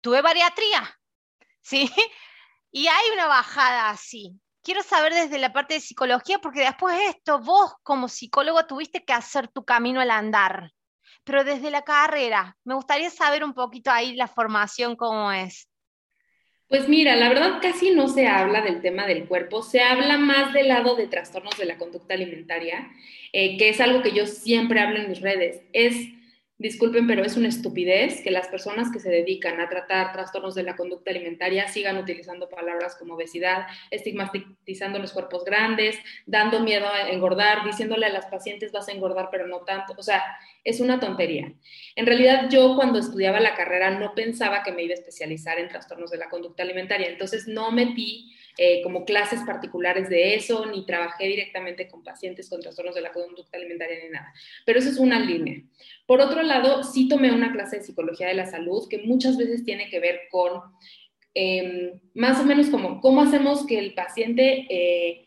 tuve 0.00 0.22
bariatría, 0.22 0.82
¿sí? 1.60 1.90
Y 2.76 2.88
hay 2.88 3.10
una 3.12 3.26
bajada 3.26 3.90
así. 3.90 4.40
Quiero 4.62 4.82
saber 4.82 5.14
desde 5.14 5.38
la 5.38 5.52
parte 5.52 5.74
de 5.74 5.80
psicología, 5.80 6.40
porque 6.40 6.60
después 6.60 6.96
de 6.96 7.06
esto, 7.06 7.38
vos 7.38 7.74
como 7.84 8.08
psicólogo 8.08 8.66
tuviste 8.66 9.04
que 9.04 9.12
hacer 9.12 9.46
tu 9.46 9.64
camino 9.64 10.00
al 10.00 10.10
andar 10.10 10.73
pero 11.24 11.44
desde 11.44 11.70
la 11.70 11.82
carrera, 11.82 12.56
me 12.64 12.74
gustaría 12.74 13.10
saber 13.10 13.44
un 13.44 13.54
poquito 13.54 13.90
ahí 13.90 14.14
la 14.14 14.28
formación, 14.28 14.96
cómo 14.96 15.32
es. 15.32 15.68
Pues 16.68 16.88
mira, 16.88 17.14
la 17.16 17.28
verdad 17.28 17.58
casi 17.60 17.90
no 17.90 18.08
se 18.08 18.26
habla 18.26 18.62
del 18.62 18.80
tema 18.80 19.06
del 19.06 19.26
cuerpo, 19.26 19.62
se 19.62 19.82
habla 19.82 20.16
más 20.18 20.52
del 20.52 20.68
lado 20.68 20.96
de 20.96 21.06
trastornos 21.06 21.56
de 21.58 21.66
la 21.66 21.76
conducta 21.76 22.14
alimentaria, 22.14 22.90
eh, 23.32 23.56
que 23.58 23.68
es 23.68 23.80
algo 23.80 24.02
que 24.02 24.12
yo 24.12 24.26
siempre 24.26 24.80
hablo 24.80 24.98
en 24.98 25.08
mis 25.08 25.20
redes. 25.20 25.62
Es 25.72 25.94
Disculpen, 26.64 27.06
pero 27.06 27.22
es 27.22 27.36
una 27.36 27.48
estupidez 27.48 28.22
que 28.22 28.30
las 28.30 28.48
personas 28.48 28.90
que 28.90 28.98
se 28.98 29.10
dedican 29.10 29.60
a 29.60 29.68
tratar 29.68 30.14
trastornos 30.14 30.54
de 30.54 30.62
la 30.62 30.76
conducta 30.76 31.10
alimentaria 31.10 31.68
sigan 31.68 31.98
utilizando 31.98 32.48
palabras 32.48 32.96
como 32.96 33.16
obesidad, 33.16 33.66
estigmatizando 33.90 34.98
los 34.98 35.12
cuerpos 35.12 35.44
grandes, 35.44 35.98
dando 36.24 36.60
miedo 36.60 36.88
a 36.88 37.10
engordar, 37.10 37.66
diciéndole 37.66 38.06
a 38.06 38.08
las 38.14 38.24
pacientes 38.28 38.72
vas 38.72 38.88
a 38.88 38.92
engordar, 38.92 39.28
pero 39.30 39.46
no 39.46 39.58
tanto. 39.58 39.92
O 39.98 40.02
sea, 40.02 40.24
es 40.64 40.80
una 40.80 40.98
tontería. 40.98 41.52
En 41.96 42.06
realidad, 42.06 42.48
yo 42.48 42.76
cuando 42.76 42.98
estudiaba 42.98 43.40
la 43.40 43.54
carrera 43.54 43.90
no 43.90 44.14
pensaba 44.14 44.62
que 44.62 44.72
me 44.72 44.84
iba 44.84 44.92
a 44.92 44.98
especializar 44.98 45.58
en 45.58 45.68
trastornos 45.68 46.10
de 46.10 46.16
la 46.16 46.30
conducta 46.30 46.62
alimentaria, 46.62 47.08
entonces 47.08 47.46
no 47.46 47.72
metí 47.72 48.34
eh, 48.56 48.82
como 48.82 49.04
clases 49.04 49.40
particulares 49.44 50.08
de 50.08 50.36
eso, 50.36 50.66
ni 50.66 50.86
trabajé 50.86 51.26
directamente 51.26 51.88
con 51.88 52.04
pacientes 52.04 52.48
con 52.48 52.60
trastornos 52.60 52.94
de 52.94 53.00
la 53.00 53.12
conducta 53.12 53.58
alimentaria 53.58 53.98
ni 54.04 54.10
nada. 54.10 54.32
Pero 54.64 54.78
eso 54.78 54.90
es 54.90 54.98
una 54.98 55.18
línea. 55.18 55.60
Por 56.06 56.20
otro 56.20 56.42
lado, 56.42 56.82
sí 56.82 57.08
tomé 57.08 57.32
una 57.32 57.52
clase 57.52 57.78
de 57.78 57.84
psicología 57.84 58.28
de 58.28 58.34
la 58.34 58.46
salud 58.46 58.88
que 58.88 58.98
muchas 58.98 59.36
veces 59.36 59.64
tiene 59.64 59.88
que 59.88 60.00
ver 60.00 60.20
con 60.30 60.60
em, 61.34 62.00
más 62.14 62.40
o 62.40 62.44
menos 62.44 62.68
como 62.68 63.00
cómo 63.00 63.22
hacemos 63.22 63.66
que 63.66 63.78
el 63.78 63.94
paciente 63.94 64.66
eh, 64.68 65.26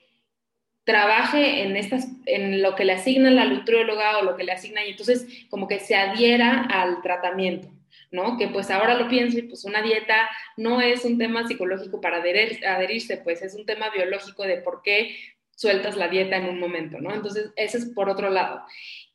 trabaje 0.83 1.63
en, 1.63 1.75
estas, 1.75 2.07
en 2.25 2.61
lo 2.61 2.75
que 2.75 2.85
le 2.85 2.93
asigna 2.93 3.29
la 3.31 3.45
nutrióloga 3.45 4.19
o 4.19 4.23
lo 4.23 4.37
que 4.37 4.43
le 4.43 4.53
asigna 4.53 4.85
y 4.85 4.91
entonces 4.91 5.27
como 5.49 5.67
que 5.67 5.79
se 5.79 5.95
adhiera 5.95 6.61
al 6.61 7.01
tratamiento. 7.01 7.69
¿no? 8.11 8.37
Que 8.37 8.47
pues 8.47 8.71
ahora 8.71 8.95
lo 8.95 9.09
pienso 9.09 9.37
y 9.37 9.43
pues 9.43 9.65
una 9.65 9.81
dieta 9.81 10.29
no 10.55 10.79
es 10.79 11.03
un 11.03 11.17
tema 11.17 11.45
psicológico 11.45 11.99
para 11.99 12.17
adherirse, 12.17 13.17
pues 13.17 13.41
es 13.41 13.53
un 13.53 13.65
tema 13.65 13.89
biológico 13.89 14.43
de 14.43 14.57
por 14.57 14.81
qué 14.81 15.15
sueltas 15.57 15.97
la 15.97 16.07
dieta 16.07 16.37
en 16.37 16.45
un 16.45 16.59
momento, 16.59 16.99
¿no? 17.01 17.13
Entonces, 17.13 17.51
ese 17.55 17.79
es 17.79 17.85
por 17.87 18.09
otro 18.09 18.29
lado. 18.29 18.61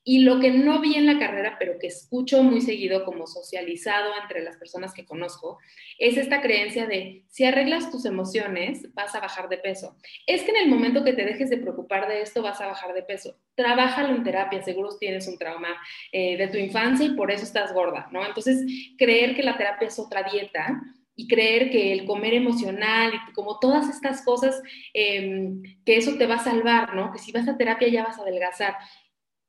Y 0.04 0.20
lo 0.20 0.40
que 0.40 0.50
no 0.50 0.80
vi 0.80 0.94
en 0.94 1.06
la 1.06 1.18
carrera, 1.18 1.56
pero 1.58 1.78
que 1.78 1.86
escucho 1.86 2.42
muy 2.42 2.60
seguido 2.60 3.04
como 3.04 3.26
socializado 3.26 4.10
entre 4.20 4.42
las 4.42 4.56
personas 4.56 4.92
que 4.92 5.04
conozco, 5.04 5.58
es 5.98 6.16
esta 6.16 6.40
creencia 6.40 6.86
de 6.86 7.24
si 7.28 7.44
arreglas 7.44 7.90
tus 7.90 8.04
emociones, 8.04 8.92
vas 8.94 9.14
a 9.14 9.20
bajar 9.20 9.48
de 9.48 9.58
peso. 9.58 9.96
Es 10.26 10.42
que 10.42 10.50
en 10.50 10.56
el 10.56 10.68
momento 10.68 11.04
que 11.04 11.12
te 11.12 11.24
dejes 11.24 11.50
de 11.50 11.58
preocupar 11.58 12.08
de 12.08 12.22
esto, 12.22 12.42
vas 12.42 12.60
a 12.60 12.66
bajar 12.66 12.94
de 12.94 13.02
peso. 13.02 13.36
Trabájalo 13.54 14.14
en 14.14 14.24
terapia, 14.24 14.62
seguro 14.62 14.90
tienes 14.98 15.28
un 15.28 15.38
trauma 15.38 15.68
eh, 16.10 16.36
de 16.36 16.48
tu 16.48 16.58
infancia 16.58 17.06
y 17.06 17.14
por 17.14 17.30
eso 17.30 17.44
estás 17.44 17.72
gorda, 17.72 18.08
¿no? 18.10 18.26
Entonces, 18.26 18.64
creer 18.98 19.36
que 19.36 19.42
la 19.42 19.56
terapia 19.56 19.88
es 19.88 19.98
otra 19.98 20.24
dieta 20.24 20.82
y 21.14 21.28
creer 21.28 21.70
que 21.70 21.92
el 21.92 22.04
comer 22.06 22.34
emocional 22.34 23.12
y 23.14 23.32
como 23.32 23.58
todas 23.58 23.88
estas 23.88 24.24
cosas, 24.24 24.60
em, 24.94 25.62
que 25.84 25.96
eso 25.96 26.16
te 26.16 26.26
va 26.26 26.36
a 26.36 26.44
salvar, 26.44 26.94
¿no? 26.94 27.12
Que 27.12 27.18
si 27.18 27.32
vas 27.32 27.48
a 27.48 27.56
terapia 27.56 27.88
ya 27.88 28.04
vas 28.04 28.18
a 28.18 28.22
adelgazar. 28.22 28.74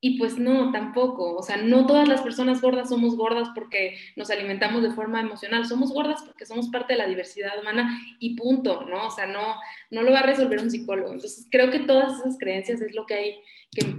Y 0.05 0.17
pues 0.17 0.37
no, 0.37 0.69
tampoco. 0.73 1.33
O 1.33 1.41
sea, 1.41 1.55
no 1.55 1.85
todas 1.85 2.09
las 2.09 2.19
personas 2.19 2.59
gordas 2.59 2.89
somos 2.89 3.15
gordas 3.15 3.47
porque 3.55 3.97
nos 4.17 4.29
alimentamos 4.29 4.83
de 4.83 4.91
forma 4.91 5.21
emocional. 5.21 5.65
Somos 5.65 5.93
gordas 5.93 6.21
porque 6.23 6.45
somos 6.45 6.67
parte 6.67 6.91
de 6.91 6.99
la 6.99 7.07
diversidad 7.07 7.57
humana 7.57 8.01
y 8.19 8.35
punto, 8.35 8.81
¿no? 8.81 9.07
O 9.07 9.11
sea, 9.11 9.27
no, 9.27 9.55
no 9.91 10.01
lo 10.01 10.11
va 10.11 10.19
a 10.19 10.23
resolver 10.23 10.59
un 10.59 10.69
psicólogo. 10.69 11.13
Entonces, 11.13 11.47
creo 11.49 11.71
que 11.71 11.79
todas 11.79 12.19
esas 12.19 12.37
creencias 12.37 12.81
es 12.81 12.93
lo 12.93 13.05
que 13.05 13.13
hay 13.13 13.41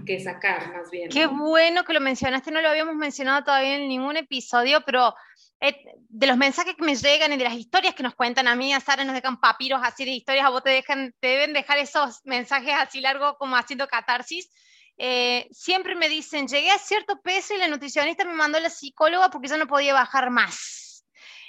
que, 0.05 0.21
sacar, 0.21 0.75
más 0.75 0.91
bien. 0.91 1.09
Qué 1.09 1.25
bueno 1.25 1.85
que 1.85 1.95
lo 1.95 2.01
mencionaste. 2.01 2.51
No 2.51 2.61
lo 2.61 2.69
habíamos 2.69 2.97
mencionado 2.97 3.43
todavía 3.43 3.77
en 3.77 3.89
ningún 3.89 4.19
episodio, 4.19 4.83
pero 4.85 5.15
eh, 5.63 5.75
de 6.11 6.27
los 6.27 6.37
mensajes 6.37 6.75
que 6.75 6.85
me 6.85 6.97
llegan 6.97 7.33
y 7.33 7.39
de 7.39 7.45
las 7.45 7.55
historias 7.55 7.95
que 7.95 8.03
nos 8.03 8.15
cuentan 8.15 8.47
a 8.47 8.55
mí, 8.55 8.75
a 8.75 8.81
Sara 8.81 9.05
nos 9.05 9.15
dejan 9.15 9.41
papiros 9.41 9.81
así 9.83 10.05
de 10.05 10.11
historias, 10.11 10.45
a 10.45 10.51
vos 10.51 10.63
te, 10.63 10.69
dejan, 10.69 11.15
te 11.19 11.29
deben 11.29 11.55
dejar 11.55 11.79
esos 11.79 12.21
mensajes 12.25 12.75
así 12.79 13.01
largos 13.01 13.37
como 13.39 13.57
haciendo 13.57 13.89
catarsis 13.89 14.51
eh, 14.97 15.49
siempre 15.51 15.95
me 15.97 16.09
dicen, 16.09 16.47
llegué 16.47 16.71
a 16.71 16.79
cierto 16.79 17.21
peso 17.21 17.55
y 17.55 17.59
la 17.59 17.69
nutricionista 17.69 18.25
me 18.25 18.35
mandó 18.35 18.59
a 18.59 18.61
la 18.61 18.71
psicóloga 18.71 19.31
porque 19.31 19.49
yo 19.49 19.57
no 19.57 19.67
podía 19.67 19.93
bajar 19.93 20.31
más. 20.31 21.05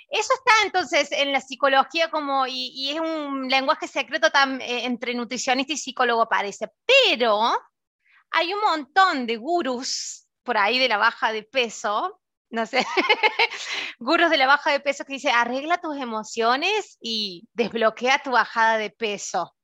Eso 0.10 0.34
está 0.34 0.54
entonces 0.64 1.12
en 1.12 1.32
la 1.32 1.42
psicología 1.42 2.10
como, 2.10 2.46
y, 2.48 2.92
es 2.92 3.00
un 3.00 3.48
lenguaje 3.48 3.88
secreto 3.88 4.28
eh, 4.28 4.86
entre 4.86 5.14
nutricionista 5.14 5.74
y 5.74 5.78
psicólogo 5.78 6.28
parece, 6.30 6.68
pero 6.86 7.52
hay 8.32 8.54
un 8.54 8.62
montón 8.62 9.26
de 9.26 9.38
gurús 9.38 10.28
por 10.44 10.58
ahí 10.58 10.78
de 10.78 10.88
la 10.88 10.98
baja 10.98 11.32
de 11.32 11.44
peso, 11.44 12.22
no 12.50 12.66
sé, 12.66 12.86
gurús 14.00 14.30
de 14.30 14.38
la 14.38 14.48
baja 14.48 14.72
de 14.72 14.80
peso 14.80 15.06
que 15.06 15.14
dice, 15.14 15.32
arregla 15.32 15.80
tus 15.82 15.98
emociones 15.98 16.98
y 17.02 17.48
desbloquea 17.54 18.20
tu 18.20 18.32
bajada 18.32 18.78
de 18.78 18.92
peso 18.92 19.56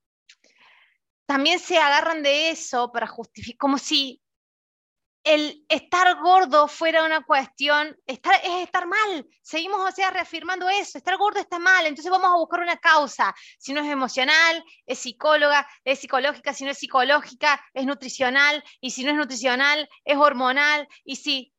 también 1.32 1.58
se 1.58 1.78
agarran 1.78 2.22
de 2.22 2.50
eso 2.50 2.92
para 2.92 3.06
justificar, 3.06 3.56
como 3.56 3.78
si 3.78 4.20
el 5.24 5.64
estar 5.70 6.20
gordo 6.20 6.68
fuera 6.68 7.04
una 7.04 7.24
cuestión, 7.24 7.96
estar, 8.06 8.34
es 8.44 8.64
estar 8.64 8.86
mal. 8.86 9.26
Seguimos, 9.40 9.80
o 9.80 9.90
sea, 9.92 10.10
reafirmando 10.10 10.68
eso, 10.68 10.98
estar 10.98 11.16
gordo 11.16 11.40
está 11.40 11.58
mal, 11.58 11.86
entonces 11.86 12.12
vamos 12.12 12.30
a 12.30 12.36
buscar 12.36 12.60
una 12.60 12.76
causa. 12.76 13.34
Si 13.58 13.72
no 13.72 13.80
es 13.80 13.90
emocional, 13.90 14.62
es 14.84 14.98
psicóloga, 14.98 15.66
es 15.84 16.00
psicológica, 16.00 16.52
si 16.52 16.66
no 16.66 16.72
es 16.72 16.78
psicológica, 16.78 17.64
es 17.72 17.86
nutricional, 17.86 18.62
y 18.82 18.90
si 18.90 19.02
no 19.02 19.12
es 19.12 19.16
nutricional, 19.16 19.88
es 20.04 20.18
hormonal, 20.18 20.86
y 21.02 21.16
si... 21.16 21.54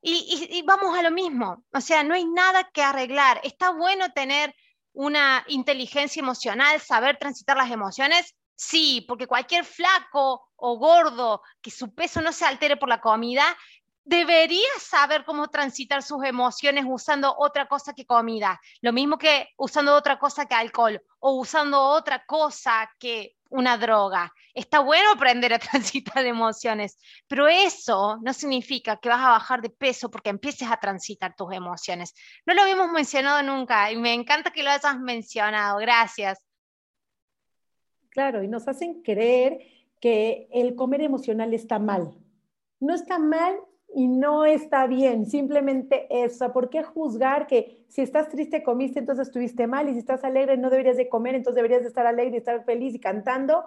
Y, 0.00 0.46
y 0.48 0.62
vamos 0.62 0.96
a 0.96 1.02
lo 1.02 1.10
mismo, 1.10 1.64
o 1.74 1.80
sea, 1.80 2.04
no 2.04 2.14
hay 2.14 2.24
nada 2.24 2.70
que 2.72 2.84
arreglar. 2.84 3.40
Está 3.42 3.70
bueno 3.70 4.12
tener 4.12 4.54
una 4.92 5.44
inteligencia 5.48 6.20
emocional, 6.20 6.80
saber 6.80 7.16
transitar 7.18 7.56
las 7.56 7.72
emociones, 7.72 8.36
Sí, 8.60 9.04
porque 9.06 9.28
cualquier 9.28 9.64
flaco 9.64 10.50
o 10.56 10.78
gordo 10.78 11.42
que 11.62 11.70
su 11.70 11.94
peso 11.94 12.20
no 12.20 12.32
se 12.32 12.44
altere 12.44 12.76
por 12.76 12.88
la 12.88 13.00
comida, 13.00 13.56
debería 14.04 14.68
saber 14.80 15.24
cómo 15.24 15.46
transitar 15.48 16.02
sus 16.02 16.24
emociones 16.24 16.84
usando 16.88 17.36
otra 17.38 17.68
cosa 17.68 17.92
que 17.92 18.04
comida. 18.04 18.60
Lo 18.80 18.92
mismo 18.92 19.16
que 19.16 19.50
usando 19.58 19.94
otra 19.94 20.18
cosa 20.18 20.46
que 20.46 20.56
alcohol 20.56 21.00
o 21.20 21.34
usando 21.34 21.80
otra 21.80 22.24
cosa 22.26 22.90
que 22.98 23.36
una 23.48 23.78
droga. 23.78 24.32
Está 24.54 24.80
bueno 24.80 25.12
aprender 25.12 25.54
a 25.54 25.58
transitar 25.60 26.26
emociones, 26.26 26.98
pero 27.28 27.46
eso 27.46 28.18
no 28.22 28.32
significa 28.32 28.96
que 28.96 29.08
vas 29.08 29.20
a 29.20 29.30
bajar 29.30 29.62
de 29.62 29.70
peso 29.70 30.10
porque 30.10 30.30
empieces 30.30 30.68
a 30.68 30.78
transitar 30.78 31.36
tus 31.36 31.52
emociones. 31.52 32.12
No 32.44 32.54
lo 32.54 32.62
habíamos 32.62 32.90
mencionado 32.90 33.40
nunca 33.44 33.92
y 33.92 33.96
me 33.96 34.14
encanta 34.14 34.50
que 34.50 34.64
lo 34.64 34.70
hayas 34.70 34.98
mencionado. 34.98 35.78
Gracias. 35.78 36.47
Claro, 38.10 38.42
y 38.42 38.48
nos 38.48 38.68
hacen 38.68 39.02
creer 39.02 39.60
que 40.00 40.48
el 40.52 40.74
comer 40.74 41.02
emocional 41.02 41.52
está 41.54 41.78
mal. 41.78 42.14
No 42.80 42.94
está 42.94 43.18
mal 43.18 43.56
y 43.94 44.06
no 44.08 44.44
está 44.44 44.86
bien, 44.86 45.26
simplemente 45.26 46.06
eso. 46.10 46.52
¿Por 46.52 46.70
qué 46.70 46.82
juzgar 46.82 47.46
que 47.46 47.84
si 47.88 48.02
estás 48.02 48.28
triste 48.28 48.62
comiste, 48.62 48.98
entonces 48.98 49.28
estuviste 49.28 49.66
mal 49.66 49.88
y 49.88 49.92
si 49.94 49.98
estás 49.98 50.24
alegre 50.24 50.56
no 50.56 50.70
deberías 50.70 50.96
de 50.96 51.08
comer, 51.08 51.34
entonces 51.34 51.56
deberías 51.56 51.82
de 51.82 51.88
estar 51.88 52.06
alegre, 52.06 52.38
estar 52.38 52.64
feliz 52.64 52.94
y 52.94 53.00
cantando? 53.00 53.64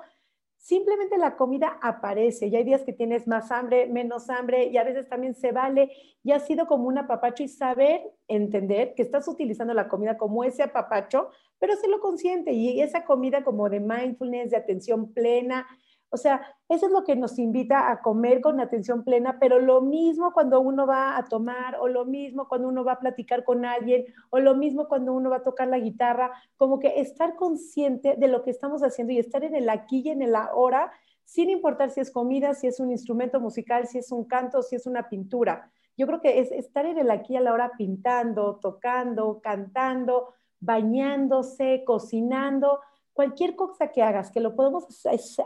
Simplemente 0.61 1.17
la 1.17 1.35
comida 1.35 1.79
aparece 1.81 2.45
y 2.47 2.55
hay 2.55 2.63
días 2.63 2.83
que 2.83 2.93
tienes 2.93 3.27
más 3.27 3.51
hambre, 3.51 3.87
menos 3.87 4.29
hambre 4.29 4.65
y 4.65 4.77
a 4.77 4.83
veces 4.83 5.09
también 5.09 5.33
se 5.33 5.51
vale. 5.51 5.91
Y 6.23 6.31
ha 6.31 6.39
sido 6.39 6.67
como 6.67 6.87
un 6.87 6.99
apapacho 6.99 7.41
y 7.41 7.47
saber 7.47 8.01
entender 8.27 8.93
que 8.93 9.01
estás 9.01 9.27
utilizando 9.27 9.73
la 9.73 9.87
comida 9.87 10.17
como 10.17 10.43
ese 10.43 10.61
apapacho 10.61 11.31
pero 11.61 11.75
se 11.75 11.87
lo 11.87 11.99
consciente 11.99 12.53
y 12.53 12.81
esa 12.81 13.05
comida 13.05 13.43
como 13.43 13.69
de 13.69 13.79
mindfulness, 13.79 14.49
de 14.49 14.57
atención 14.57 15.13
plena, 15.13 15.67
o 16.13 16.17
sea, 16.17 16.41
eso 16.67 16.87
es 16.87 16.91
lo 16.91 17.05
que 17.05 17.15
nos 17.15 17.39
invita 17.39 17.89
a 17.89 18.01
comer 18.01 18.41
con 18.41 18.59
atención 18.59 19.03
plena, 19.05 19.39
pero 19.39 19.59
lo 19.59 19.81
mismo 19.81 20.33
cuando 20.33 20.59
uno 20.59 20.85
va 20.85 21.17
a 21.17 21.23
tomar, 21.23 21.77
o 21.79 21.87
lo 21.87 22.03
mismo 22.03 22.49
cuando 22.49 22.67
uno 22.67 22.83
va 22.83 22.93
a 22.93 22.99
platicar 22.99 23.45
con 23.45 23.65
alguien, 23.65 24.03
o 24.29 24.39
lo 24.39 24.53
mismo 24.55 24.89
cuando 24.89 25.13
uno 25.13 25.29
va 25.29 25.37
a 25.37 25.43
tocar 25.43 25.69
la 25.69 25.79
guitarra, 25.79 26.31
como 26.57 26.79
que 26.79 26.99
estar 26.99 27.35
consciente 27.37 28.15
de 28.17 28.27
lo 28.27 28.43
que 28.43 28.51
estamos 28.51 28.83
haciendo 28.83 29.13
y 29.13 29.19
estar 29.19 29.45
en 29.45 29.55
el 29.55 29.69
aquí 29.69 30.01
y 30.03 30.09
en 30.09 30.21
el 30.21 30.35
ahora, 30.35 30.91
sin 31.23 31.49
importar 31.49 31.91
si 31.91 32.01
es 32.01 32.11
comida, 32.11 32.53
si 32.55 32.67
es 32.67 32.81
un 32.81 32.91
instrumento 32.91 33.39
musical, 33.39 33.87
si 33.87 33.97
es 33.97 34.11
un 34.11 34.25
canto, 34.25 34.61
si 34.63 34.75
es 34.75 34.85
una 34.85 35.07
pintura. 35.07 35.71
Yo 35.95 36.07
creo 36.07 36.19
que 36.19 36.41
es 36.41 36.51
estar 36.51 36.85
en 36.85 36.97
el 36.97 37.09
aquí 37.09 37.37
a 37.37 37.41
la 37.41 37.53
hora 37.53 37.71
pintando, 37.77 38.57
tocando, 38.61 39.39
cantando, 39.41 40.33
bañándose, 40.59 41.83
cocinando, 41.85 42.79
cualquier 43.13 43.55
cosa 43.55 43.91
que 43.91 44.01
hagas, 44.01 44.31
que 44.31 44.39
lo 44.39 44.55
podemos 44.55 44.85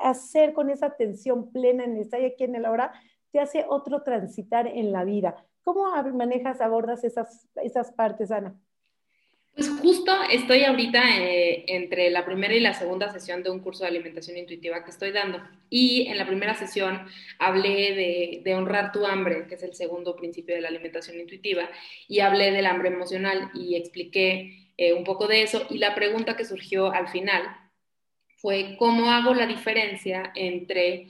hacer 0.02 0.54
con 0.54 0.70
esa 0.70 0.88
atención 0.88 1.52
plena 1.52 1.84
en 1.84 1.98
estar 1.98 2.24
aquí 2.24 2.44
en 2.44 2.56
el 2.56 2.66
ahora, 2.66 2.94
te 3.32 3.40
hace 3.40 3.66
otro 3.68 4.04
transitar 4.04 4.68
en 4.68 4.92
la 4.92 5.04
vida. 5.04 5.36
¿Cómo 5.64 5.88
manejas, 6.14 6.62
abordas 6.62 7.04
esas, 7.04 7.48
esas 7.56 7.92
partes, 7.92 8.32
Ana? 8.32 8.56
Pues 9.56 9.70
justo 9.70 10.12
estoy 10.30 10.64
ahorita 10.64 11.02
eh, 11.18 11.64
entre 11.68 12.10
la 12.10 12.26
primera 12.26 12.54
y 12.54 12.60
la 12.60 12.74
segunda 12.74 13.10
sesión 13.14 13.42
de 13.42 13.50
un 13.50 13.62
curso 13.62 13.84
de 13.84 13.90
alimentación 13.90 14.38
intuitiva 14.38 14.84
que 14.84 14.92
estoy 14.92 15.12
dando. 15.12 15.42
Y 15.70 16.08
en 16.08 16.18
la 16.18 16.28
primera 16.28 16.56
sesión 16.56 17.08
hablé 17.40 18.42
de, 18.44 18.54
honrar 18.54 18.92
tu 18.92 19.06
hambre, 19.06 19.48
que 19.48 19.56
es 19.56 19.64
el 19.64 19.74
segundo 19.74 20.18
principio 20.18 20.56
de 20.56 20.62
la 20.62 20.68
alimentación 20.68 21.18
intuitiva, 21.22 21.70
y 22.10 22.20
hablé 22.20 22.52
del 22.52 22.66
hambre 22.66 22.90
emocional 22.90 23.50
y 23.54 23.76
expliqué 23.76 24.74
eh, 24.78 24.92
un 24.92 25.06
poco 25.06 25.26
de 25.28 25.44
eso. 25.44 25.66
Y 25.70 25.78
la 25.78 25.96
pregunta 25.96 26.36
que 26.36 26.44
surgió 26.44 26.92
al 26.92 27.08
final 27.08 27.44
fue, 28.38 28.76
¿cómo 28.78 29.10
hago 29.10 29.34
la 29.34 29.48
diferencia 29.48 30.34
entre 30.36 31.08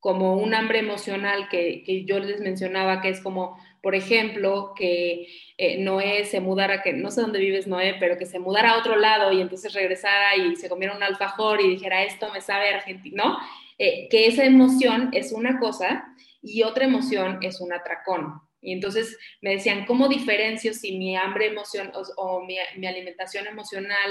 como 0.00 0.36
un 0.36 0.54
hambre 0.54 0.80
emocional 0.80 1.48
que, 1.48 1.84
que 1.84 2.04
yo 2.04 2.18
les 2.18 2.40
mencionaba, 2.40 3.00
que 3.00 3.10
es 3.10 3.20
como, 3.20 3.58
por 3.86 3.94
ejemplo, 3.94 4.72
que 4.76 5.28
eh, 5.56 5.78
Noé 5.78 6.24
se 6.24 6.40
mudara, 6.40 6.82
que 6.82 6.92
no 6.92 7.12
sé 7.12 7.20
dónde 7.20 7.38
vives 7.38 7.68
Noé, 7.68 7.94
pero 8.00 8.18
que 8.18 8.26
se 8.26 8.40
mudara 8.40 8.72
a 8.72 8.78
otro 8.80 8.96
lado 8.96 9.30
y 9.30 9.40
entonces 9.40 9.74
regresara 9.74 10.34
y 10.34 10.56
se 10.56 10.68
comiera 10.68 10.96
un 10.96 11.04
alfajor 11.04 11.60
y 11.60 11.68
dijera, 11.68 12.02
esto 12.02 12.28
me 12.32 12.40
sabe 12.40 12.70
argentino, 12.70 13.38
eh, 13.78 14.08
que 14.10 14.26
esa 14.26 14.44
emoción 14.44 15.10
es 15.12 15.30
una 15.30 15.60
cosa 15.60 16.04
y 16.42 16.64
otra 16.64 16.84
emoción 16.84 17.38
es 17.42 17.60
un 17.60 17.72
atracón. 17.72 18.40
Y 18.60 18.72
entonces 18.72 19.16
me 19.40 19.50
decían, 19.50 19.86
¿cómo 19.86 20.08
diferencio 20.08 20.74
si 20.74 20.98
mi 20.98 21.16
hambre 21.16 21.46
emoción 21.46 21.92
o, 22.16 22.40
mi, 22.44 22.58
alimentación 22.88 23.46
emocional, 23.46 24.10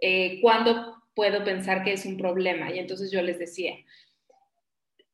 eh, 0.00 0.38
cuándo 0.40 1.02
puedo 1.14 1.44
pensar 1.44 1.84
que 1.84 1.92
es 1.92 2.06
un 2.06 2.16
problema? 2.16 2.72
Y 2.72 2.78
entonces 2.78 3.10
yo 3.12 3.20
les 3.20 3.38
decía, 3.38 3.74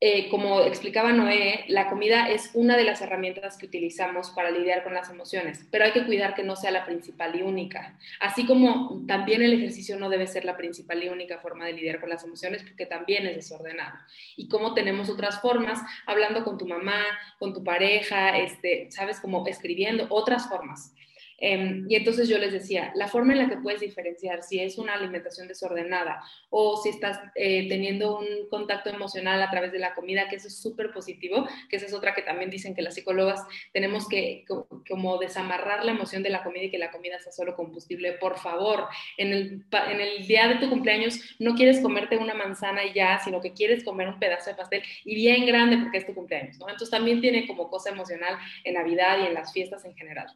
eh, 0.03 0.29
como 0.29 0.61
explicaba 0.61 1.11
Noé, 1.11 1.63
la 1.67 1.87
comida 1.87 2.27
es 2.27 2.49
una 2.55 2.75
de 2.75 2.83
las 2.83 3.01
herramientas 3.01 3.55
que 3.55 3.67
utilizamos 3.67 4.31
para 4.31 4.49
lidiar 4.49 4.83
con 4.83 4.95
las 4.95 5.11
emociones, 5.11 5.67
pero 5.69 5.85
hay 5.85 5.91
que 5.91 6.07
cuidar 6.07 6.33
que 6.33 6.41
no 6.41 6.55
sea 6.55 6.71
la 6.71 6.87
principal 6.87 7.35
y 7.35 7.43
única. 7.43 7.99
Así 8.19 8.47
como 8.47 9.05
también 9.05 9.43
el 9.43 9.53
ejercicio 9.53 9.99
no 9.99 10.09
debe 10.09 10.25
ser 10.25 10.43
la 10.43 10.57
principal 10.57 11.03
y 11.03 11.09
única 11.09 11.37
forma 11.37 11.67
de 11.67 11.73
lidiar 11.73 11.99
con 11.99 12.09
las 12.09 12.23
emociones, 12.23 12.63
porque 12.63 12.87
también 12.87 13.27
es 13.27 13.35
desordenado. 13.35 13.95
Y 14.35 14.49
como 14.49 14.73
tenemos 14.73 15.07
otras 15.07 15.39
formas, 15.39 15.79
hablando 16.07 16.43
con 16.43 16.57
tu 16.57 16.65
mamá, 16.65 17.03
con 17.37 17.53
tu 17.53 17.63
pareja, 17.63 18.39
este, 18.39 18.89
sabes, 18.89 19.19
como 19.19 19.45
escribiendo, 19.45 20.07
otras 20.09 20.49
formas. 20.49 20.95
Em, 21.43 21.87
y 21.89 21.95
entonces 21.95 22.29
yo 22.29 22.37
les 22.37 22.53
decía, 22.53 22.91
la 22.95 23.07
forma 23.07 23.33
en 23.33 23.39
la 23.39 23.49
que 23.49 23.57
puedes 23.57 23.81
diferenciar 23.81 24.43
si 24.43 24.59
es 24.59 24.77
una 24.77 24.93
alimentación 24.93 25.47
desordenada 25.47 26.21
o 26.51 26.77
si 26.77 26.89
estás 26.89 27.19
eh, 27.33 27.67
teniendo 27.67 28.19
un 28.19 28.47
contacto 28.47 28.91
emocional 28.91 29.41
a 29.41 29.49
través 29.49 29.71
de 29.71 29.79
la 29.79 29.95
comida, 29.95 30.29
que 30.29 30.35
eso 30.35 30.47
es 30.47 30.61
súper 30.61 30.91
positivo, 30.93 31.47
que 31.67 31.77
esa 31.77 31.87
es 31.87 31.93
otra 31.93 32.13
que 32.13 32.21
también 32.21 32.51
dicen 32.51 32.75
que 32.75 32.83
las 32.83 32.93
psicólogas 32.93 33.41
tenemos 33.73 34.07
que 34.07 34.45
como 34.87 35.17
desamarrar 35.17 35.83
la 35.83 35.91
emoción 35.91 36.21
de 36.21 36.29
la 36.29 36.43
comida 36.43 36.65
y 36.65 36.71
que 36.71 36.77
la 36.77 36.91
comida 36.91 37.17
sea 37.17 37.31
solo 37.31 37.55
combustible. 37.55 38.13
Por 38.13 38.37
favor, 38.37 38.87
en 39.17 39.33
el, 39.33 40.27
día 40.27 40.47
de 40.47 40.55
tu 40.55 40.69
cumpleaños 40.69 41.35
no 41.39 41.55
quieres 41.55 41.79
comerte 41.79 42.17
una 42.17 42.35
manzana 42.35 42.85
y 42.85 42.93
ya, 42.93 43.19
sino 43.23 43.41
que 43.41 43.53
quieres 43.53 43.83
comer 43.83 44.07
un 44.07 44.19
pedazo 44.19 44.51
de 44.51 44.55
pastel 44.55 44.83
y 45.03 45.15
bien 45.15 45.47
grande 45.47 45.77
porque 45.77 45.97
es 45.97 46.05
tu 46.05 46.13
cumpleaños. 46.13 46.57
Entonces 46.59 46.91
también 46.91 47.19
tiene 47.19 47.47
como 47.47 47.69
cosa 47.69 47.89
emocional 47.89 48.37
en 48.63 48.75
Navidad 48.75 49.17
y 49.23 49.25
en 49.25 49.33
las 49.33 49.51
fiestas 49.51 49.83
en 49.85 49.95
general. 49.95 50.27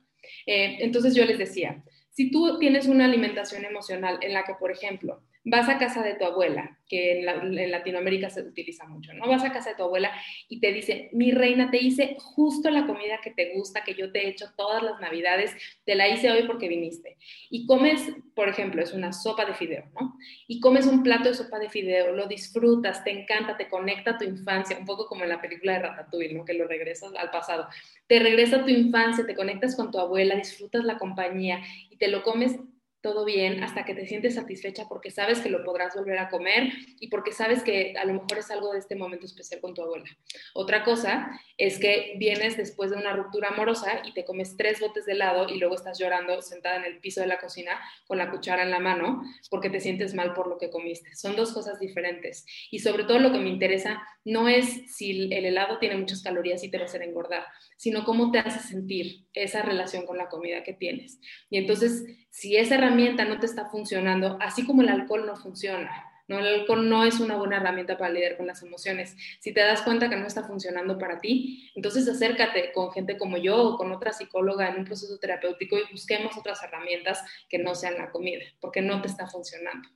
Eh, 0.46 0.78
entonces 0.80 1.16
yo 1.16 1.26
les 1.26 1.38
decía, 1.38 1.84
Si 2.12 2.32
tú 2.32 2.60
tienes 2.60 2.88
una 2.88 3.06
alimentación 3.06 3.66
emocional 3.66 4.20
en 4.22 4.34
la 4.34 4.44
que, 4.44 4.54
por 4.56 4.72
ejemplo, 4.72 5.22
vas 5.48 5.70
a 5.70 5.78
casa 5.78 6.02
de 6.02 6.16
tu 6.16 6.26
abuela, 6.26 6.78
que 6.90 7.20
en, 7.20 7.72
Latinoamérica 7.72 8.32
se 8.32 8.42
utiliza 8.42 8.86
mucho, 8.88 9.14
¿no? 9.14 9.28
Vas 9.28 9.44
a 9.44 9.54
casa 9.54 9.70
de 9.70 9.76
tu 9.76 9.84
abuela 9.84 10.12
y 10.50 10.60
te 10.60 10.74
dice, 10.74 11.10
mi 11.14 11.32
reina, 11.32 11.70
te 11.70 11.78
hice 11.78 12.18
justo 12.20 12.72
la 12.72 12.88
comida 12.88 13.20
que 13.24 13.30
te 13.30 13.54
gusta, 13.54 13.84
que 13.84 13.94
yo 13.94 14.12
te 14.12 14.26
he 14.26 14.30
hecho 14.30 14.48
todas 14.58 14.82
las 14.82 15.00
navidades, 15.00 15.56
te 15.86 15.94
la 15.94 16.10
hice 16.10 16.32
hoy 16.32 16.44
porque 16.48 16.68
viniste. 16.68 17.18
Y 17.52 17.68
comes, 17.68 18.02
por 18.34 18.50
ejemplo, 18.50 18.82
es 18.82 18.92
una 18.92 19.14
sopa 19.14 19.46
de 19.46 19.54
fideo, 19.54 19.86
¿no? 19.94 20.18
Y 20.48 20.60
comes 20.60 20.88
un 20.88 21.04
plato 21.04 21.30
de 21.30 21.36
sopa 21.36 21.60
de 21.60 21.70
fideo, 21.70 22.16
lo 22.16 22.26
disfrutas, 22.26 23.04
te 23.04 23.12
encanta, 23.12 23.56
te 23.56 23.70
conecta 23.70 24.12
a 24.12 24.18
tu 24.18 24.26
infancia, 24.26 24.80
un 24.80 24.86
poco 24.86 25.06
como 25.06 25.24
en 25.24 25.30
la 25.30 25.42
película 25.42 25.74
de 25.74 25.80
Ratatouille, 25.80 26.34
¿no? 26.34 26.44
Que 26.44 26.56
lo 26.56 26.68
regresas 26.68 27.14
al 27.16 27.30
pasado. 27.30 27.68
Te 28.08 28.18
regresa 28.18 28.58
a 28.58 28.66
tu 28.66 28.72
infancia, 28.72 29.28
te 29.28 29.36
conectas 29.36 29.76
con 29.76 29.92
tu 29.92 30.00
abuela, 30.00 30.36
disfrutas 30.36 30.84
la 30.84 30.98
compañía 30.98 31.62
y 31.92 31.98
te 31.98 32.08
lo 32.08 32.24
comes 32.24 32.58
todo 33.06 33.24
bien 33.24 33.63
hasta 33.63 33.86
que 33.86 33.94
te 33.94 34.08
sientes 34.08 34.34
satisfecha 34.34 34.88
porque 34.89 35.12
sabes 35.12 35.39
que 35.39 35.52
lo 35.52 35.63
podrás 35.63 35.94
volver 35.94 36.18
a 36.18 36.28
comer 36.28 36.74
y 37.00 37.10
porque 37.10 37.34
sabes 37.34 37.62
que 37.62 37.94
a 37.96 38.04
lo 38.04 38.13
mejor 38.13 38.39
es 38.39 38.50
algo 38.50 38.74
de 38.74 38.80
este 38.80 38.96
momento 38.96 39.28
especial 39.28 39.62
con 39.62 39.76
tu 39.76 39.84
abuela. 39.84 40.10
Otra 40.56 40.84
cosa 40.84 41.39
es 41.56 41.78
que 41.78 42.15
vienes 42.18 42.58
después 42.58 42.89
de 42.89 42.98
una 42.98 43.13
ruptura 43.13 43.50
amorosa 43.50 44.02
y 44.06 44.15
te 44.15 44.26
comes 44.26 44.58
tres 44.58 44.80
botes 44.80 45.06
de 45.06 45.12
helado 45.12 45.48
y 45.50 45.60
luego 45.60 45.76
estás 45.76 46.00
llorando 46.00 46.41
sentada 46.41 46.78
en 46.78 46.86
el 46.86 47.00
piso 47.00 47.22
de 47.22 47.28
la 47.28 47.39
cocina 47.39 47.80
con 48.08 48.18
la 48.18 48.32
cuchara 48.32 48.63
en 48.63 48.72
la 48.72 48.80
mano 48.80 49.22
porque 49.52 49.70
te 49.70 49.80
sientes 49.80 50.15
mal 50.15 50.34
por 50.34 50.48
lo 50.48 50.58
que 50.58 50.72
comiste. 50.72 51.15
Son 51.15 51.36
dos 51.36 51.54
cosas 51.54 51.80
diferentes. 51.80 52.44
Y 52.72 52.80
sobre 52.80 53.04
todo 53.04 53.20
lo 53.20 53.32
que 53.32 53.38
me 53.38 53.50
interesa 53.50 54.02
no 54.24 54.50
es 54.50 54.96
si 54.98 55.32
el 55.32 55.46
helado 55.46 55.78
tiene 55.78 55.98
muchas 55.98 56.24
calorías 56.24 56.63
y 56.63 56.72
te 56.72 56.78
va 56.78 56.86
a 56.86 56.88
hacer 56.88 57.04
engordar, 57.04 57.46
sino 57.78 58.04
cómo 58.04 58.32
te 58.32 58.39
hace 58.39 58.68
sentir 58.68 59.28
esa 59.34 59.62
relación 59.62 60.08
con 60.08 60.18
la 60.18 60.28
comida 60.28 60.63
que 60.63 60.74
tienes. 60.74 61.20
Y 61.52 61.58
entonces, 61.58 62.04
si 62.36 62.58
esa 62.58 62.76
herramienta 62.76 63.24
no 63.24 63.39
te 63.39 63.45
está 63.45 63.69
funcionando, 63.69 64.38
así 64.41 64.65
como 64.65 64.82
el 64.82 64.89
alcohol 64.89 65.26
no 65.26 65.38
funciona, 65.38 66.12
¿no? 66.28 66.39
El 66.39 66.48
alcohol 66.48 66.89
no 66.89 67.06
es 67.06 67.21
una 67.21 67.38
buena 67.38 67.56
herramienta 67.56 67.98
para 67.98 68.12
lidiar 68.12 68.36
con 68.36 68.45
las 68.45 68.62
emociones. 68.62 69.15
Si 69.39 69.54
te 69.54 69.62
das 69.62 69.84
cuenta 69.84 70.10
que 70.10 70.17
no 70.17 70.28
está 70.28 70.43
funcionando 70.43 70.98
para 70.98 71.21
ti, 71.21 71.71
entonces 71.76 72.10
acércate 72.10 72.74
con 72.74 72.91
gente 72.91 73.17
como 73.17 73.38
yo 73.38 73.56
o 73.63 73.78
con 73.78 73.89
otra 73.93 74.12
psicóloga 74.12 74.67
en 74.67 74.80
un 74.80 74.84
proceso 74.84 75.17
terapéutico 75.17 75.78
y 75.78 75.89
busquemos 75.89 76.36
otras 76.36 76.62
herramientas 76.62 77.24
que 77.48 77.58
no 77.58 77.74
sean 77.74 77.98
la 77.98 78.12
comida, 78.12 78.43
porque 78.60 78.82
no 78.82 79.02
te 79.02 79.08
está 79.08 79.28
funcionando. 79.28 79.88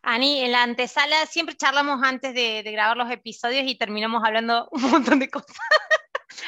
Ani, 0.00 0.40
en 0.40 0.52
la 0.52 0.62
antesala 0.62 1.26
siempre 1.26 1.56
charlamos 1.56 2.02
antes 2.02 2.32
de, 2.32 2.62
grabar 2.62 2.96
los 2.96 3.10
episodios 3.10 3.66
y 3.66 3.76
terminamos 3.76 4.24
hablando 4.24 4.66
un 4.72 4.90
montón 4.90 5.18
de 5.18 5.28
cosas 5.28 5.58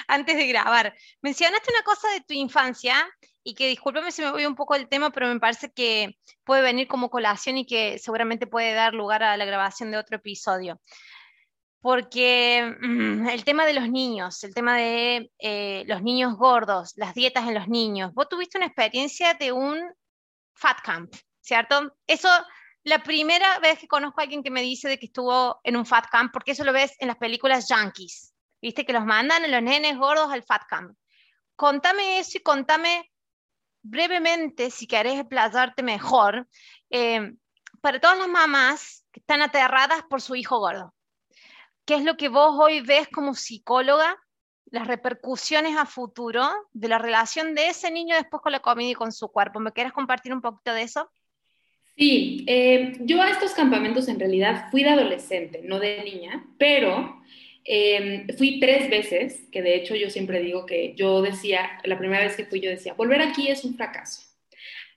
antes 0.07 0.39
de 0.39 0.47
grabar. 0.47 0.97
Mencionaste 1.21 1.71
una 1.71 1.83
cosa 1.83 2.09
de 2.13 2.23
tu 2.23 2.33
infancia 2.33 3.07
y 3.49 3.55
que 3.55 3.67
discúlpame 3.67 4.13
si 4.13 4.21
me 4.21 4.31
voy 4.31 4.45
un 4.45 4.55
poco 4.55 4.75
del 4.75 4.91
tema, 4.91 5.09
pero 5.09 5.27
me 5.27 5.41
parece 5.41 5.73
que 5.73 6.19
puede 6.45 6.61
venir 6.61 6.87
como 6.87 7.09
colación 7.09 7.57
y 7.57 7.65
que 7.65 7.99
seguramente 7.99 8.47
puede 8.47 8.75
dar 8.75 8.93
lugar 8.93 9.23
a 9.23 9.39
la 9.39 9.47
grabación 9.47 9.91
de 9.91 9.97
otro 9.97 10.19
episodio. 10.19 10.79
Porque 11.81 12.77
mm, 12.79 13.27
el 13.31 13.45
tema 13.47 13.65
de 13.65 13.73
los 13.73 13.89
niños, 13.89 14.45
el 14.45 14.53
tema 14.53 14.77
de 14.77 15.31
eh, 15.39 15.83
los 15.87 16.03
niños 16.03 16.37
gordos, 16.37 16.93
las 16.97 17.15
dietas 17.15 17.49
en 17.49 17.55
los 17.55 17.69
niños, 17.69 18.13
vos 18.13 18.29
tuviste 18.29 18.59
una 18.59 18.67
experiencia 18.67 19.33
de 19.33 19.51
un 19.53 19.79
fat 20.53 20.83
camp, 20.85 21.11
¿cierto? 21.41 21.97
Eso 22.07 22.29
la 22.85 23.03
primera 23.03 23.61
vez 23.61 23.79
que 23.79 23.89
conozco 23.89 24.21
a 24.21 24.25
alguien 24.25 24.43
que 24.43 24.51
me 24.51 24.61
dice 24.61 24.91
de 24.91 24.99
que 24.99 25.07
estuvo 25.07 25.59
en 25.65 25.75
un 25.79 25.87
fat 25.87 26.05
camp, 26.11 26.35
porque 26.35 26.51
eso 26.51 26.65
lo 26.65 26.75
ves 26.75 26.95
en 26.99 27.09
las 27.09 27.17
películas 27.17 27.67
yankees, 27.67 28.35
viste 28.61 28.85
que 28.85 28.93
los 28.93 29.07
mandan 29.07 29.43
a 29.43 29.49
los 29.49 29.63
nenes 29.63 29.97
gordos 29.97 30.31
al 30.31 30.43
fat 30.43 30.65
camp. 30.69 30.95
Contame 31.57 32.19
eso 32.19 32.37
y 32.37 32.43
contame 32.43 33.11
brevemente, 33.89 34.71
si 34.71 34.87
querés 34.87 35.19
explayarte 35.19 35.83
mejor, 35.83 36.47
eh, 36.91 37.33
para 37.81 38.01
todas 38.01 38.19
las 38.19 38.29
mamás 38.29 39.05
que 39.13 39.21
están 39.21 39.43
aterradas 39.43 40.03
por 40.09 40.21
su 40.21 40.35
hijo 40.35 40.59
gordo. 40.59 40.95
¿Qué 41.85 41.95
es 41.95 42.05
lo 42.05 42.17
que 42.17 42.29
vos 42.29 42.55
hoy 42.59 42.81
ves 42.81 43.09
como 43.09 43.35
psicóloga? 43.35 44.17
Las 44.71 44.87
repercusiones 44.87 45.77
a 45.77 45.87
futuro 45.87 46.47
de 46.73 46.89
la 46.89 46.99
relación 46.99 47.55
de 47.55 47.69
ese 47.69 47.91
niño 47.91 48.15
después 48.15 48.43
con 48.43 48.53
la 48.53 48.61
comida 48.61 48.91
y 48.91 48.95
con 48.95 49.13
su 49.13 49.29
cuerpo. 49.29 49.61
¿Me 49.61 49.73
quieres 49.73 49.93
compartir 49.93 50.35
un 50.35 50.43
poquito 50.43 50.75
de 50.75 50.83
eso? 50.83 51.11
Sí, 51.97 52.45
eh, 52.47 52.93
yo 53.01 53.23
a 53.23 53.31
estos 53.31 53.55
campamentos 53.55 54.07
en 54.09 54.21
realidad 54.21 54.71
fui 54.71 54.85
de 54.85 54.91
adolescente, 54.91 55.63
no 55.65 55.81
de 55.81 56.05
niña, 56.05 56.47
pero 56.59 57.23
eh, 57.71 58.27
fui 58.39 58.59
tres 58.61 58.89
veces, 58.89 59.47
que 59.53 59.61
de 59.61 59.77
hecho 59.77 59.95
yo 59.95 60.09
siempre 60.09 60.41
digo 60.41 60.65
que 60.65 60.95
yo 60.97 61.21
decía, 61.21 61.79
la 61.85 61.99
primera 61.99 62.25
vez 62.25 62.35
que 62.35 62.47
fui 62.47 62.61
yo 62.61 62.71
decía, 62.71 62.95
volver 62.95 63.21
aquí 63.21 63.49
es 63.49 63.63
un 63.63 63.77
fracaso. 63.77 64.23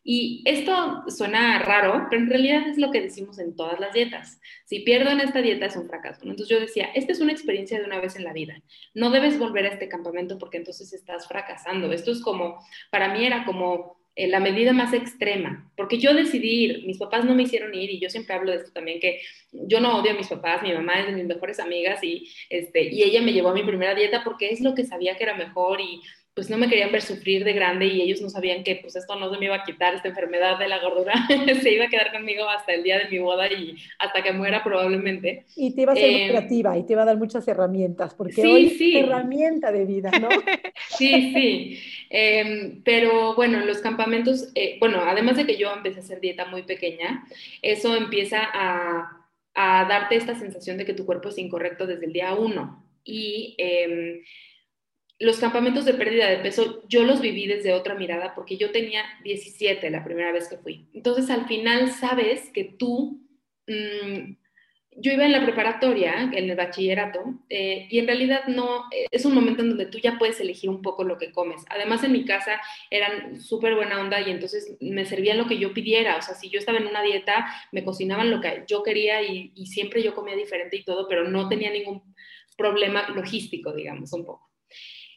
Y 0.03 0.41
esto 0.45 1.03
suena 1.09 1.59
raro, 1.59 2.07
pero 2.09 2.21
en 2.21 2.29
realidad 2.29 2.67
es 2.67 2.77
lo 2.77 2.89
que 2.89 3.01
decimos 3.01 3.39
en 3.39 3.57
todas 3.57 3.79
las 3.79 3.93
dietas. 3.93 4.39
Si 4.65 4.79
pierdo 4.79 5.11
en 5.11 5.19
esta 5.19 5.41
dieta 5.41 5.65
es 5.65 5.75
un 5.75 5.87
fracaso. 5.87 6.21
Entonces 6.23 6.47
yo 6.47 6.59
decía, 6.59 6.89
esta 6.95 7.11
es 7.11 7.19
una 7.19 7.33
experiencia 7.33 7.77
de 7.77 7.85
una 7.85 7.99
vez 7.99 8.15
en 8.15 8.23
la 8.23 8.33
vida. 8.33 8.55
No 8.95 9.11
debes 9.11 9.37
volver 9.37 9.65
a 9.65 9.73
este 9.73 9.89
campamento 9.89 10.39
porque 10.39 10.57
entonces 10.57 10.93
estás 10.93 11.27
fracasando. 11.27 11.91
Esto 11.91 12.11
es 12.11 12.21
como, 12.21 12.65
para 12.89 13.13
mí 13.13 13.25
era 13.25 13.43
como 13.45 14.00
la 14.15 14.39
medida 14.39 14.73
más 14.73 14.93
extrema, 14.93 15.71
porque 15.77 15.97
yo 15.97 16.13
decidí 16.13 16.65
ir, 16.65 16.85
mis 16.85 16.97
papás 16.97 17.23
no 17.23 17.33
me 17.33 17.43
hicieron 17.43 17.73
ir 17.73 17.89
y 17.89 17.99
yo 17.99 18.09
siempre 18.09 18.35
hablo 18.35 18.51
de 18.51 18.57
esto 18.57 18.71
también, 18.73 18.99
que 18.99 19.21
yo 19.51 19.79
no 19.79 19.97
odio 19.97 20.11
a 20.11 20.15
mis 20.15 20.27
papás, 20.27 20.61
mi 20.61 20.73
mamá 20.73 20.99
es 20.99 21.07
de 21.07 21.13
mis 21.13 21.25
mejores 21.25 21.59
amigas 21.59 22.03
y, 22.03 22.29
este, 22.49 22.83
y 22.93 23.03
ella 23.03 23.21
me 23.21 23.31
llevó 23.31 23.49
a 23.49 23.53
mi 23.53 23.63
primera 23.63 23.95
dieta 23.95 24.23
porque 24.23 24.49
es 24.49 24.59
lo 24.61 24.75
que 24.75 24.83
sabía 24.83 25.15
que 25.15 25.23
era 25.23 25.35
mejor 25.35 25.79
y 25.79 26.01
pues 26.33 26.49
no 26.49 26.57
me 26.57 26.69
querían 26.69 26.91
ver 26.91 27.01
sufrir 27.01 27.43
de 27.43 27.51
grande 27.51 27.87
y 27.87 28.01
ellos 28.01 28.21
no 28.21 28.29
sabían 28.29 28.63
que 28.63 28.77
pues 28.77 28.95
esto 28.95 29.17
no 29.17 29.31
se 29.31 29.37
me 29.37 29.45
iba 29.45 29.55
a 29.55 29.63
quitar, 29.63 29.95
esta 29.95 30.07
enfermedad 30.07 30.57
de 30.57 30.69
la 30.69 30.79
gordura 30.79 31.13
se 31.61 31.73
iba 31.73 31.85
a 31.85 31.89
quedar 31.89 32.11
conmigo 32.13 32.47
hasta 32.47 32.73
el 32.73 32.83
día 32.83 32.99
de 32.99 33.09
mi 33.09 33.19
boda 33.19 33.51
y 33.51 33.75
hasta 33.99 34.23
que 34.23 34.31
muera 34.31 34.63
probablemente. 34.63 35.45
Y 35.57 35.75
te 35.75 35.81
iba 35.81 35.91
a 35.91 35.95
ser 35.95 36.09
eh, 36.09 36.27
creativa 36.29 36.77
y 36.77 36.83
te 36.83 36.93
iba 36.93 37.01
a 37.01 37.05
dar 37.05 37.17
muchas 37.17 37.45
herramientas, 37.47 38.13
porque 38.13 38.41
hoy 38.41 38.69
sí. 38.69 38.97
es 38.97 39.03
herramienta 39.03 39.71
de 39.73 39.85
vida, 39.85 40.09
¿no? 40.19 40.29
sí, 40.97 41.33
sí. 41.33 41.79
Em, 42.09 42.81
pero 42.83 43.35
bueno, 43.35 43.65
los 43.65 43.79
campamentos, 43.79 44.51
eh, 44.55 44.77
bueno, 44.79 45.01
además 45.01 45.35
de 45.35 45.45
que 45.45 45.57
yo 45.57 45.73
empecé 45.73 45.99
a 45.99 46.03
hacer 46.03 46.21
dieta 46.21 46.45
muy 46.45 46.63
pequeña, 46.63 47.25
eso 47.61 47.95
empieza 47.95 48.39
a, 48.53 49.27
a 49.53 49.85
darte 49.85 50.15
esta 50.15 50.35
sensación 50.35 50.77
de 50.77 50.85
que 50.85 50.93
tu 50.93 51.05
cuerpo 51.05 51.27
es 51.27 51.37
incorrecto 51.37 51.87
desde 51.87 52.05
el 52.05 52.13
día 52.13 52.33
uno. 52.35 52.85
Y 53.03 53.55
eh, 53.57 54.21
los 55.21 55.37
campamentos 55.37 55.85
de 55.85 55.93
pérdida 55.93 56.27
de 56.29 56.37
peso 56.37 56.83
yo 56.87 57.03
los 57.03 57.21
viví 57.21 57.45
desde 57.45 57.73
otra 57.73 57.93
mirada 57.93 58.33
porque 58.33 58.57
yo 58.57 58.71
tenía 58.71 59.03
17 59.23 59.89
la 59.91 60.03
primera 60.03 60.31
vez 60.31 60.49
que 60.49 60.57
fui. 60.57 60.87
Entonces 60.93 61.29
al 61.29 61.47
final 61.47 61.91
sabes 61.91 62.49
que 62.51 62.63
tú, 62.63 63.21
mm, 63.67 64.35
yo 64.97 65.11
iba 65.13 65.23
en 65.23 65.31
la 65.31 65.43
preparatoria, 65.43 66.23
en 66.33 66.49
el 66.49 66.55
bachillerato, 66.55 67.19
eh, 67.49 67.87
y 67.89 67.99
en 67.99 68.07
realidad 68.07 68.47
no, 68.47 68.85
es 69.11 69.23
un 69.23 69.35
momento 69.35 69.61
en 69.61 69.69
donde 69.69 69.85
tú 69.85 69.99
ya 69.99 70.17
puedes 70.17 70.39
elegir 70.39 70.71
un 70.71 70.81
poco 70.81 71.03
lo 71.03 71.19
que 71.19 71.31
comes. 71.31 71.63
Además 71.69 72.03
en 72.03 72.11
mi 72.13 72.25
casa 72.25 72.59
eran 72.89 73.39
súper 73.39 73.75
buena 73.75 74.01
onda 74.01 74.19
y 74.21 74.31
entonces 74.31 74.75
me 74.81 75.05
servían 75.05 75.37
lo 75.37 75.47
que 75.47 75.59
yo 75.59 75.71
pidiera. 75.71 76.17
O 76.17 76.21
sea, 76.23 76.33
si 76.33 76.49
yo 76.49 76.57
estaba 76.57 76.79
en 76.79 76.87
una 76.87 77.03
dieta, 77.03 77.45
me 77.71 77.83
cocinaban 77.83 78.31
lo 78.31 78.41
que 78.41 78.63
yo 78.67 78.81
quería 78.81 79.21
y, 79.21 79.51
y 79.55 79.67
siempre 79.67 80.01
yo 80.01 80.15
comía 80.15 80.35
diferente 80.35 80.77
y 80.77 80.83
todo, 80.83 81.07
pero 81.07 81.29
no 81.29 81.47
tenía 81.47 81.71
ningún 81.71 82.01
problema 82.57 83.07
logístico, 83.09 83.71
digamos, 83.71 84.11
un 84.13 84.25
poco. 84.25 84.50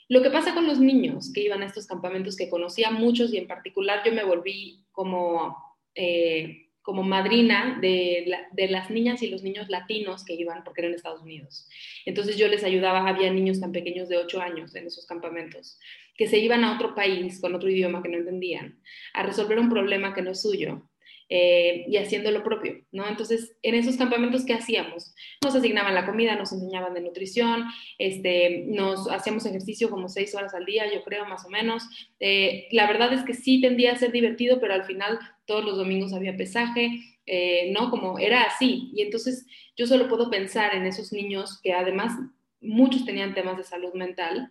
Lo 0.09 0.23
que 0.23 0.31
pasa 0.31 0.55
con 0.55 0.67
los 0.67 0.81
niños 0.81 1.33
que 1.33 1.43
iban 1.43 1.63
a 1.63 1.67
estos 1.67 1.87
campamentos, 1.87 2.37
que 2.37 2.51
conocía 2.51 2.91
muchos 2.91 3.33
y 3.33 3.39
en 3.39 3.47
particular 3.47 4.03
yo 4.05 4.13
me 4.13 4.25
volví 4.25 4.85
como, 4.93 5.57
eh, 5.95 6.69
como 6.83 7.03
madrina 7.03 7.79
de, 7.81 8.37
de, 8.53 8.69
las 8.69 8.91
niñas 8.91 9.23
y 9.23 9.29
los 9.29 9.43
niños 9.43 9.69
latinos 9.71 10.25
que 10.25 10.35
iban 10.35 10.63
porque 10.65 10.83
eran 10.83 10.95
Estados 10.95 11.23
Unidos. 11.23 11.69
Entonces 12.05 12.37
yo 12.37 12.49
les 12.49 12.65
ayudaba, 12.65 13.09
había 13.09 13.33
niños 13.33 13.61
tan 13.61 13.73
pequeños 13.73 14.09
de 14.09 14.19
8 14.19 14.41
años 14.41 14.75
en 14.75 14.87
esos 14.87 15.07
campamentos, 15.07 15.79
que 16.17 16.27
se 16.27 16.39
iban 16.39 16.65
a 16.65 16.75
otro 16.75 16.95
país 16.95 17.41
con 17.41 17.55
otro 17.55 17.71
idioma 17.71 18.03
que 18.03 18.11
no 18.11 18.19
entendían, 18.19 18.81
a 19.15 19.23
resolver 19.23 19.59
un 19.59 19.71
problema 19.71 20.15
que 20.15 20.23
no 20.23 20.33
es 20.33 20.43
suyo 20.43 20.83
eh, 21.29 21.85
y 21.89 21.97
haciendo 21.97 22.31
lo 22.31 22.43
propio, 22.43 22.85
¿no? 22.93 23.09
Entonces, 23.09 23.57
en 23.63 23.75
esos 23.75 23.97
campamentos, 23.97 24.45
¿qué 24.45 24.55
hacíamos? 24.55 25.15
Nos 25.43 25.55
asignaban 25.55 25.95
la 25.95 26.07
comida, 26.07 26.37
nos 26.37 26.53
enseñaban 26.53 26.95
de 26.95 27.01
nutrición, 27.01 27.65
este, 27.99 28.65
nos 28.67 29.11
hacíamos 29.11 29.47
ejercicio 29.47 29.91
como 29.91 30.09
seis 30.09 30.35
horas 30.35 30.55
al 30.55 30.67
día, 30.67 30.93
yo 30.93 31.03
creo, 31.03 31.27
más 31.27 31.45
o 31.47 31.51
menos. 31.51 31.85
Eh, 32.21 32.69
la 32.73 32.87
verdad 32.87 33.13
es 33.13 33.23
que 33.23 33.35
sí 33.35 33.61
tendía 33.61 33.93
a 33.93 33.97
ser 33.97 34.13
divertido, 34.13 34.61
pero 34.61 34.75
al 34.75 34.85
final 34.85 35.19
todos 35.47 35.65
los 35.65 35.77
domingos 35.77 36.13
había 36.13 36.37
pesaje, 36.37 37.01
eh, 37.27 37.71
¿no? 37.73 37.91
Como 37.91 38.19
era 38.19 38.43
así. 38.43 38.91
Y 38.95 39.03
entonces 39.03 39.47
yo 39.77 39.87
solo 39.87 40.09
puedo 40.09 40.31
pensar 40.31 40.75
en 40.75 40.87
esos 40.87 41.13
niños 41.13 41.61
que 41.63 41.73
además 41.73 42.13
muchos 42.61 43.05
tenían 43.05 43.35
temas 43.35 43.57
de 43.57 43.65
salud 43.65 43.93
mental 43.95 44.51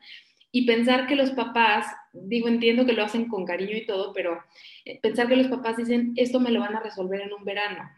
y 0.52 0.66
pensar 0.66 1.08
que 1.08 1.16
los 1.16 1.32
papás, 1.32 1.88
digo, 2.14 2.48
entiendo 2.48 2.86
que 2.86 2.94
lo 2.94 3.04
hacen 3.04 3.28
con 3.28 3.46
cariño 3.46 3.76
y 3.76 3.86
todo, 3.86 4.14
pero 4.14 4.40
eh, 4.86 5.00
pensar 5.02 5.28
que 5.28 5.36
los 5.36 5.48
papás 5.48 5.78
dicen, 5.78 6.14
esto 6.16 6.40
me 6.40 6.52
lo 6.52 6.60
van 6.60 6.76
a 6.76 6.82
resolver 6.82 7.22
en 7.22 7.34
un 7.34 7.44
verano, 7.44 7.90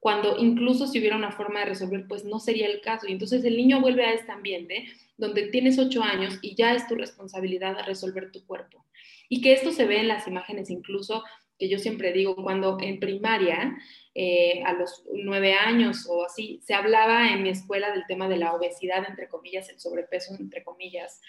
cuando 0.00 0.36
incluso 0.38 0.86
si 0.86 1.00
hubiera 1.00 1.16
una 1.16 1.32
forma 1.32 1.60
de 1.60 1.66
resolver, 1.66 2.06
pues 2.06 2.24
no 2.24 2.38
sería 2.38 2.66
el 2.68 2.80
caso. 2.80 3.08
Y 3.08 3.12
entonces 3.12 3.44
el 3.44 3.56
niño 3.56 3.80
vuelve 3.80 4.04
a 4.04 4.12
este 4.12 4.30
ambiente 4.30 4.86
donde 5.16 5.48
tienes 5.48 5.78
ocho 5.78 6.02
años 6.02 6.38
y 6.40 6.54
ya 6.54 6.74
es 6.74 6.86
tu 6.86 6.94
responsabilidad 6.94 7.84
resolver 7.84 8.30
tu 8.30 8.46
cuerpo. 8.46 8.84
Y 9.28 9.40
que 9.40 9.52
esto 9.52 9.72
se 9.72 9.86
ve 9.86 9.98
en 9.98 10.08
las 10.08 10.28
imágenes 10.28 10.70
incluso 10.70 11.24
que 11.58 11.68
yo 11.68 11.80
siempre 11.80 12.12
digo, 12.12 12.36
cuando 12.36 12.78
en 12.80 13.00
primaria, 13.00 13.76
eh, 14.14 14.62
a 14.64 14.74
los 14.74 15.04
nueve 15.12 15.54
años 15.54 16.06
o 16.08 16.24
así, 16.24 16.60
se 16.62 16.74
hablaba 16.74 17.32
en 17.32 17.42
mi 17.42 17.48
escuela 17.48 17.90
del 17.90 18.06
tema 18.06 18.28
de 18.28 18.36
la 18.36 18.54
obesidad, 18.54 19.04
entre 19.08 19.28
comillas, 19.28 19.68
el 19.68 19.80
sobrepeso, 19.80 20.36
entre 20.38 20.62
comillas, 20.62 21.20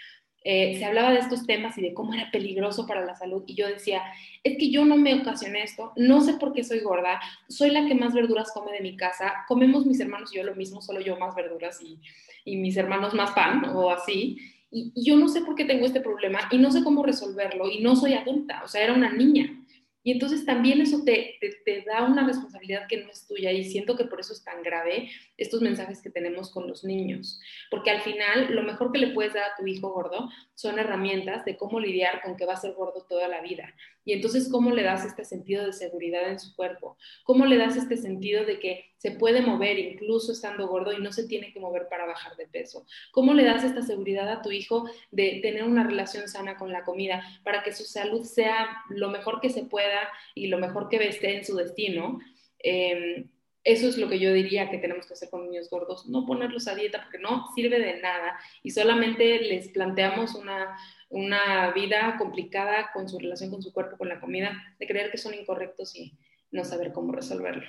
eh, 0.43 0.77
se 0.79 0.85
hablaba 0.85 1.11
de 1.11 1.19
estos 1.19 1.45
temas 1.45 1.77
y 1.77 1.81
de 1.81 1.93
cómo 1.93 2.13
era 2.13 2.31
peligroso 2.31 2.87
para 2.87 3.05
la 3.05 3.15
salud 3.15 3.43
y 3.45 3.55
yo 3.55 3.67
decía, 3.67 4.01
es 4.43 4.57
que 4.57 4.71
yo 4.71 4.85
no 4.85 4.95
me 4.95 5.13
ocasioné 5.15 5.63
esto, 5.63 5.91
no 5.97 6.21
sé 6.21 6.35
por 6.35 6.53
qué 6.53 6.63
soy 6.63 6.79
gorda, 6.79 7.19
soy 7.49 7.71
la 7.71 7.85
que 7.85 7.95
más 7.95 8.13
verduras 8.13 8.51
come 8.53 8.71
de 8.71 8.79
mi 8.79 8.95
casa, 8.95 9.43
comemos 9.47 9.85
mis 9.85 9.99
hermanos 9.99 10.33
y 10.33 10.37
yo 10.37 10.43
lo 10.43 10.55
mismo, 10.55 10.81
solo 10.81 11.01
yo 11.01 11.17
más 11.17 11.35
verduras 11.35 11.79
y, 11.81 11.99
mis 12.45 12.77
hermanos 12.77 13.13
más 13.13 13.31
pan 13.31 13.63
o 13.75 13.91
así, 13.91 14.37
y 14.71 14.91
yo 14.95 15.17
no 15.17 15.27
sé 15.27 15.41
por 15.41 15.53
qué 15.55 15.65
tengo 15.65 15.85
este 15.85 16.01
problema 16.01 16.39
y 16.51 16.57
no 16.57 16.71
sé 16.71 16.83
cómo 16.83 17.03
resolverlo 17.03 17.69
y 17.69 17.81
no 17.81 17.95
soy 17.95 18.13
adulta, 18.13 18.63
o 18.63 18.67
sea, 18.67 18.83
era 18.83 18.93
una 18.93 19.11
niña. 19.11 19.58
Y 20.03 20.11
entonces 20.11 20.45
también 20.45 20.79
eso 20.81 21.03
te, 21.03 21.37
te, 21.65 21.81
da 21.81 22.05
una 22.05 22.25
responsabilidad 22.25 22.87
que 22.87 23.03
no 23.03 23.11
es 23.11 23.27
tuya 23.27 23.51
y 23.51 23.65
siento 23.65 23.97
que 23.97 24.05
por 24.05 24.19
eso 24.19 24.31
es 24.31 24.43
tan 24.43 24.63
grave 24.63 25.09
estos 25.37 25.61
mensajes 25.61 26.01
que 26.01 26.09
tenemos 26.09 26.51
con 26.51 26.67
los 26.67 26.83
niños, 26.85 27.39
porque 27.69 27.91
al 27.91 28.01
final 28.01 28.53
lo 28.55 28.63
mejor 28.63 28.91
que 28.91 28.99
le 28.99 29.13
puedes 29.13 29.33
dar 29.33 29.43
a 29.43 29.55
tu 29.57 29.67
hijo 29.67 29.91
gordo 29.91 30.29
son 30.55 30.79
herramientas 30.79 31.43
de 31.43 31.57
cómo 31.57 31.79
lidiar 31.79 32.21
con 32.21 32.37
que 32.37 32.45
va 32.45 32.53
a 32.53 32.57
ser 32.57 32.73
gordo 32.73 33.05
toda 33.09 33.27
la 33.27 33.41
vida. 33.41 33.73
Y 34.09 34.13
entonces, 34.13 34.49
¿cómo 34.49 34.71
le 34.71 34.81
das 34.81 35.05
este 35.05 35.23
sentido 35.23 35.67
de 35.67 35.71
seguridad 35.71 36.27
en 36.31 36.39
su 36.39 36.55
cuerpo? 36.55 36.97
¿Cómo 37.25 37.45
le 37.45 37.59
das 37.59 37.77
este 37.77 37.95
sentido 37.95 38.43
de 38.43 38.59
que 38.59 38.85
se 38.97 39.11
puede 39.11 39.43
mover 39.43 39.77
incluso 39.77 40.31
estando 40.31 40.67
gordo 40.67 40.91
y 40.93 40.99
no 40.99 41.11
se 41.11 41.27
tiene 41.27 41.53
que 41.53 41.59
mover 41.59 41.87
para 41.91 42.07
bajar 42.07 42.35
de 42.35 42.47
peso? 42.47 42.87
¿Cómo 43.11 43.35
le 43.35 43.43
das 43.43 43.63
esta 43.63 43.83
seguridad 43.83 44.27
a 44.27 44.41
tu 44.41 44.49
hijo 44.49 44.89
de 45.11 45.41
tener 45.43 45.63
una 45.63 45.83
relación 45.83 46.27
sana 46.27 46.57
con 46.57 46.71
la 46.71 46.85
comida 46.85 47.21
para 47.43 47.61
que 47.61 47.71
su 47.71 47.83
salud 47.83 48.23
sea 48.23 48.67
lo 48.89 49.11
mejor 49.11 49.41
que 49.41 49.51
se 49.51 49.65
pueda 49.65 50.09
y 50.33 50.47
lo 50.47 50.57
mejor 50.57 50.89
que 50.89 51.07
esté 51.07 51.37
en 51.37 51.45
su 51.45 51.55
destino? 51.55 52.19
Em, 52.57 53.29
eso 53.63 53.87
es 53.89 53.97
lo 53.99 54.09
que 54.09 54.17
yo 54.17 54.33
diría 54.33 54.71
que 54.71 54.79
tenemos 54.79 55.05
que 55.05 55.13
hacer 55.13 55.29
con 55.29 55.45
niños 55.45 55.69
gordos, 55.69 56.07
no 56.07 56.25
ponerlos 56.25 56.67
a 56.67 56.73
dieta 56.73 57.03
porque 57.03 57.19
no 57.19 57.45
sirve 57.53 57.77
de 57.77 57.99
nada 57.99 58.39
y 58.63 58.71
solamente 58.71 59.39
les 59.41 59.67
planteamos 59.67 60.33
una, 60.33 60.75
una 61.09 61.71
vida 61.71 62.15
complicada 62.17 62.91
con 62.93 63.09
su 63.09 63.19
relación 63.19 63.49
con 63.49 63.61
su 63.61 63.73
cuerpo, 63.73 63.97
con 63.97 64.09
la 64.09 64.19
comida, 64.19 64.51
de 64.79 64.87
creer 64.87 65.11
que 65.11 65.17
son 65.17 65.33
incorrectos 65.33 65.95
y 65.95 66.17
no 66.51 66.63
saber 66.63 66.93
cómo 66.93 67.11
resolverlo. 67.11 67.63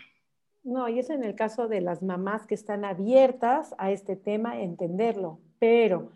No, 0.62 0.88
y 0.88 0.98
es 0.98 1.08
en 1.08 1.24
el 1.24 1.34
caso 1.34 1.68
de 1.68 1.80
las 1.80 2.02
mamás 2.02 2.46
que 2.46 2.54
están 2.54 2.84
abiertas 2.84 3.74
a 3.78 3.90
este 3.90 4.14
tema, 4.14 4.60
entenderlo, 4.60 5.40
pero 5.58 6.12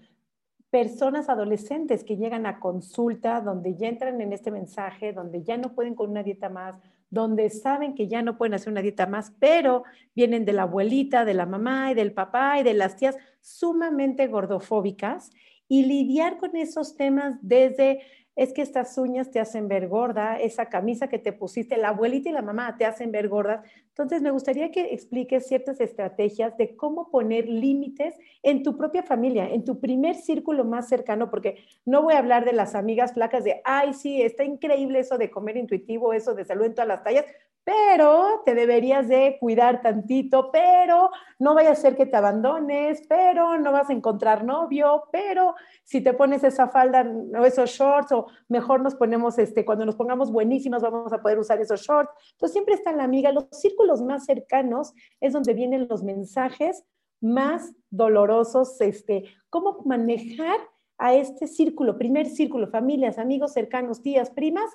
personas 0.69 1.29
adolescentes 1.29 2.05
que 2.05 2.17
llegan 2.17 2.47
a 2.47 2.61
consulta, 2.61 3.41
donde 3.41 3.75
ya 3.75 3.89
entran 3.89 4.21
en 4.21 4.33
este 4.33 4.51
mensaje, 4.51 5.13
donde 5.13 5.43
ya 5.43 5.57
no 5.57 5.73
pueden 5.75 5.95
con 5.95 6.11
una 6.11 6.23
dieta 6.23 6.51
más, 6.51 6.75
donde 7.09 7.49
saben 7.49 7.95
que 7.95 8.09
ya 8.09 8.23
no 8.23 8.37
pueden 8.37 8.55
hacer 8.55 8.73
una 8.73 8.83
dieta 8.83 9.07
más, 9.07 9.33
pero 9.39 9.85
vienen 10.15 10.45
de 10.45 10.53
la 10.53 10.63
abuelita, 10.63 11.25
de 11.25 11.35
la 11.35 11.47
mamá 11.47 11.93
y 11.93 11.95
del 11.95 12.13
papá 12.13 12.59
y 12.59 12.65
de 12.65 12.75
las 12.75 12.97
tías 12.97 13.17
sumamente 13.41 14.27
gordofóbicas 14.27 15.31
y 15.69 15.85
lidiar 15.87 16.39
con 16.39 16.57
esos 16.57 16.97
temas 16.97 17.37
desde 17.43 18.01
es 18.37 18.53
que 18.53 18.63
estas 18.63 18.99
uñas 18.99 19.31
te 19.31 19.39
hacen 19.39 19.69
ver 19.69 19.87
gorda, 19.89 20.41
esa 20.41 20.67
camisa 20.67 21.09
que 21.09 21.19
te 21.19 21.33
pusiste, 21.33 21.77
la 21.77 21.91
abuelita 21.91 22.29
y 22.29 22.33
la 22.33 22.43
mamá 22.43 22.77
te 22.77 22.85
hacen 22.85 23.13
ver 23.13 23.29
gordas. 23.29 23.65
Entonces, 23.89 24.23
me 24.23 24.33
gustaría 24.33 24.73
que 24.73 24.93
expliques 24.93 25.47
ciertas 25.47 25.81
estrategias 25.81 26.57
de 26.57 26.75
cómo 26.75 27.11
poner 27.11 27.49
límites 27.49 28.15
en 28.43 28.65
tu 28.65 28.77
propia 28.77 29.05
familia, 29.05 29.49
en 29.49 29.65
tu 29.65 29.79
primer 29.79 30.17
círculo 30.17 30.65
más 30.65 30.89
cercano, 30.89 31.31
porque 31.31 31.59
no 31.85 32.03
voy 32.03 32.15
a 32.15 32.19
hablar 32.19 32.45
de 32.45 32.53
las 32.53 32.75
amigas 32.75 33.13
flacas 33.13 33.45
de, 33.45 33.61
ay, 33.65 33.95
sí, 33.95 34.21
está 34.21 34.43
increíble 34.43 34.99
eso 34.99 35.17
de 35.17 35.31
comer 35.31 35.57
intuitivo, 35.57 36.13
eso 36.13 36.35
de 36.35 36.45
salud 36.45 36.65
en 36.65 36.75
todas 36.75 36.89
las 36.89 37.05
tallas, 37.05 37.27
pero 37.65 38.43
te 38.45 38.55
deberías 38.55 39.09
de 39.09 39.39
cuidar 39.41 39.81
tantito, 39.81 40.51
pero 40.53 41.11
no 41.39 41.55
vaya 41.55 41.73
a 41.73 41.75
ser 41.75 41.97
que 41.97 42.05
te 42.05 42.17
abandones, 42.17 43.03
pero 43.09 43.59
no 43.59 43.73
vas 43.73 43.89
a 43.89 43.95
encontrar 43.95 44.45
novio, 44.45 45.05
pero 45.11 45.55
si 45.83 46.03
te 46.03 46.13
pones 46.13 46.45
esa 46.45 46.69
falda 46.69 47.11
o 47.39 47.45
esos 47.45 47.71
shorts, 47.71 48.13
o 48.13 48.27
mejor 48.49 48.83
nos 48.83 48.95
ponemos, 48.95 49.39
este, 49.39 49.65
cuando 49.65 49.87
nos 49.87 49.97
pongamos 49.97 50.31
buenísimas 50.31 50.83
vamos 50.83 51.13
a 51.13 51.23
poder 51.23 51.39
usar 51.39 51.61
esos 51.61 51.81
shorts. 51.81 52.13
Entonces 52.33 52.53
siempre 52.53 52.75
está 52.75 52.93
la 52.93 53.05
amiga, 53.05 53.33
los 53.33 53.47
círculos 53.51 54.03
más 54.03 54.27
cercanos 54.27 54.93
es 55.21 55.33
donde 55.33 55.55
vienen 55.55 55.89
los 55.89 56.03
mensajes 56.03 56.85
más 57.21 57.73
dolorosos, 57.89 58.79
este, 58.83 59.25
cómo 59.49 59.83
manejar 59.87 60.61
a 60.99 61.15
este 61.15 61.47
círculo, 61.47 61.97
primer 61.97 62.27
círculo, 62.27 62.69
familias, 62.69 63.19
amigos 63.19 63.53
cercanos, 63.53 64.03
tías, 64.03 64.31
primas, 64.31 64.71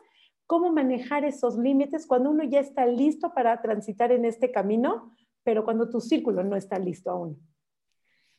cómo 0.50 0.72
manejar 0.72 1.26
esos 1.26 1.60
límites 1.60 2.08
cuando 2.08 2.32
uno 2.32 2.44
ya 2.44 2.60
está 2.60 2.88
listo 2.88 3.36
para 3.36 3.62
transitar 3.62 4.12
en 4.12 4.26
este 4.26 4.52
camino, 4.52 5.16
pero 5.44 5.64
cuando 5.64 5.92
tu 5.92 6.02
círculo 6.02 6.44
no 6.44 6.56
está 6.56 6.80
listo 6.80 7.12
aún. 7.12 7.40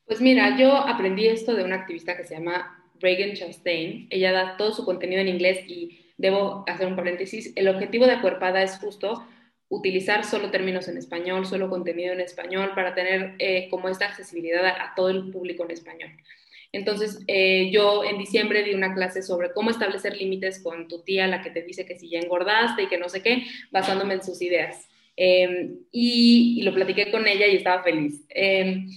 Pues 0.07 0.21
mira, 0.21 0.59
yo 0.59 0.73
aprendí 0.75 1.29
esto 1.29 1.55
de 1.55 1.63
una 1.63 1.77
activista 1.77 2.17
que 2.17 2.25
se 2.25 2.35
llama 2.35 2.85
Reagan 2.99 3.37
Chastain. 3.37 4.09
Ella 4.11 4.33
da 4.33 4.57
todo 4.57 4.73
su 4.73 4.85
contenido 4.85 5.21
en 5.21 5.29
inglés 5.29 5.61
y 5.69 6.13
debo 6.19 6.65
hacer 6.67 6.89
un 6.89 6.97
paréntesis. 6.97 7.53
El 7.55 7.69
objetivo 7.69 8.07
de 8.07 8.15
Acuerpada 8.15 8.61
es 8.65 8.77
justo 8.81 9.25
utilizar 9.69 10.25
solo 10.25 10.51
términos 10.51 10.89
en 10.89 10.97
español, 10.97 11.47
solo 11.47 11.71
contenido 11.71 12.13
en 12.13 12.21
español, 12.23 12.73
para 12.75 12.93
tener 12.93 13.37
eh, 13.39 13.69
como 13.71 13.89
esta 13.89 14.07
accesibilidad 14.07 14.67
a, 14.67 14.95
todo 14.97 15.11
el 15.11 15.31
público 15.31 15.63
en 15.63 15.71
español. 15.71 16.11
Entonces, 16.73 17.19
eh, 17.27 17.71
yo 17.73 18.05
en 18.05 18.19
diciembre 18.19 18.63
di 18.63 18.75
una 18.75 18.95
clase 18.95 19.23
sobre 19.23 19.53
cómo 19.53 19.71
establecer 19.71 20.17
límites 20.17 20.63
con 20.63 20.87
tu 20.89 21.03
tía, 21.03 21.27
la 21.27 21.43
que 21.43 21.51
te 21.51 21.63
dice 21.63 21.85
que 21.85 21.99
si 21.99 22.09
ya 22.09 22.21
engordaste 22.21 22.85
y 22.85 22.87
que 22.89 22.99
no 22.99 23.09
sé 23.09 23.23
qué, 23.23 23.45
basándome 23.71 24.15
en 24.15 24.23
sus 24.23 24.41
ideas. 24.41 24.89
Em, 25.17 25.79
y, 25.91 26.63
lo 26.63 26.73
platiqué 26.73 27.11
con 27.11 27.27
ella 27.27 27.47
y 27.47 27.57
estaba 27.57 27.83
feliz. 27.83 28.25
Em, 28.29 28.89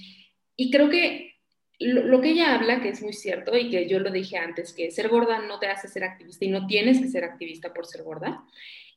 y 0.56 0.72
creo 0.72 0.90
que 0.90 1.34
lo, 1.80 2.04
lo, 2.04 2.22
que 2.22 2.30
ella 2.30 2.54
habla, 2.56 2.82
que 2.82 2.90
es 2.90 3.02
muy 3.02 3.14
cierto 3.14 3.58
y 3.58 3.70
que 3.70 3.90
yo 3.90 4.00
lo 4.00 4.12
dije 4.12 4.38
antes, 4.38 4.74
que 4.74 4.92
ser 4.92 5.10
gorda 5.10 5.40
no 5.40 5.60
te 5.60 5.68
hace 5.68 5.88
ser 5.88 6.04
activista 6.04 6.46
y 6.46 6.50
no 6.50 6.68
tienes 6.68 7.02
que 7.02 7.08
ser 7.08 7.24
activista 7.24 7.74
por 7.74 7.88
ser 7.88 8.04
gorda. 8.04 8.46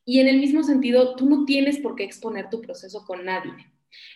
Y 0.05 0.21
en 0.21 0.29
el 0.29 0.39
mismo 0.39 0.62
sentido, 0.62 1.17
tú 1.17 1.29
no 1.29 1.45
tienes 1.47 1.79
por 1.79 1.97
qué 1.97 2.05
exponer 2.05 2.49
tu 2.51 2.61
proceso 2.61 3.05
con 3.05 3.25
nadie. 3.25 3.53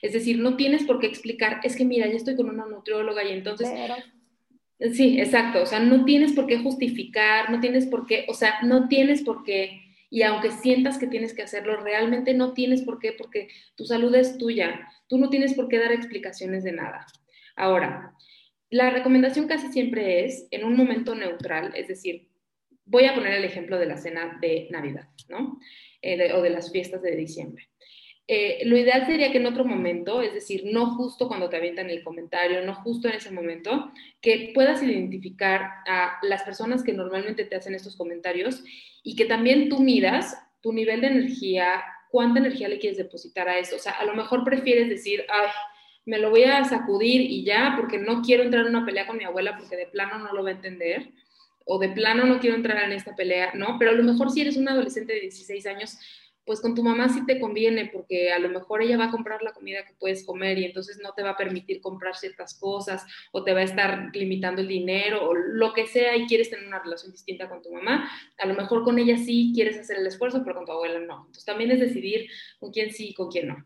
Es 0.03 0.13
decir, 0.13 0.39
no 0.39 0.57
tienes 0.57 0.85
por 0.85 1.01
qué 1.01 1.07
explicar, 1.07 1.61
es 1.65 1.77
que 1.77 1.85
mira, 1.85 2.07
ya 2.07 2.17
estoy 2.17 2.37
con 2.37 2.49
una 2.49 2.67
nutrióloga 2.67 3.25
y 3.25 3.33
entonces 3.33 3.69
Sí, 4.81 5.21
exacto. 5.21 5.63
O 5.63 5.67
sea, 5.67 5.81
no 5.81 6.05
tienes 6.05 6.33
por 6.33 6.47
qué 6.47 6.59
justificar, 6.59 7.51
no 7.51 7.61
tienes 7.61 7.87
por 7.87 8.07
qué, 8.07 8.25
o 8.29 8.35
sea, 8.35 8.63
no 8.63 8.89
tienes 8.89 9.23
por 9.23 9.45
qué, 9.45 9.83
y 10.11 10.23
aunque 10.23 10.51
sientas 10.51 10.99
que 10.99 11.07
tienes 11.07 11.35
que 11.35 11.43
hacerlo, 11.43 11.77
realmente 11.77 12.35
no 12.35 12.53
tienes 12.53 12.83
por 12.83 12.99
qué, 12.99 13.13
porque 13.13 13.49
tu 13.77 13.85
salud 13.85 14.13
es 14.15 14.37
tuya. 14.39 14.89
Tú 15.07 15.19
no 15.19 15.31
tienes 15.31 15.55
por 15.55 15.69
qué 15.69 15.79
dar 15.79 15.93
explicaciones 15.93 16.65
de 16.65 16.73
nada. 16.73 17.07
Ahora, 17.55 18.15
la 18.71 18.91
recomendación 18.91 19.47
casi 19.47 19.69
siempre 19.69 20.25
es 20.25 20.49
en 20.51 20.65
un 20.65 20.77
momento 20.77 21.15
neutral, 21.15 21.73
es 21.77 21.87
decir, 21.87 22.29
voy 22.85 23.05
a 23.05 23.15
poner 23.15 23.35
el 23.35 23.45
ejemplo 23.45 23.79
de 23.79 23.87
la 23.87 23.97
cena 23.97 24.39
de 24.41 24.67
Navidad, 24.71 25.09
¿no? 25.29 25.61
Eh, 26.03 26.33
o 26.33 26.43
de 26.43 26.51
las 26.51 26.73
fiestas 26.73 27.03
de 27.03 27.15
diciembre. 27.15 27.70
Eh, 28.33 28.63
lo 28.65 28.77
ideal 28.77 29.07
sería 29.07 29.33
que 29.33 29.39
en 29.39 29.47
otro 29.47 29.65
momento, 29.65 30.23
es 30.23 30.33
decir, 30.33 30.63
no 30.65 30.95
justo 30.95 31.27
cuando 31.27 31.49
te 31.49 31.57
avientan 31.57 31.91
el 31.91 32.05
comentario, 32.05 32.65
no 32.65 32.77
justo 32.77 33.09
en 33.09 33.15
ese 33.15 33.33
momento, 33.33 33.91
que 34.21 34.53
puedas 34.55 34.81
identificar 34.85 35.63
a 35.85 36.17
las 36.23 36.45
personas 36.45 36.85
que 36.85 36.93
normalmente 36.93 37.45
te 37.45 37.57
hacen 37.57 37.75
estos 37.75 37.97
comentarios 37.97 38.63
y 39.03 39.17
que 39.17 39.25
también 39.25 39.69
tú 39.69 39.81
miras 39.81 40.39
tu 40.61 40.73
nivel 40.73 41.01
de 41.01 41.09
energía, 41.09 41.83
cuánta 42.13 42.39
energía 42.39 42.69
le 42.69 42.79
quieres 42.79 42.99
depositar 42.99 43.49
a 43.49 43.59
eso. 43.59 43.75
O 43.75 43.81
sea, 43.81 43.95
a 43.95 44.05
lo 44.05 44.15
mejor 44.15 44.45
prefieres 44.45 44.89
decir, 44.89 45.25
ay, 45.29 45.49
me 46.05 46.19
lo 46.19 46.31
voy 46.31 46.45
a 46.45 46.65
sacudir 46.65 47.23
y 47.23 47.43
ya, 47.43 47.75
porque 47.77 47.99
no 47.99 48.23
quiero 48.23 48.45
entrar 48.45 48.65
en 48.65 48.77
una 48.77 48.87
pelea 48.87 49.09
con 49.09 49.17
mi 49.17 49.25
abuela 49.25 49.57
porque 49.59 49.75
de 49.75 49.87
plano 49.87 50.21
no 50.21 50.33
lo 50.33 50.45
va 50.45 50.51
a 50.51 50.53
entender, 50.53 51.11
o 51.65 51.81
de 51.81 51.89
plano 51.89 52.27
no 52.27 52.39
quiero 52.39 52.55
entrar 52.55 52.85
en 52.85 52.93
esta 52.93 53.17
pelea, 53.17 53.51
¿no? 53.55 53.77
Pero 53.77 53.91
a 53.91 53.95
lo 53.95 54.05
mejor 54.05 54.31
si 54.31 54.41
eres 54.41 54.57
un 54.57 54.69
adolescente 54.69 55.15
de 55.15 55.21
16 55.23 55.67
años, 55.67 55.99
pues 56.45 56.61
con 56.61 56.75
tu 56.75 56.83
mamá 56.83 57.09
sí 57.09 57.25
te 57.27 57.39
conviene 57.39 57.91
porque 57.93 58.33
a 58.33 58.39
lo 58.39 58.49
mejor 58.49 58.83
ella 58.83 58.97
va 58.97 59.07
a 59.07 59.11
comprar 59.11 59.43
la 59.43 59.53
comida 59.53 59.85
que 59.85 59.95
puedes 59.99 60.25
comer 60.25 60.59
y 60.59 60.65
entonces 60.65 60.99
no 61.03 61.13
te 61.13 61.23
va 61.23 61.31
a 61.31 61.37
permitir 61.37 61.81
comprar 61.81 62.17
ciertas 62.17 62.59
cosas 62.59 63.05
o 63.33 63.45
te 63.45 63.53
va 63.53 63.61
a 63.61 63.65
estar 63.65 64.11
limitando 64.15 64.61
el 64.61 64.69
dinero 64.69 65.29
o 65.29 65.35
lo 65.35 65.73
que 65.73 65.87
sea 65.87 66.17
y 66.17 66.27
quieres 66.27 66.51
tener 66.51 66.67
una 66.67 66.83
relación 66.83 67.13
distinta 67.13 67.49
con 67.49 67.63
tu 67.63 67.73
mamá. 67.73 68.11
A 68.39 68.47
lo 68.47 68.55
mejor 68.55 68.83
con 68.85 68.99
ella 68.99 69.17
sí 69.17 69.53
quieres 69.55 69.79
hacer 69.79 69.99
el 69.99 70.07
esfuerzo, 70.07 70.43
pero 70.43 70.57
con 70.57 70.67
tu 70.67 70.73
abuela 70.73 70.99
no. 70.99 71.19
Entonces 71.27 71.45
también 71.45 71.71
es 71.71 71.81
decidir 71.81 72.29
con 72.59 72.73
quién 72.73 72.91
sí 72.91 73.11
y 73.11 73.15
con 73.15 73.31
quién 73.31 73.49
no. 73.49 73.65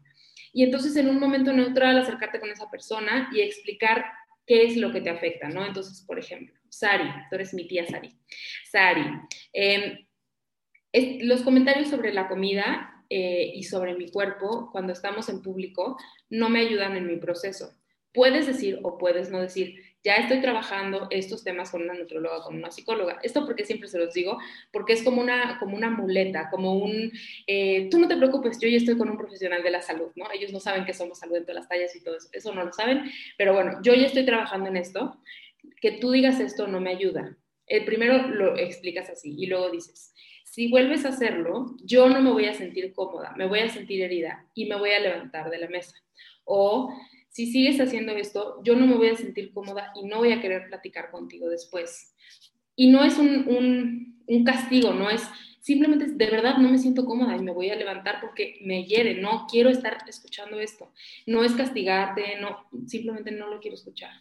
Y 0.52 0.62
entonces 0.62 0.94
en 0.96 1.08
un 1.08 1.18
momento 1.18 1.52
neutral 1.52 1.98
acercarte 1.98 2.40
con 2.40 2.50
esa 2.50 2.70
persona 2.70 3.28
y 3.32 3.40
explicar 3.40 4.04
qué 4.46 4.64
es 4.64 4.76
lo 4.76 4.92
que 4.92 5.00
te 5.00 5.10
afecta, 5.10 5.48
¿no? 5.48 5.64
Entonces, 5.64 6.02
por 6.06 6.18
ejemplo, 6.18 6.54
Sari, 6.68 7.08
tú 7.28 7.36
eres 7.36 7.54
mi 7.54 7.66
tía 7.66 7.86
Sari. 7.86 8.14
Sari, 8.70 9.04
eh, 9.52 10.03
los 11.20 11.42
comentarios 11.42 11.88
sobre 11.88 12.12
la 12.12 12.28
comida 12.28 13.04
eh, 13.10 13.52
y 13.54 13.64
sobre 13.64 13.94
mi 13.94 14.10
cuerpo 14.10 14.70
cuando 14.72 14.92
estamos 14.92 15.28
en 15.28 15.42
público 15.42 15.96
no 16.30 16.48
me 16.48 16.60
ayudan 16.60 16.96
en 16.96 17.06
mi 17.06 17.16
proceso. 17.16 17.74
puedes 18.12 18.46
decir 18.46 18.78
o 18.84 18.96
puedes 18.96 19.30
no 19.30 19.40
decir, 19.40 19.74
ya 20.04 20.16
estoy 20.16 20.40
trabajando 20.40 21.08
estos 21.10 21.42
temas 21.42 21.70
con 21.70 21.82
una 21.82 21.94
nutróloga, 21.94 22.42
con 22.42 22.54
una 22.54 22.70
psicóloga. 22.70 23.18
Esto 23.22 23.44
porque 23.46 23.64
siempre 23.64 23.88
se 23.88 23.98
los 23.98 24.12
digo, 24.14 24.38
porque 24.70 24.92
es 24.92 25.02
como 25.02 25.20
una, 25.20 25.58
como 25.58 25.76
una 25.76 25.90
muleta, 25.90 26.48
como 26.50 26.74
un, 26.74 27.10
eh, 27.46 27.88
tú 27.90 27.98
no 27.98 28.06
te 28.06 28.16
preocupes, 28.16 28.60
yo 28.60 28.68
ya 28.68 28.76
estoy 28.76 28.98
con 28.98 29.08
un 29.08 29.16
profesional 29.16 29.62
de 29.62 29.70
la 29.70 29.82
salud, 29.82 30.12
¿no? 30.14 30.30
Ellos 30.30 30.52
no 30.52 30.60
saben 30.60 30.84
que 30.84 30.92
somos 30.92 31.18
salud 31.18 31.36
en 31.36 31.44
todas 31.44 31.56
las 31.56 31.68
tallas 31.68 31.96
y 31.96 32.04
todo 32.04 32.18
eso, 32.18 32.28
eso 32.32 32.54
no 32.54 32.64
lo 32.64 32.72
saben, 32.72 33.02
pero 33.38 33.54
bueno, 33.54 33.80
yo 33.82 33.94
ya 33.94 34.06
estoy 34.06 34.26
trabajando 34.26 34.68
en 34.68 34.76
esto, 34.76 35.18
que 35.80 35.92
tú 35.92 36.10
digas 36.12 36.38
esto 36.38 36.66
no 36.66 36.80
me 36.80 36.90
ayuda. 36.90 37.36
El 37.66 37.84
primero 37.86 38.28
lo 38.28 38.58
explicas 38.58 39.08
así 39.08 39.34
y 39.38 39.46
luego 39.46 39.70
dices, 39.70 40.14
si 40.54 40.68
vuelves 40.68 41.04
a 41.04 41.08
hacerlo, 41.08 41.74
yo 41.82 42.08
no 42.08 42.20
me 42.20 42.30
voy 42.30 42.44
a 42.44 42.54
sentir 42.54 42.92
cómoda, 42.92 43.34
me 43.36 43.48
voy 43.48 43.58
a 43.58 43.68
sentir 43.68 44.02
herida 44.02 44.46
y 44.54 44.66
me 44.66 44.76
voy 44.76 44.92
a 44.92 45.00
levantar 45.00 45.50
de 45.50 45.58
la 45.58 45.66
mesa. 45.66 45.96
O 46.44 46.96
si 47.28 47.46
sigues 47.46 47.80
haciendo 47.80 48.12
esto, 48.12 48.60
yo 48.62 48.76
no 48.76 48.86
me 48.86 48.94
voy 48.94 49.08
a 49.08 49.16
sentir 49.16 49.52
cómoda 49.52 49.90
y 49.96 50.06
no 50.06 50.18
voy 50.18 50.30
a 50.30 50.40
querer 50.40 50.68
platicar 50.68 51.10
contigo 51.10 51.48
después. 51.48 52.14
Y 52.76 52.86
no 52.86 53.02
es 53.02 53.18
un, 53.18 54.44
castigo, 54.46 54.94
no 54.94 55.10
es 55.10 55.28
simplemente 55.60 56.06
de 56.06 56.30
verdad 56.30 56.58
no 56.58 56.70
me 56.70 56.78
siento 56.78 57.04
cómoda 57.04 57.36
y 57.36 57.42
me 57.42 57.50
voy 57.50 57.70
a 57.70 57.74
levantar 57.74 58.20
porque 58.20 58.58
me 58.60 58.84
hiere, 58.84 59.20
no 59.20 59.48
quiero 59.50 59.70
estar 59.70 60.04
escuchando 60.06 60.60
esto. 60.60 60.92
No 61.26 61.42
es 61.42 61.52
castigarte, 61.54 62.38
no, 62.40 62.68
simplemente 62.86 63.32
no 63.32 63.48
lo 63.48 63.58
quiero 63.58 63.74
escuchar. 63.74 64.12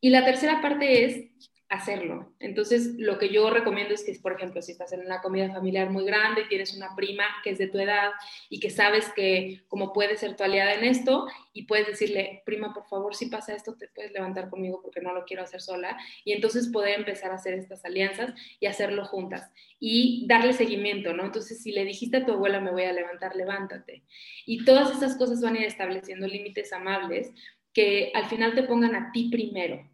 Y 0.00 0.08
la 0.08 0.24
tercera 0.24 0.62
parte 0.62 1.04
es 1.04 1.26
hacerlo. 1.68 2.32
Entonces, 2.38 2.94
lo 2.96 3.18
que 3.18 3.28
yo 3.28 3.50
recomiendo 3.50 3.92
es 3.92 4.02
que, 4.02 4.18
por 4.22 4.32
ejemplo, 4.32 4.62
si 4.62 4.72
estás 4.72 4.92
en 4.92 5.00
una 5.00 5.20
comida 5.20 5.52
familiar 5.52 5.90
muy 5.90 6.04
grande 6.04 6.42
y 6.42 6.48
tienes 6.48 6.74
una 6.74 6.96
prima 6.96 7.24
que 7.44 7.50
es 7.50 7.58
de 7.58 7.66
tu 7.68 7.78
edad 7.78 8.10
y 8.48 8.58
que 8.58 8.70
sabes 8.70 9.12
que 9.14 9.62
como 9.68 9.92
puede 9.92 10.16
ser 10.16 10.34
tu 10.34 10.44
aliada 10.44 10.74
en 10.74 10.84
esto 10.84 11.26
y 11.52 11.64
puedes 11.64 11.86
decirle, 11.86 12.42
prima, 12.46 12.72
por 12.72 12.86
favor, 12.88 13.14
si 13.14 13.26
pasa 13.26 13.54
esto, 13.54 13.76
te 13.76 13.88
puedes 13.88 14.12
levantar 14.12 14.48
conmigo 14.48 14.80
porque 14.82 15.02
no 15.02 15.12
lo 15.12 15.26
quiero 15.26 15.42
hacer 15.42 15.60
sola 15.60 15.98
y 16.24 16.32
entonces 16.32 16.68
poder 16.68 17.00
empezar 17.00 17.32
a 17.32 17.34
hacer 17.34 17.52
estas 17.54 17.84
alianzas 17.84 18.32
y 18.60 18.66
hacerlo 18.66 19.04
juntas 19.04 19.50
y 19.78 20.26
darle 20.26 20.54
seguimiento, 20.54 21.12
¿no? 21.12 21.26
Entonces, 21.26 21.62
si 21.62 21.72
le 21.72 21.84
dijiste 21.84 22.18
a 22.18 22.24
tu 22.24 22.32
abuela, 22.32 22.60
me 22.60 22.70
voy 22.70 22.84
a 22.84 22.92
levantar, 22.92 23.36
levántate. 23.36 24.04
Y 24.46 24.64
todas 24.64 24.90
esas 24.90 25.16
cosas 25.16 25.42
van 25.42 25.56
a 25.56 25.60
ir 25.60 25.66
estableciendo 25.66 26.26
límites 26.26 26.72
amables 26.72 27.30
que 27.74 28.10
al 28.14 28.24
final 28.24 28.54
te 28.54 28.62
pongan 28.62 28.94
a 28.94 29.12
ti 29.12 29.28
primero. 29.30 29.86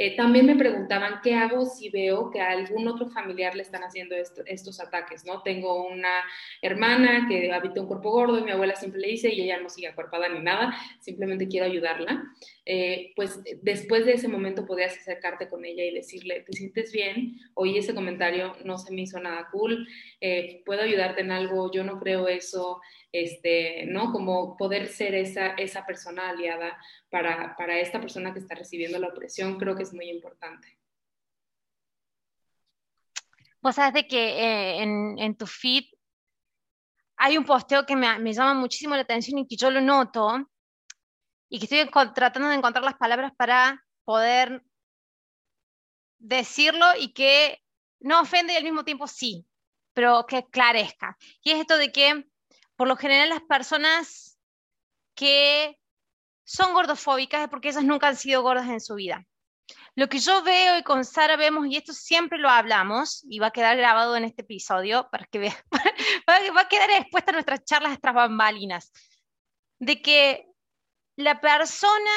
Eh, 0.00 0.14
también 0.14 0.46
me 0.46 0.54
preguntaban 0.54 1.20
qué 1.24 1.34
hago 1.34 1.66
si 1.66 1.90
veo 1.90 2.30
que 2.30 2.40
a 2.40 2.50
algún 2.50 2.86
otro 2.86 3.08
familiar 3.08 3.56
le 3.56 3.62
están 3.62 3.82
haciendo 3.82 4.14
estos 4.14 4.78
ataques, 4.78 5.24
¿no? 5.24 5.42
Tengo 5.42 5.88
una 5.88 6.22
hermana 6.62 7.26
que 7.28 7.50
habita 7.52 7.80
un 7.80 7.88
cuerpo 7.88 8.12
gordo 8.12 8.38
y 8.38 8.44
mi 8.44 8.52
abuela 8.52 8.76
siempre 8.76 9.00
le 9.00 9.08
dice 9.08 9.34
y 9.34 9.40
ella 9.40 9.58
no 9.60 9.68
sigue 9.68 9.88
acuerpada 9.88 10.28
ni 10.28 10.38
nada, 10.38 10.72
simplemente 11.00 11.48
quiero 11.48 11.66
ayudarla. 11.66 12.22
Eh, 12.70 13.14
pues 13.16 13.40
después 13.62 14.04
de 14.04 14.12
ese 14.12 14.28
momento 14.28 14.66
podrías 14.66 14.94
acercarte 14.94 15.48
con 15.48 15.64
ella 15.64 15.82
y 15.84 15.94
decirle, 15.94 16.40
¿te 16.40 16.52
sientes 16.52 16.92
bien? 16.92 17.40
Oí 17.54 17.78
ese 17.78 17.94
comentario, 17.94 18.56
no 18.62 18.76
se 18.76 18.92
me 18.92 19.00
hizo 19.00 19.18
nada 19.18 19.48
cool, 19.50 19.88
eh, 20.20 20.62
¿puedo 20.66 20.82
ayudarte 20.82 21.22
en 21.22 21.32
algo? 21.32 21.72
Yo 21.72 21.82
no 21.82 21.98
creo 21.98 22.28
eso, 22.28 22.82
este, 23.10 23.86
¿no? 23.86 24.12
Como 24.12 24.54
poder 24.58 24.88
ser 24.88 25.14
esa, 25.14 25.54
esa 25.54 25.86
persona 25.86 26.28
aliada 26.28 26.76
para, 27.08 27.56
para 27.56 27.80
esta 27.80 28.02
persona 28.02 28.34
que 28.34 28.40
está 28.40 28.54
recibiendo 28.54 28.98
la 28.98 29.08
opresión, 29.08 29.58
creo 29.58 29.74
que 29.74 29.84
es 29.84 29.94
muy 29.94 30.10
importante. 30.10 30.78
Vos 33.62 33.76
sabes 33.76 33.94
de 33.94 34.06
que 34.06 34.18
eh, 34.18 34.82
en, 34.82 35.18
en, 35.18 35.34
tu 35.38 35.46
feed 35.46 35.84
hay 37.16 37.38
un 37.38 37.46
posteo 37.46 37.86
que 37.86 37.96
me, 37.96 38.18
me, 38.18 38.34
llama 38.34 38.52
muchísimo 38.52 38.94
la 38.94 39.00
atención 39.00 39.38
y 39.38 39.46
que 39.48 39.56
yo 39.56 39.70
lo 39.70 39.80
noto 39.80 40.46
y 41.48 41.58
que 41.58 41.64
estoy 41.64 42.12
tratando 42.14 42.48
de 42.48 42.56
encontrar 42.56 42.84
las 42.84 42.96
palabras 42.96 43.32
para 43.36 43.84
poder 44.04 44.62
decirlo 46.18 46.86
y 46.98 47.12
que 47.12 47.62
no 48.00 48.20
ofende 48.20 48.52
y 48.52 48.56
al 48.56 48.64
mismo 48.64 48.84
tiempo 48.84 49.06
sí, 49.06 49.46
pero 49.94 50.26
que 50.26 50.46
clarezca. 50.46 51.16
Y 51.42 51.52
es 51.52 51.60
esto 51.60 51.76
de 51.76 51.92
que 51.92 52.26
por 52.76 52.88
lo 52.88 52.96
general 52.96 53.28
las 53.28 53.42
personas 53.42 54.38
que 55.14 55.78
son 56.44 56.72
gordofóbicas 56.72 57.42
es 57.42 57.48
porque 57.48 57.68
ellas 57.68 57.84
nunca 57.84 58.08
han 58.08 58.16
sido 58.16 58.42
gordas 58.42 58.68
en 58.68 58.80
su 58.80 58.94
vida. 58.94 59.26
Lo 59.94 60.08
que 60.08 60.20
yo 60.20 60.42
veo 60.42 60.78
y 60.78 60.82
con 60.84 61.04
Sara 61.04 61.36
vemos, 61.36 61.66
y 61.66 61.76
esto 61.76 61.92
siempre 61.92 62.38
lo 62.38 62.48
hablamos, 62.48 63.24
y 63.28 63.40
va 63.40 63.48
a 63.48 63.50
quedar 63.50 63.76
grabado 63.76 64.16
en 64.16 64.24
este 64.24 64.42
episodio 64.42 65.08
para 65.10 65.26
que 65.26 65.40
vean, 65.40 65.56
va 66.56 66.60
a 66.60 66.68
quedar 66.68 66.90
expuesta 66.90 67.32
a 67.32 67.34
nuestras 67.34 67.64
charlas, 67.64 67.90
nuestras 67.90 68.14
bambalinas, 68.14 68.92
de 69.80 70.00
que 70.00 70.46
la 71.18 71.40
persona 71.40 72.16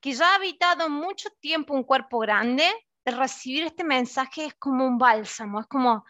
que 0.00 0.12
ya 0.14 0.32
ha 0.32 0.36
habitado 0.36 0.88
mucho 0.88 1.28
tiempo 1.40 1.74
un 1.74 1.84
cuerpo 1.84 2.20
grande, 2.20 2.64
de 3.04 3.12
recibir 3.12 3.64
este 3.64 3.84
mensaje 3.84 4.46
es 4.46 4.54
como 4.54 4.86
un 4.86 4.96
bálsamo, 4.96 5.60
es 5.60 5.66
como, 5.66 6.06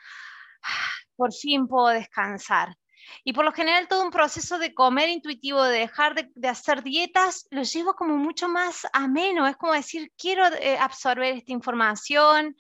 ah, 0.63 0.91
por 1.17 1.33
fin 1.33 1.67
puedo 1.67 1.89
descansar. 1.89 2.77
Y 3.25 3.33
por 3.33 3.45
lo 3.45 3.53
general 3.53 3.89
todo 3.89 4.05
un 4.05 4.13
proceso 4.13 4.61
de 4.61 4.75
comer 4.75 5.09
intuitivo, 5.09 5.65
de 5.65 5.81
dejar 5.81 6.15
de, 6.15 6.49
hacer 6.49 6.85
dietas, 6.85 7.49
lo 7.51 7.65
llevo 7.65 7.95
como 7.95 8.17
mucho 8.17 8.49
más 8.49 8.87
ameno. 8.93 9.49
Es 9.49 9.57
como 9.57 9.73
decir, 9.73 10.13
quiero 10.17 10.47
eh, 10.47 10.79
absorber 10.79 11.35
esta 11.35 11.51
información, 11.51 12.57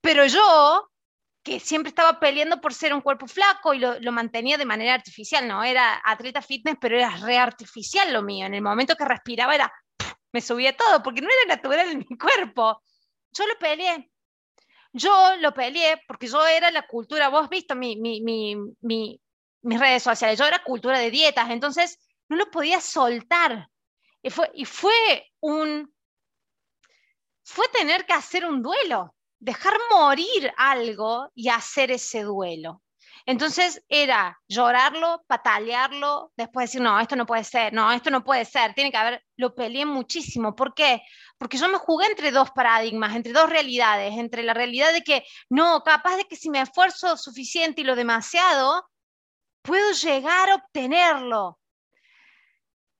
pero 0.00 0.26
yo, 0.26 0.90
que 1.48 1.60
siempre 1.60 1.88
estaba 1.88 2.20
peleando 2.20 2.60
por 2.60 2.74
ser 2.74 2.92
un 2.92 3.00
cuerpo 3.00 3.26
flaco 3.26 3.72
y 3.72 3.78
lo, 3.78 4.12
mantenía 4.12 4.58
de 4.58 4.66
manera 4.66 4.92
artificial, 4.92 5.48
no 5.48 5.64
era 5.64 6.00
atleta 6.04 6.42
fitness, 6.42 6.76
pero 6.78 6.96
era 6.98 7.08
re 7.16 7.38
artificial 7.38 8.12
lo 8.12 8.22
mío. 8.22 8.44
En 8.44 8.52
el 8.52 8.60
momento 8.60 8.96
que 8.96 9.06
respiraba 9.06 9.54
era, 9.54 9.72
me 10.30 10.42
subía 10.42 10.76
todo, 10.76 11.02
porque 11.02 11.22
no 11.22 11.28
era 11.28 11.56
natural 11.56 11.90
en 11.90 11.98
mi 11.98 12.18
cuerpo. 12.18 12.82
Yo 13.32 13.46
lo 13.46 13.58
peleé, 13.58 14.10
yo 14.92 15.36
lo 15.36 15.54
peleé 15.54 16.02
porque 16.06 16.26
yo 16.26 16.46
era 16.46 16.70
la 16.70 16.86
cultura, 16.86 17.30
vos 17.30 17.48
visto 17.48 17.74
mi, 17.74 17.96
mi, 17.96 18.20
mi, 18.20 19.20
mis 19.62 19.80
redes 19.80 20.02
sociales, 20.02 20.38
yo 20.38 20.44
era 20.44 20.62
cultura 20.62 20.98
de 20.98 21.10
dietas, 21.10 21.48
entonces 21.48 21.98
no 22.28 22.36
lo 22.36 22.50
podía 22.50 22.80
soltar. 22.82 23.68
Y 24.22 24.28
fue, 24.28 24.50
y 24.52 24.66
fue 24.66 25.30
un, 25.40 25.94
fue 27.42 27.66
tener 27.68 28.04
que 28.04 28.12
hacer 28.12 28.44
un 28.44 28.60
duelo, 28.60 29.14
dejar 29.40 29.74
morir 29.90 30.52
algo 30.56 31.30
y 31.34 31.48
hacer 31.48 31.90
ese 31.90 32.22
duelo. 32.22 32.82
Entonces 33.26 33.84
era 33.90 34.38
llorarlo, 34.48 35.22
patalearlo, 35.26 36.32
después 36.34 36.70
decir, 36.70 36.80
no, 36.80 36.98
esto 36.98 37.14
no 37.14 37.26
puede 37.26 37.44
ser, 37.44 37.74
no, 37.74 37.92
esto 37.92 38.10
no 38.10 38.24
puede 38.24 38.46
ser, 38.46 38.72
tiene 38.72 38.90
que 38.90 38.96
haber, 38.96 39.22
lo 39.36 39.54
peleé 39.54 39.84
muchísimo. 39.84 40.56
¿Por 40.56 40.72
qué? 40.72 41.02
Porque 41.36 41.58
yo 41.58 41.68
me 41.68 41.76
jugué 41.76 42.06
entre 42.06 42.30
dos 42.30 42.50
paradigmas, 42.52 43.14
entre 43.14 43.34
dos 43.34 43.50
realidades, 43.50 44.14
entre 44.16 44.42
la 44.42 44.54
realidad 44.54 44.94
de 44.94 45.02
que, 45.02 45.24
no, 45.50 45.82
capaz 45.82 46.16
de 46.16 46.24
que 46.24 46.36
si 46.36 46.48
me 46.48 46.62
esfuerzo 46.62 47.18
suficiente 47.18 47.82
y 47.82 47.84
lo 47.84 47.96
demasiado, 47.96 48.88
puedo 49.60 49.92
llegar 49.92 50.48
a 50.48 50.54
obtenerlo. 50.54 51.58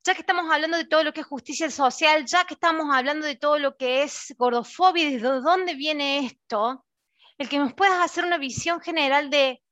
Ya 0.04 0.14
que 0.14 0.20
estamos 0.20 0.50
hablando 0.50 0.76
de 0.76 0.86
todo 0.86 1.04
lo 1.04 1.12
que 1.12 1.20
es 1.20 1.26
justicia 1.26 1.70
social, 1.70 2.24
ya 2.24 2.44
que 2.44 2.54
estamos 2.54 2.86
hablando 2.94 3.26
de 3.26 3.36
todo 3.36 3.58
lo 3.58 3.76
que 3.76 4.02
es 4.02 4.34
gordofobia, 4.38 5.10
de 5.10 5.18
dónde 5.18 5.74
viene 5.74 6.18
esto, 6.26 6.84
el 7.36 7.48
que 7.48 7.58
nos 7.58 7.74
puedas 7.74 8.04
hacer 8.04 8.24
una 8.24 8.38
visión 8.38 8.80
general 8.80 9.30
de 9.30 9.62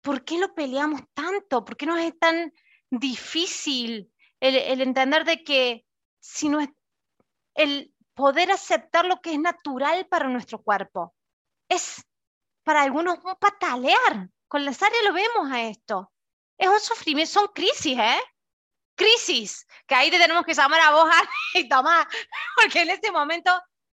¿por 0.00 0.24
qué 0.24 0.38
lo 0.38 0.54
peleamos 0.54 1.02
tanto? 1.14 1.64
¿Por 1.64 1.76
qué 1.76 1.86
nos 1.86 1.98
es 1.98 2.18
tan 2.18 2.52
difícil 2.90 4.12
el, 4.40 4.80
entender 4.80 5.24
de 5.24 5.42
que 5.42 5.84
si 6.20 6.48
no 6.48 6.60
es 6.60 6.68
el 7.54 7.92
poder 8.14 8.50
aceptar 8.50 9.04
lo 9.04 9.20
que 9.20 9.32
es 9.32 9.40
natural 9.40 10.06
para 10.06 10.28
nuestro 10.28 10.62
cuerpo? 10.62 11.14
Es 11.68 12.04
para 12.62 12.82
algunos 12.82 13.18
un 13.24 13.34
patalear. 13.36 14.30
Con 14.48 14.64
la 14.64 14.70
áreas 14.70 15.04
lo 15.04 15.12
vemos 15.12 15.50
a 15.50 15.62
esto. 15.62 16.12
Es 16.56 16.68
un 16.68 16.78
sufrimiento, 16.78 17.32
son 17.32 17.48
crisis, 17.48 17.98
¿eh? 17.98 18.20
Crisis, 18.96 19.66
que 19.86 19.94
ahí 19.94 20.10
te 20.10 20.18
tenemos 20.18 20.44
que 20.44 20.54
llamar 20.54 20.80
a 20.80 20.90
vos, 20.90 21.08
y 21.54 21.68
tomar, 21.68 22.08
porque 22.56 22.80
en 22.80 22.90
este 22.90 23.12
momento 23.12 23.52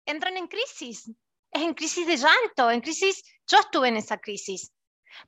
entran 0.04 0.36
en 0.36 0.48
crisis. 0.48 1.08
Es 1.52 1.62
en 1.62 1.74
crisis 1.74 2.06
de 2.06 2.16
llanto, 2.16 2.70
en 2.70 2.80
crisis, 2.80 3.22
yo 3.46 3.58
estuve 3.58 3.88
en 3.88 3.96
esa 3.96 4.18
crisis 4.18 4.72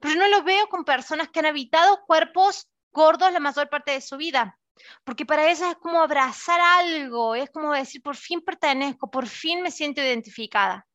pero 0.00 0.14
no 0.14 0.28
lo 0.28 0.42
veo 0.42 0.68
con 0.68 0.84
personas 0.84 1.28
que 1.30 1.40
han 1.40 1.46
habitado 1.46 2.04
cuerpos 2.06 2.68
gordos 2.90 3.32
la 3.32 3.40
mayor 3.40 3.68
parte 3.68 3.92
de 3.92 4.00
su 4.00 4.16
vida, 4.16 4.58
porque 5.04 5.26
para 5.26 5.50
ellas 5.50 5.70
es 5.70 5.76
como 5.76 6.00
abrazar 6.00 6.60
algo, 6.60 7.34
es 7.34 7.50
como 7.50 7.72
decir, 7.72 8.02
por 8.02 8.16
fin 8.16 8.40
pertenezco, 8.40 9.10
por 9.10 9.26
fin 9.26 9.62
me 9.62 9.70
siento 9.70 10.00
identificada. 10.00 10.86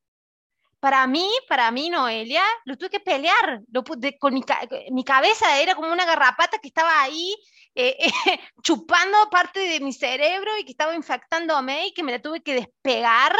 Para 0.80 1.08
mí, 1.08 1.30
para 1.48 1.72
mí, 1.72 1.90
Noelia, 1.90 2.44
lo 2.66 2.78
tuve 2.78 2.90
que 2.90 3.00
pelear, 3.00 3.62
lo, 3.72 3.84
con 4.20 4.34
mi, 4.34 5.04
cabeza 5.06 5.62
era 5.62 5.76
como 5.76 5.92
una 5.92 6.04
garrapata 6.04 6.58
que 6.58 6.68
estaba 6.68 7.02
ahí 7.02 7.34
eh, 7.76 7.98
chupando 8.64 9.30
parte 9.30 9.60
de 9.60 9.80
mi 9.80 9.94
cerebro 9.94 10.58
y 10.58 10.66
que 10.66 10.72
estaba 10.72 10.96
infectándome 10.96 11.88
y 11.88 11.94
que 11.94 12.04
me 12.04 12.12
la 12.12 12.22
tuve 12.22 12.42
que 12.42 12.54
despegar 12.54 13.36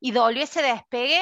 y 0.00 0.12
dolió 0.12 0.42
ese 0.42 0.62
despegue 0.62 1.20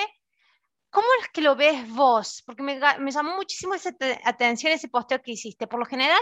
¿Cómo 0.95 1.09
es 1.21 1.29
que 1.31 1.41
lo 1.41 1.57
ves 1.57 1.91
vos? 1.91 2.45
Porque 2.47 2.63
me, 2.63 2.79
llamó 2.79 3.35
muchísimo 3.35 3.75
esa 3.75 3.91
atención 4.25 4.73
ese 4.73 4.87
posteo 4.87 5.21
que 5.21 5.33
hiciste. 5.33 5.67
Por 5.67 5.81
lo 5.81 5.87
general, 5.87 6.21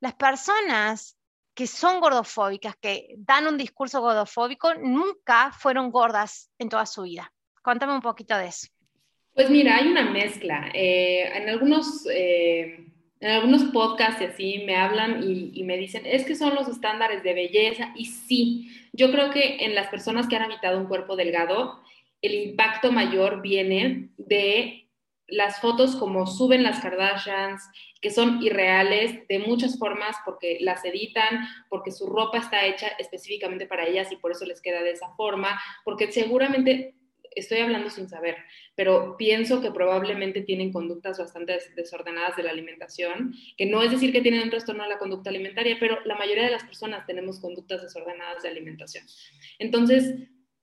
las 0.00 0.14
personas 0.16 1.16
que 1.54 1.68
son 1.68 2.00
gordofóbicas, 2.00 2.74
que 2.80 3.14
dan 3.16 3.46
un 3.46 3.56
discurso 3.56 4.00
gordofóbico, 4.00 4.74
nunca 4.74 5.52
fueron 5.52 5.92
gordas 5.92 6.50
en 6.58 6.70
toda 6.70 6.86
su 6.86 7.02
vida. 7.02 7.32
Cuéntame 7.62 7.94
un 7.94 8.00
poquito 8.00 8.36
de 8.36 8.46
eso. 8.46 8.66
Pues 9.32 9.48
mira, 9.48 9.76
hay 9.76 9.86
una 9.86 10.10
mezcla. 10.10 10.72
Eh, 10.74 11.30
en 11.32 11.48
algunos... 11.48 12.04
Eh, 12.10 12.93
en 13.24 13.30
algunos 13.30 13.64
podcasts 13.72 14.20
así 14.20 14.64
me 14.66 14.76
hablan 14.76 15.22
y, 15.22 15.50
y, 15.54 15.64
me 15.64 15.78
dicen, 15.78 16.04
es 16.04 16.26
que 16.26 16.34
son 16.34 16.54
los 16.54 16.68
estándares 16.68 17.22
de 17.22 17.32
belleza. 17.32 17.90
Y 17.96 18.04
sí, 18.04 18.70
yo 18.92 19.10
creo 19.10 19.30
que 19.30 19.64
en 19.64 19.74
las 19.74 19.88
personas 19.88 20.28
que 20.28 20.36
han 20.36 20.42
habitado 20.42 20.78
un 20.78 20.88
cuerpo 20.88 21.16
delgado, 21.16 21.80
el 22.20 22.34
impacto 22.34 22.92
mayor 22.92 23.40
viene 23.40 24.10
de 24.18 24.90
las 25.26 25.58
fotos 25.58 25.96
como 25.96 26.26
suben 26.26 26.62
las 26.62 26.80
Kardashians, 26.80 27.62
que 28.02 28.10
son 28.10 28.42
irreales 28.42 29.26
de 29.26 29.38
muchas 29.38 29.78
formas 29.78 30.16
porque 30.26 30.58
las 30.60 30.84
editan, 30.84 31.48
porque 31.70 31.92
su 31.92 32.06
ropa 32.06 32.36
está 32.36 32.66
hecha 32.66 32.88
específicamente 32.98 33.66
para 33.66 33.86
ellas 33.86 34.12
y 34.12 34.16
por 34.16 34.32
eso 34.32 34.44
les 34.44 34.60
queda 34.60 34.82
de 34.82 34.90
esa 34.90 35.08
forma, 35.16 35.58
porque 35.82 36.12
seguramente 36.12 36.94
estoy 37.34 37.58
hablando 37.58 37.90
sin 37.90 38.08
saber, 38.08 38.36
pero 38.74 39.16
pienso 39.16 39.60
que 39.60 39.70
probablemente 39.70 40.42
tienen 40.42 40.72
conductas 40.72 41.18
bastante 41.18 41.58
desordenadas 41.76 42.36
de 42.36 42.42
la 42.42 42.50
alimentación, 42.50 43.34
que 43.56 43.66
no 43.66 43.82
es 43.82 43.90
decir 43.90 44.12
que 44.12 44.20
tienen 44.20 44.42
un 44.42 44.50
trastorno 44.50 44.82
de 44.84 44.90
la 44.90 44.98
conducta 44.98 45.30
alimentaria, 45.30 45.76
pero 45.78 45.98
la 46.04 46.16
mayoría 46.16 46.44
de 46.44 46.50
las 46.50 46.64
personas 46.64 47.06
tenemos 47.06 47.40
conductas 47.40 47.82
desordenadas 47.82 48.42
de 48.42 48.48
alimentación. 48.48 49.04
Entonces, 49.58 50.14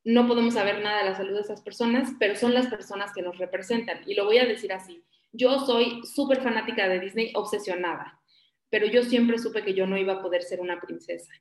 no 0.03 0.27
podemos 0.27 0.55
saber 0.55 0.81
nada 0.81 0.99
de 0.99 1.09
la 1.09 1.15
salud 1.15 1.35
de 1.35 1.41
esas 1.41 1.61
personas, 1.61 2.11
pero 2.19 2.35
son 2.35 2.53
las 2.53 2.67
personas 2.67 3.11
que 3.13 3.21
nos 3.21 3.37
representan. 3.37 4.01
Y 4.07 4.15
lo 4.15 4.25
voy 4.25 4.39
a 4.39 4.45
decir 4.45 4.73
así, 4.73 5.03
yo 5.31 5.59
soy 5.59 6.01
súper 6.03 6.41
fanática 6.41 6.89
de 6.89 6.99
Disney, 6.99 7.31
obsesionada, 7.35 8.19
pero 8.69 8.87
yo 8.87 9.03
siempre 9.03 9.37
supe 9.37 9.63
que 9.63 9.73
yo 9.73 9.85
no 9.85 9.97
iba 9.97 10.13
a 10.13 10.21
poder 10.21 10.43
ser 10.43 10.59
una 10.59 10.79
princesa. 10.79 11.31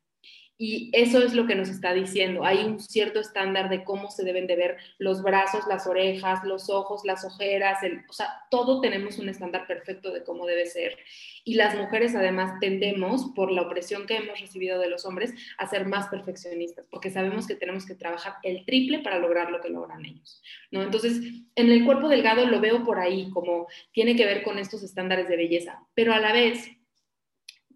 Y 0.63 0.91
eso 0.93 1.23
es 1.23 1.33
lo 1.33 1.47
que 1.47 1.55
nos 1.55 1.71
está 1.71 1.95
diciendo. 1.95 2.45
Hay 2.45 2.59
un 2.59 2.81
cierto 2.81 3.19
estándar 3.19 3.71
de 3.71 3.83
cómo 3.83 4.11
se 4.11 4.25
deben 4.25 4.47
de 4.47 4.57
ver 4.57 4.77
los 4.99 5.23
brazos, 5.23 5.65
las 5.67 5.87
orejas, 5.87 6.45
los 6.45 6.69
ojos, 6.69 7.01
las 7.07 7.25
ojeras, 7.25 7.79
o 8.07 8.13
sea, 8.13 8.27
todo 8.51 8.83
tenemos 8.83 9.19
un 9.19 9.31
estándar 9.31 9.67
perfecto 9.67 10.13
de 10.13 10.23
cómo 10.23 10.45
debe 10.45 10.67
ser. 10.67 10.99
Y 11.45 11.55
las 11.55 11.75
mujeres 11.75 12.15
además 12.15 12.61
tendemos, 12.61 13.33
por 13.35 13.51
la 13.51 13.63
opresión 13.63 14.07
que 14.07 14.17
hemos 14.17 14.39
recibido 14.39 14.79
de 14.79 14.91
los 14.91 15.07
hombres, 15.07 15.33
a 15.57 15.67
ser 15.67 15.87
más 15.87 16.09
perfeccionistas, 16.09 16.85
porque 16.91 17.09
sabemos 17.09 17.47
que 17.47 17.55
tenemos 17.55 17.87
que 17.87 17.95
trabajar 17.95 18.35
el 18.43 18.67
triple 18.67 18.99
para 18.99 19.19
lograr 19.19 19.51
lo 19.51 19.63
que 19.63 19.71
logran 19.71 20.05
ellos. 20.05 20.43
¿no? 20.71 20.83
Entonces, 20.83 21.23
en 21.55 21.73
el 21.73 21.87
cuerpo 21.87 22.07
delgado 22.07 22.45
lo 22.45 22.61
veo 22.61 22.85
por 22.85 22.99
ahí, 22.99 23.31
como 23.31 23.67
tiene 23.93 24.15
que 24.15 24.27
ver 24.27 24.43
con 24.43 24.59
estos 24.59 24.83
estándares 24.83 25.27
de 25.27 25.39
belleza, 25.39 25.83
pero 25.95 26.13
a 26.13 26.21
la 26.21 26.35
vez 26.35 26.69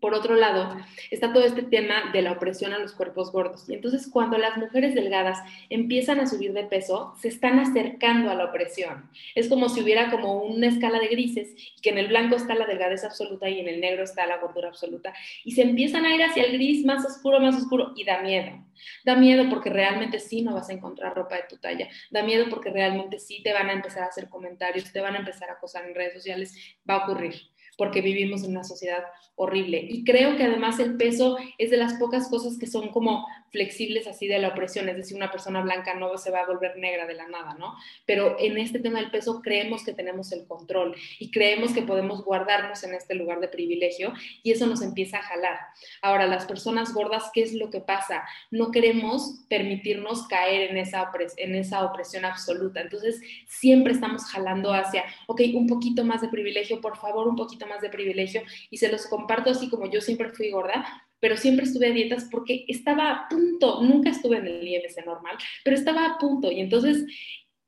por 0.04 0.12
otro 0.12 0.34
lado, 0.34 0.76
está 1.10 1.32
todo 1.32 1.44
este 1.44 1.62
tema 1.62 2.10
de 2.12 2.20
la 2.20 2.32
opresión 2.32 2.74
a 2.74 2.78
los 2.78 2.92
cuerpos 2.92 3.32
gordos. 3.32 3.66
Y 3.70 3.72
entonces 3.72 4.06
cuando 4.12 4.36
las 4.36 4.58
mujeres 4.58 4.94
delgadas 4.94 5.38
empiezan 5.70 6.20
a 6.20 6.26
subir 6.26 6.52
de 6.52 6.64
peso, 6.64 7.14
se 7.22 7.28
están 7.28 7.58
acercando 7.58 8.30
a 8.30 8.34
la 8.34 8.44
opresión. 8.44 9.08
Es 9.34 9.48
como 9.48 9.70
si 9.70 9.80
hubiera 9.80 10.10
como 10.10 10.42
una 10.42 10.66
escala 10.66 10.98
de 10.98 11.08
grises 11.08 11.54
y 11.56 11.80
que 11.80 11.88
en 11.88 11.96
el 11.96 12.08
blanco 12.08 12.36
está 12.36 12.54
la 12.54 12.66
delgadez 12.66 13.02
absoluta 13.02 13.48
y 13.48 13.60
en 13.60 13.66
el 13.66 13.80
negro 13.80 14.04
está 14.04 14.26
la 14.26 14.36
gordura 14.36 14.68
absoluta. 14.68 15.14
Y 15.42 15.52
se 15.52 15.62
empiezan 15.62 16.04
a 16.04 16.14
ir 16.14 16.22
hacia 16.22 16.44
el 16.44 16.52
gris 16.52 16.84
más 16.84 17.02
oscuro, 17.06 17.40
más 17.40 17.56
oscuro 17.56 17.94
y 17.96 18.04
da 18.04 18.20
miedo. 18.20 18.62
Da 19.06 19.16
miedo 19.16 19.48
porque 19.48 19.70
realmente 19.70 20.20
sí 20.20 20.42
no 20.42 20.52
vas 20.52 20.68
a 20.68 20.74
encontrar 20.74 21.14
ropa 21.14 21.36
de 21.36 21.44
tu 21.48 21.56
talla. 21.56 21.88
Da 22.10 22.22
miedo 22.22 22.44
porque 22.50 22.68
realmente 22.68 23.18
sí 23.18 23.42
te 23.42 23.54
van 23.54 23.70
a 23.70 23.72
empezar 23.72 24.02
a 24.02 24.08
hacer 24.08 24.28
comentarios, 24.28 24.92
te 24.92 25.00
van 25.00 25.14
a 25.14 25.20
empezar 25.20 25.48
a 25.48 25.54
acosar 25.54 25.86
en 25.86 25.94
redes 25.94 26.12
sociales. 26.12 26.54
Va 26.86 26.96
a 26.96 27.04
ocurrir 27.04 27.53
porque 27.76 28.00
vivimos 28.00 28.44
en 28.44 28.50
una 28.50 28.64
sociedad 28.64 29.04
horrible. 29.36 29.84
Y 29.88 30.04
creo 30.04 30.36
que 30.36 30.44
además 30.44 30.78
el 30.78 30.96
peso 30.96 31.36
es 31.58 31.70
de 31.70 31.76
las 31.76 31.94
pocas 31.94 32.28
cosas 32.28 32.56
que 32.58 32.66
son 32.66 32.88
como 32.90 33.26
flexibles 33.50 34.06
así 34.06 34.26
de 34.26 34.38
la 34.38 34.48
opresión, 34.48 34.88
es 34.88 34.96
decir, 34.96 35.16
una 35.16 35.30
persona 35.30 35.60
blanca 35.60 35.94
no 35.94 36.18
se 36.18 36.30
va 36.32 36.40
a 36.40 36.46
volver 36.46 36.76
negra 36.76 37.06
de 37.06 37.14
la 37.14 37.28
nada, 37.28 37.54
¿no? 37.54 37.76
Pero 38.04 38.36
en 38.40 38.58
este 38.58 38.80
tema 38.80 38.98
del 38.98 39.12
peso 39.12 39.42
creemos 39.42 39.84
que 39.84 39.92
tenemos 39.92 40.32
el 40.32 40.44
control 40.46 40.96
y 41.20 41.30
creemos 41.30 41.72
que 41.72 41.82
podemos 41.82 42.24
guardarnos 42.24 42.82
en 42.82 42.94
este 42.94 43.14
lugar 43.14 43.38
de 43.38 43.48
privilegio 43.48 44.12
y 44.42 44.50
eso 44.50 44.66
nos 44.66 44.82
empieza 44.82 45.18
a 45.18 45.22
jalar. 45.22 45.58
Ahora, 46.02 46.26
las 46.26 46.46
personas 46.46 46.92
gordas, 46.92 47.30
¿qué 47.32 47.42
es 47.42 47.54
lo 47.54 47.70
que 47.70 47.80
pasa? 47.80 48.24
No 48.50 48.72
queremos 48.72 49.44
permitirnos 49.48 50.26
caer 50.26 50.70
en 50.70 50.76
esa, 50.76 51.10
en 51.36 51.54
esa 51.54 51.84
opresión 51.84 52.24
absoluta. 52.24 52.80
Entonces, 52.80 53.20
siempre 53.46 53.92
estamos 53.92 54.24
jalando 54.24 54.72
hacia, 54.72 55.04
ok, 55.28 55.42
un 55.54 55.68
poquito 55.68 56.04
más 56.04 56.22
de 56.22 56.28
privilegio, 56.28 56.80
por 56.80 56.96
favor, 56.96 57.28
un 57.28 57.36
poquito 57.36 57.63
más 57.66 57.80
de 57.80 57.90
privilegio 57.90 58.42
y 58.70 58.78
se 58.78 58.90
los 58.90 59.06
comparto 59.06 59.50
así 59.50 59.68
como 59.68 59.90
yo 59.90 60.00
siempre 60.00 60.30
fui 60.30 60.50
gorda, 60.50 60.84
pero 61.20 61.36
siempre 61.36 61.64
estuve 61.64 61.88
a 61.88 61.92
dietas 61.92 62.28
porque 62.30 62.64
estaba 62.68 63.10
a 63.10 63.28
punto, 63.28 63.82
nunca 63.82 64.10
estuve 64.10 64.38
en 64.38 64.46
el 64.46 64.68
IMC 64.68 65.04
normal, 65.06 65.36
pero 65.64 65.76
estaba 65.76 66.06
a 66.06 66.18
punto 66.18 66.50
y 66.50 66.60
entonces 66.60 67.06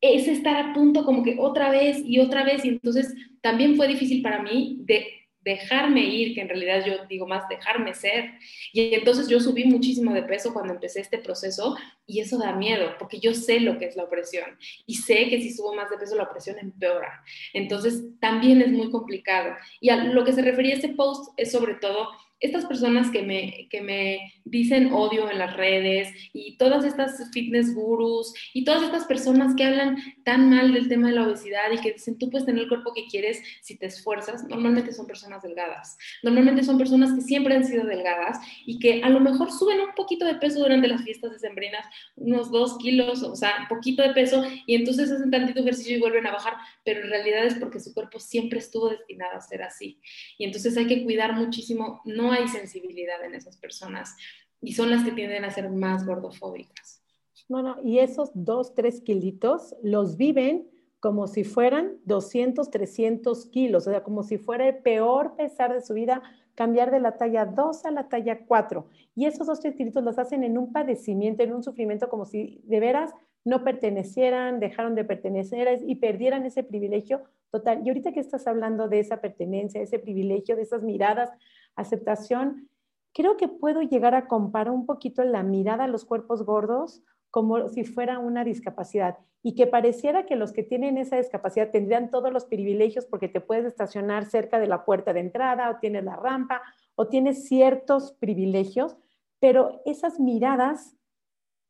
es 0.01 0.29
estar 0.29 0.57
a 0.57 0.73
punto 0.75 1.05
como 1.05 1.23
que 1.23 1.37
otra 1.39 1.71
vez 1.71 2.03
y 2.05 2.19
otra 2.19 2.45
vez 2.45 2.65
y 2.65 2.69
entonces 2.69 3.15
también 3.41 3.77
fue 3.77 3.89
difícil 3.89 4.23
para 4.23 4.43
mí 4.43 4.77
de 4.81 5.07
dejarme 5.47 6.01
ir, 6.01 6.35
que 6.35 6.41
en 6.41 6.49
realidad 6.49 6.85
yo 6.85 7.07
digo 7.09 7.27
más 7.27 7.49
dejarme 7.49 7.95
ser. 7.95 8.33
Y 8.73 8.93
entonces 8.95 9.29
yo 9.29 9.39
subí 9.39 9.65
muchísimo 9.65 10.13
de 10.13 10.25
peso 10.25 10.53
cuando 10.53 10.75
empecé 10.75 11.01
este 11.01 11.19
proceso 11.19 11.77
y 12.05 12.21
eso 12.21 12.37
da 12.37 12.53
miedo, 12.53 12.95
porque 12.99 13.21
yo 13.21 13.33
sé 13.33 13.61
lo 13.61 13.79
que 13.79 13.87
es 13.87 13.97
la 13.97 14.05
opresión 14.05 14.59
y 14.87 14.97
sé 14.97 15.29
que 15.29 15.41
si 15.41 15.53
subo 15.53 15.73
más 15.75 15.89
de 15.89 15.99
peso 15.99 16.17
la 16.17 16.25
opresión 16.25 16.59
empeora. 16.59 17.23
Entonces 17.55 18.03
también 18.21 18.61
es 18.61 18.73
muy 18.73 18.91
complicado. 18.91 19.55
Y 19.81 19.91
a 19.91 20.05
lo 20.05 20.25
que 20.25 20.33
se 20.33 20.43
refería 20.43 20.75
este 20.75 20.91
post 20.91 21.33
es 21.37 21.53
sobre 21.53 21.75
todo 21.75 22.09
estas 22.41 22.67
personas 22.67 23.11
que 23.11 23.23
me, 23.23 23.69
que 23.71 23.81
me 23.81 24.33
dicen 24.45 24.93
odio 24.93 25.31
en 25.31 25.39
las 25.39 25.57
redes 25.57 26.09
y 26.33 26.57
todas 26.57 26.85
estas 26.85 27.31
fitness 27.33 27.75
gurus 27.75 28.33
y 28.53 28.65
todas 28.65 28.83
estas 28.83 29.05
personas 29.05 29.55
que 29.57 29.65
hablan 29.65 29.97
tan 30.25 30.51
mal 30.51 30.73
del 30.73 30.89
tema 30.89 31.09
de 31.09 31.15
la 31.15 31.27
obesidad 31.27 31.71
y 31.73 31.79
que 31.79 31.93
dicen 31.93 32.19
tú 32.19 32.31
puedes 32.31 32.47
tener 32.47 32.63
el 32.63 32.69
cuerpo 32.69 32.93
que 32.95 33.07
quieres 33.07 33.43
si 33.63 33.77
te 33.77 33.87
esfuerzas, 33.87 34.45
normalmente 34.45 34.93
son 34.93 35.07
personas 35.07 35.43
delgadas. 35.43 35.97
Normalmente 36.23 36.63
son 36.63 36.79
personas 36.79 37.13
que 37.13 37.23
siempre 37.23 37.55
han 37.55 37.65
sido 37.65 37.85
delgadas 37.85 38.39
y 38.65 38.79
que 38.79 39.03
a 39.03 39.09
lo 39.09 39.21
mejor 39.21 39.51
suben 39.51 39.81
un 39.81 39.95
poquito 39.95 40.25
de 40.25 40.35
peso 40.35 40.61
durante 40.61 40.89
las 40.89 41.03
fiestas 41.03 41.33
decembrinas, 41.33 41.87
unos 42.17 42.51
dos 42.51 42.77
kilos, 42.79 43.23
o 43.23 43.35
sea, 43.35 43.67
poquito 43.69 44.03
de 44.03 44.11
peso 44.11 44.45
y 44.67 44.75
entonces 44.75 45.11
hacen 45.11 45.31
tantito 45.31 45.61
ejercicio 45.61 45.97
y 45.97 46.01
vuelven 46.01 46.27
a 46.27 46.33
bajar, 46.33 46.55
pero 46.85 47.03
en 47.03 47.11
realidad 47.11 47.45
es 47.45 47.55
porque 47.55 47.81
su 47.81 47.95
cuerpo 47.95 48.21
siempre 48.21 48.59
estuvo 48.59 48.91
destinado 48.91 49.37
a 49.37 49.41
ser 49.41 49.63
así. 49.63 49.99
Y 50.39 50.45
entonces 50.45 50.77
hay 50.77 50.87
que 50.87 51.03
cuidar 51.03 51.35
muchísimo, 51.35 52.03
no 52.05 52.26
no 52.27 52.33
hay 52.33 52.49
sensibilidad 52.49 53.25
en 53.25 53.35
esas 53.35 53.57
personas 53.57 54.17
y 54.61 54.73
son 54.73 54.91
las 54.91 55.05
que 55.05 55.13
tienden 55.13 55.45
a 55.45 55.51
ser 55.51 55.71
más 55.71 56.05
gordofóbicas. 56.05 57.03
No, 57.49 57.63
no, 57.63 57.77
y 57.83 58.01
esos 58.01 58.31
dos, 58.35 58.75
tres 58.75 59.01
kilitos 59.01 59.77
los 59.83 60.17
viven 60.17 60.69
como 60.99 61.29
si 61.29 61.45
fueran 61.45 61.99
200, 62.05 62.71
300 62.71 63.47
kilos, 63.47 63.87
o 63.87 63.91
sea, 63.91 64.03
como 64.03 64.23
si 64.25 64.39
fuera 64.39 64.67
el 64.67 64.79
peor 64.79 65.37
pesar 65.37 65.73
de 65.73 65.83
su 65.83 65.95
vida 65.95 66.23
cambiar 66.57 66.91
de 66.91 67.01
la 67.01 67.17
talla 67.17 67.45
2 67.45 67.85
a 67.85 67.91
la 67.93 68.09
talla 68.09 68.45
4. 68.47 68.89
Y 69.15 69.27
esos 69.27 69.47
dos, 69.47 69.61
tres 69.61 69.77
kilitos 69.77 70.03
los 70.03 70.19
hacen 70.19 70.43
en 70.43 70.59
un 70.59 70.73
padecimiento, 70.73 71.45
en 71.45 71.53
un 71.53 71.63
sufrimiento, 71.63 72.09
como 72.09 72.25
si 72.25 72.61
de 72.65 72.81
veras 72.81 73.13
no 73.45 73.63
pertenecieran, 73.63 74.59
dejaron 74.59 74.97
de 74.97 75.05
pertenecer 75.05 75.81
y 75.87 75.95
perdieran 75.97 76.45
ese 76.45 76.65
privilegio 76.65 77.23
total. 77.53 77.83
Y 77.85 77.89
ahorita 77.89 78.13
que 78.13 78.21
estás 78.21 78.47
hablando 78.49 78.89
de 78.89 78.99
esa 78.99 79.21
pertenencia, 79.21 79.81
ese 79.81 80.01
privilegio, 80.01 80.57
de 80.57 80.63
esas 80.63 80.83
miradas 80.83 81.31
aceptación, 81.77 82.69
creo 83.13 83.37
que 83.37 83.49
puedo 83.49 83.83
llegar 83.83 84.15
a 84.15 84.27
comparar 84.27 84.73
un 84.73 84.87
poquito 84.87 85.23
la 85.25 85.43
mirada 85.43 85.85
a 85.85 85.89
los 85.89 86.05
cuerpos 86.05 86.45
gordos 86.45 87.03
como 87.31 87.69
si 87.69 87.85
fuera 87.85 88.19
una 88.19 88.45
discapacidad 88.45 89.19
y 89.43 89.55
que 89.55 89.67
pareciera 89.67 90.27
que 90.27 90.37
los 90.37 90.53
que 90.53 90.63
tienen 90.63 90.99
esa 90.99 91.17
discapacidad 91.17 91.71
tendrían 91.71 92.11
todos 92.11 92.33
los 92.33 92.47
privilegios 92.47 93.07
porque 93.07 93.29
te 93.29 93.41
puedes 93.41 93.65
estacionar 93.65 94.25
cerca 94.25 94.59
de 94.59 94.67
la 94.67 94.85
puerta 94.85 95.13
de 95.13 95.21
entrada 95.21 95.71
o 95.71 95.77
tienes 95.77 96.05
la 96.05 96.17
rampa 96.17 96.63
o 96.95 97.09
tienes 97.09 97.47
ciertos 97.47 98.13
privilegios, 98.13 98.97
pero 99.39 99.83
esas 99.85 100.19
miradas, 100.19 100.97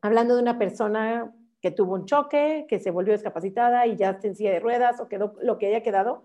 hablando 0.00 0.36
de 0.36 0.42
una 0.42 0.59
persona 0.59 1.34
que 1.61 1.70
tuvo 1.70 1.94
un 1.94 2.07
choque, 2.07 2.66
que 2.68 2.78
se 2.78 2.90
volvió 2.90 3.12
discapacitada 3.12 3.86
y 3.86 3.96
ya 3.96 4.11
está 4.11 4.28
en 4.28 4.36
silla 4.36 4.52
de 4.52 4.61
ruedas 4.61 5.00
o 5.00 5.09
quedó 5.09 5.34
lo 5.42 5.59
que 5.59 5.66
haya 5.66 5.82
quedado, 5.82 6.24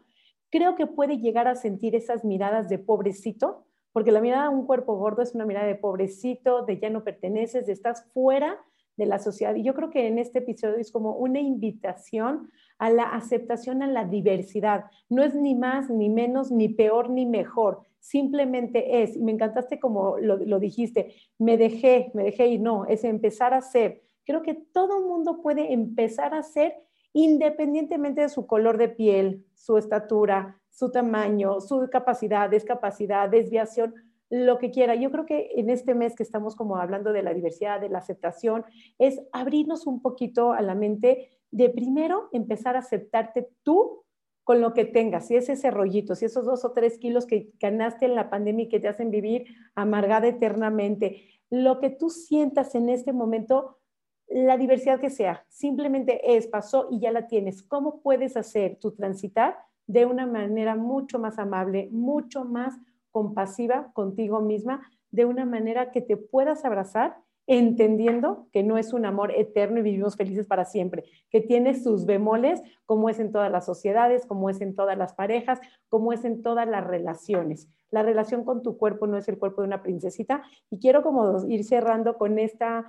creo 0.51 0.75
que 0.75 0.87
puede 0.87 1.17
llegar 1.17 1.47
a 1.47 1.55
sentir 1.55 1.95
esas 1.95 2.23
miradas 2.23 2.69
de 2.69 2.77
pobrecito 2.77 3.65
porque 3.93 4.11
la 4.11 4.21
mirada 4.21 4.45
a 4.45 4.49
un 4.49 4.65
cuerpo 4.65 4.95
gordo 4.95 5.21
es 5.21 5.35
una 5.35 5.45
mirada 5.45 5.67
de 5.67 5.75
pobrecito, 5.75 6.63
de 6.63 6.79
ya 6.79 6.89
no 6.89 7.03
perteneces, 7.03 7.65
de 7.65 7.73
estás 7.73 8.05
fuera 8.13 8.59
de 8.97 9.05
la 9.05 9.19
sociedad. 9.19 9.55
Y 9.55 9.63
yo 9.63 9.73
creo 9.73 9.89
que 9.89 10.07
en 10.07 10.19
este 10.19 10.39
episodio 10.39 10.75
es 10.75 10.91
como 10.91 11.15
una 11.15 11.39
invitación 11.39 12.49
a 12.77 12.89
la 12.89 13.03
aceptación 13.03 13.81
a 13.81 13.87
la 13.87 14.05
diversidad. 14.05 14.85
No 15.09 15.23
es 15.23 15.35
ni 15.35 15.55
más, 15.55 15.89
ni 15.89 16.09
menos, 16.09 16.51
ni 16.51 16.69
peor, 16.69 17.09
ni 17.09 17.25
mejor. 17.25 17.81
Simplemente 17.99 19.01
es. 19.03 19.17
Me 19.17 19.31
encantaste 19.31 19.79
como 19.79 20.17
lo, 20.17 20.59
dijiste, 20.59 21.15
me 21.37 21.57
dejé, 21.57 22.11
me 22.13 22.23
dejé 22.23 22.47
y 22.47 22.59
no, 22.59 22.85
es 22.85 23.03
empezar 23.03 23.53
a 23.53 23.61
ser. 23.61 24.01
Creo 24.25 24.43
que 24.43 24.53
todo 24.53 25.01
mundo 25.01 25.41
puede 25.41 25.73
empezar 25.73 26.33
a 26.33 26.43
ser 26.43 26.75
independientemente 27.13 28.21
de 28.21 28.29
su 28.29 28.47
color 28.47 28.77
de 28.77 28.89
piel, 28.89 29.45
su 29.53 29.77
estatura, 29.77 30.60
su 30.71 30.89
tamaño, 30.89 31.61
su 31.61 31.87
capacidad, 31.91 32.49
discapacidad, 32.49 33.29
desviación, 33.29 33.93
lo 34.29 34.57
que 34.57 34.71
quiera. 34.71 34.95
Yo 34.95 35.11
creo 35.11 35.25
que 35.25 35.51
en 35.57 35.69
este 35.69 35.93
mes 35.93 36.15
que 36.15 36.23
estamos 36.23 36.55
como 36.55 36.77
hablando 36.77 37.11
de 37.11 37.21
la 37.21 37.33
diversidad, 37.33 37.81
de 37.81 37.89
la 37.89 37.99
aceptación, 37.99 38.63
es 38.97 39.21
abrirnos 39.33 39.85
un 39.85 40.01
poquito 40.01 40.53
a 40.53 40.61
la 40.61 40.73
mente 40.73 41.29
de 41.51 41.69
primero 41.69 42.29
empezar 42.31 42.77
a 42.77 42.79
aceptarte 42.79 43.49
tú 43.61 44.03
con 44.43 44.61
lo 44.61 44.73
que 44.73 44.85
tengas, 44.85 45.27
si 45.27 45.35
es 45.35 45.49
ese 45.49 45.69
rollito, 45.69 46.15
si 46.15 46.25
esos 46.25 46.45
dos 46.45 46.65
o 46.65 46.71
tres 46.71 46.97
kilos 46.97 47.25
que 47.25 47.51
ganaste 47.59 48.05
en 48.05 48.15
la 48.15 48.29
pandemia 48.29 48.65
y 48.65 48.69
que 48.69 48.79
te 48.79 48.87
hacen 48.87 49.11
vivir 49.11 49.45
amargada 49.75 50.27
eternamente, 50.27 51.41
lo 51.49 51.79
que 51.79 51.89
tú 51.89 52.09
sientas 52.09 52.73
en 52.73 52.89
este 52.89 53.13
momento, 53.13 53.79
la 54.27 54.57
diversidad 54.57 54.99
que 54.99 55.09
sea, 55.09 55.45
simplemente 55.49 56.35
es, 56.37 56.47
pasó 56.47 56.87
y 56.89 56.99
ya 56.99 57.11
la 57.11 57.27
tienes. 57.27 57.61
¿Cómo 57.61 58.01
puedes 58.01 58.37
hacer 58.37 58.77
tu 58.79 58.91
transitar 58.91 59.57
de 59.91 60.05
una 60.05 60.25
manera 60.25 60.75
mucho 60.75 61.19
más 61.19 61.37
amable, 61.37 61.89
mucho 61.91 62.45
más 62.45 62.79
compasiva 63.11 63.91
contigo 63.93 64.39
misma, 64.39 64.81
de 65.11 65.25
una 65.25 65.45
manera 65.45 65.91
que 65.91 66.01
te 66.01 66.15
puedas 66.15 66.63
abrazar 66.63 67.17
entendiendo 67.47 68.47
que 68.53 68.63
no 68.63 68.77
es 68.77 68.93
un 68.93 69.05
amor 69.05 69.33
eterno 69.35 69.79
y 69.79 69.83
vivimos 69.83 70.15
felices 70.15 70.47
para 70.47 70.63
siempre, 70.63 71.03
que 71.29 71.41
tiene 71.41 71.77
sus 71.77 72.05
bemoles, 72.05 72.61
como 72.85 73.09
es 73.09 73.19
en 73.19 73.33
todas 73.33 73.51
las 73.51 73.65
sociedades, 73.65 74.25
como 74.25 74.49
es 74.49 74.61
en 74.61 74.75
todas 74.75 74.97
las 74.97 75.13
parejas, 75.13 75.59
como 75.89 76.13
es 76.13 76.23
en 76.23 76.43
todas 76.43 76.67
las 76.67 76.85
relaciones. 76.85 77.67
La 77.89 78.03
relación 78.03 78.45
con 78.45 78.63
tu 78.63 78.77
cuerpo 78.77 79.07
no 79.07 79.17
es 79.17 79.27
el 79.27 79.37
cuerpo 79.37 79.61
de 79.61 79.67
una 79.67 79.83
princesita 79.83 80.43
y 80.69 80.79
quiero 80.79 81.01
como 81.01 81.45
ir 81.49 81.65
cerrando 81.65 82.17
con 82.17 82.39
esta 82.39 82.87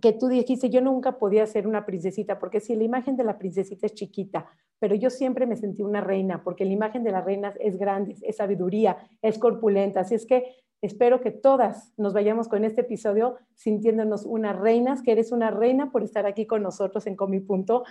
que 0.00 0.12
tú 0.12 0.28
dijiste, 0.28 0.70
yo 0.70 0.80
nunca 0.80 1.18
podía 1.18 1.46
ser 1.46 1.66
una 1.66 1.86
princesita, 1.86 2.38
porque 2.38 2.60
si 2.60 2.76
la 2.76 2.84
imagen 2.84 3.16
de 3.16 3.24
la 3.24 3.38
princesita 3.38 3.86
es 3.86 3.94
chiquita, 3.94 4.46
pero 4.78 4.94
yo 4.94 5.10
siempre 5.10 5.46
me 5.46 5.56
sentí 5.56 5.82
una 5.82 6.00
reina, 6.00 6.42
porque 6.44 6.64
la 6.64 6.72
imagen 6.72 7.02
de 7.04 7.12
las 7.12 7.24
reinas 7.24 7.54
es 7.60 7.78
grande, 7.78 8.16
es 8.22 8.36
sabiduría, 8.36 8.98
es 9.22 9.38
corpulenta. 9.38 10.00
Así 10.00 10.14
es 10.14 10.26
que 10.26 10.44
espero 10.82 11.20
que 11.20 11.30
todas 11.30 11.92
nos 11.96 12.12
vayamos 12.12 12.48
con 12.48 12.64
este 12.64 12.82
episodio 12.82 13.36
sintiéndonos 13.54 14.26
unas 14.26 14.56
reinas, 14.56 15.02
que 15.02 15.12
eres 15.12 15.32
una 15.32 15.50
reina 15.50 15.90
por 15.90 16.02
estar 16.02 16.26
aquí 16.26 16.46
con 16.46 16.62
nosotros 16.62 17.06
en 17.06 17.16
Comi 17.16 17.40
Punto, 17.40 17.84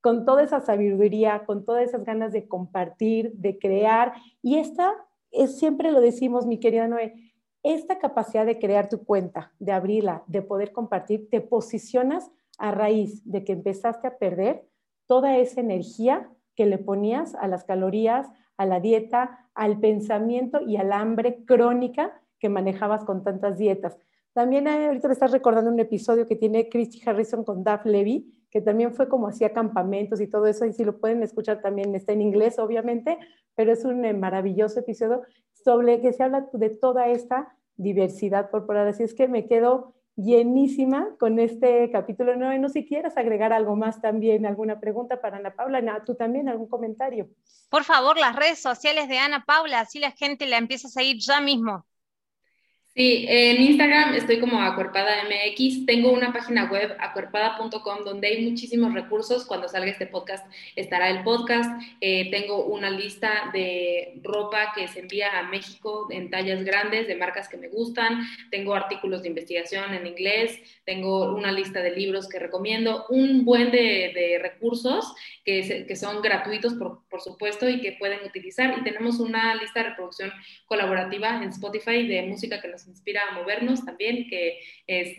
con 0.00 0.24
toda 0.24 0.44
esa 0.44 0.60
sabiduría, 0.60 1.44
con 1.44 1.64
todas 1.64 1.88
esas 1.88 2.04
ganas 2.04 2.32
de 2.32 2.46
compartir, 2.46 3.32
de 3.34 3.58
crear. 3.58 4.12
Y 4.42 4.58
esta 4.58 4.94
es, 5.30 5.58
siempre 5.58 5.90
lo 5.90 6.00
decimos, 6.00 6.46
mi 6.46 6.58
querida 6.58 6.86
Noé, 6.86 7.14
esta 7.64 7.98
capacidad 7.98 8.46
de 8.46 8.58
crear 8.58 8.88
tu 8.88 9.04
cuenta, 9.04 9.52
de 9.58 9.72
abrirla, 9.72 10.22
de 10.28 10.42
poder 10.42 10.72
compartir, 10.72 11.28
te 11.28 11.40
posicionas 11.40 12.30
a 12.58 12.70
raíz 12.70 13.22
de 13.24 13.44
que 13.44 13.52
empezaste 13.52 14.06
a 14.06 14.18
perder 14.18 14.67
toda 15.08 15.38
esa 15.38 15.60
energía 15.60 16.30
que 16.54 16.66
le 16.66 16.78
ponías 16.78 17.34
a 17.34 17.48
las 17.48 17.64
calorías, 17.64 18.28
a 18.56 18.66
la 18.66 18.78
dieta, 18.78 19.50
al 19.54 19.80
pensamiento 19.80 20.60
y 20.60 20.76
al 20.76 20.92
hambre 20.92 21.44
crónica 21.44 22.20
que 22.38 22.48
manejabas 22.48 23.04
con 23.04 23.24
tantas 23.24 23.58
dietas. 23.58 23.98
También 24.32 24.68
ahorita 24.68 25.08
me 25.08 25.14
estás 25.14 25.32
recordando 25.32 25.70
un 25.70 25.80
episodio 25.80 26.28
que 26.28 26.36
tiene 26.36 26.68
Christy 26.68 27.00
Harrison 27.04 27.42
con 27.42 27.64
Duff 27.64 27.84
Levy, 27.84 28.32
que 28.50 28.60
también 28.60 28.92
fue 28.92 29.08
como 29.08 29.28
hacía 29.28 29.52
campamentos 29.52 30.20
y 30.20 30.28
todo 30.28 30.46
eso, 30.46 30.64
y 30.64 30.72
si 30.72 30.84
lo 30.84 31.00
pueden 31.00 31.22
escuchar 31.22 31.60
también 31.60 31.94
está 31.94 32.12
en 32.12 32.22
inglés, 32.22 32.58
obviamente, 32.58 33.18
pero 33.54 33.72
es 33.72 33.84
un 33.84 34.04
eh, 34.04 34.14
maravilloso 34.14 34.80
episodio 34.80 35.22
sobre 35.52 36.00
que 36.00 36.12
se 36.12 36.22
habla 36.22 36.48
de 36.52 36.70
toda 36.70 37.08
esta 37.08 37.56
diversidad 37.76 38.50
corporal. 38.50 38.88
Así 38.88 39.02
es 39.02 39.14
que 39.14 39.26
me 39.26 39.46
quedo 39.46 39.94
llenísima 40.18 41.08
con 41.18 41.38
este 41.38 41.90
capítulo 41.90 42.34
9. 42.36 42.58
No 42.58 42.68
sé 42.68 42.80
si 42.80 42.86
quieres 42.86 43.16
agregar 43.16 43.52
algo 43.52 43.76
más 43.76 44.00
también, 44.00 44.46
alguna 44.46 44.80
pregunta 44.80 45.20
para 45.20 45.38
Ana 45.38 45.54
Paula. 45.54 45.78
Ana, 45.78 46.04
tú 46.04 46.14
también, 46.16 46.48
algún 46.48 46.68
comentario. 46.68 47.28
Por 47.70 47.84
favor, 47.84 48.18
las 48.18 48.34
redes 48.34 48.58
sociales 48.58 49.08
de 49.08 49.18
Ana 49.18 49.44
Paula, 49.44 49.80
así 49.80 50.00
la 50.00 50.10
gente 50.10 50.46
la 50.46 50.58
empieza 50.58 50.88
a 50.88 50.90
seguir 50.90 51.18
ya 51.20 51.40
mismo. 51.40 51.86
Sí, 52.98 53.26
en 53.28 53.62
Instagram 53.62 54.16
estoy 54.16 54.40
como 54.40 54.60
Acuerpada 54.60 55.22
MX. 55.22 55.86
Tengo 55.86 56.10
una 56.10 56.32
página 56.32 56.64
web, 56.64 56.96
acuerpada.com, 56.98 58.02
donde 58.04 58.26
hay 58.26 58.50
muchísimos 58.50 58.92
recursos. 58.92 59.44
Cuando 59.44 59.68
salga 59.68 59.88
este 59.88 60.08
podcast 60.08 60.44
estará 60.74 61.08
el 61.08 61.22
podcast. 61.22 61.80
Eh, 62.00 62.28
tengo 62.32 62.64
una 62.64 62.90
lista 62.90 63.50
de 63.52 64.18
ropa 64.24 64.72
que 64.74 64.88
se 64.88 64.98
envía 64.98 65.38
a 65.38 65.44
México 65.44 66.08
en 66.10 66.28
tallas 66.28 66.64
grandes 66.64 67.06
de 67.06 67.14
marcas 67.14 67.48
que 67.48 67.56
me 67.56 67.68
gustan. 67.68 68.26
Tengo 68.50 68.74
artículos 68.74 69.22
de 69.22 69.28
investigación 69.28 69.94
en 69.94 70.04
inglés. 70.04 70.58
Tengo 70.84 71.32
una 71.36 71.52
lista 71.52 71.80
de 71.80 71.94
libros 71.94 72.28
que 72.28 72.40
recomiendo. 72.40 73.06
Un 73.10 73.44
buen 73.44 73.70
de, 73.70 74.40
recursos 74.42 75.14
que, 75.44 75.86
que, 75.86 75.94
son 75.94 76.20
gratuitos, 76.20 76.74
por, 76.74 77.06
por 77.08 77.20
supuesto, 77.20 77.68
y 77.68 77.80
que 77.80 77.92
pueden 77.92 78.26
utilizar. 78.26 78.76
Y 78.76 78.82
tenemos 78.82 79.20
una 79.20 79.54
lista 79.54 79.84
de 79.84 79.90
reproducción 79.90 80.32
colaborativa 80.66 81.40
en 81.44 81.50
Spotify 81.50 82.04
de 82.08 82.22
música 82.22 82.60
que 82.60 82.66
nos 82.66 82.87
inspira 82.88 83.22
a 83.28 83.34
movernos 83.34 83.84
también, 83.84 84.28
que 84.28 84.60
es, 84.86 85.18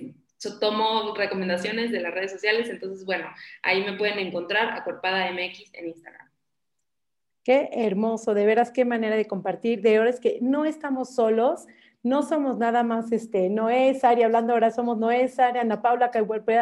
tomo 0.60 1.14
recomendaciones 1.16 1.92
de 1.92 2.00
las 2.00 2.14
redes 2.14 2.32
sociales, 2.32 2.70
entonces 2.70 3.06
bueno, 3.06 3.28
ahí 3.62 3.84
me 3.84 3.98
pueden 3.98 4.20
encontrar 4.20 4.70
Acorpada 4.74 5.32
MX 5.32 5.74
en 5.74 5.88
Instagram. 5.88 6.30
Qué 7.44 7.70
hermoso, 7.74 8.34
de 8.34 8.46
veras 8.46 8.72
qué 8.72 8.86
manera 8.86 9.16
de 9.16 9.28
compartir, 9.28 9.82
de 9.82 9.98
ahora 9.98 10.10
es 10.10 10.20
que 10.20 10.40
no 10.42 10.66
estamos 10.66 11.16
solos, 11.16 11.68
no 12.02 12.24
somos 12.24 12.58
nada 12.58 12.84
más, 12.84 13.12
este, 13.12 13.50
Noé, 13.50 13.94
Sari, 13.94 14.24
hablando 14.24 14.54
ahora 14.54 14.72
somos 14.72 14.98
Noé, 14.98 15.28
Sari, 15.28 15.60
Ana 15.60 15.82
Paula, 15.82 16.12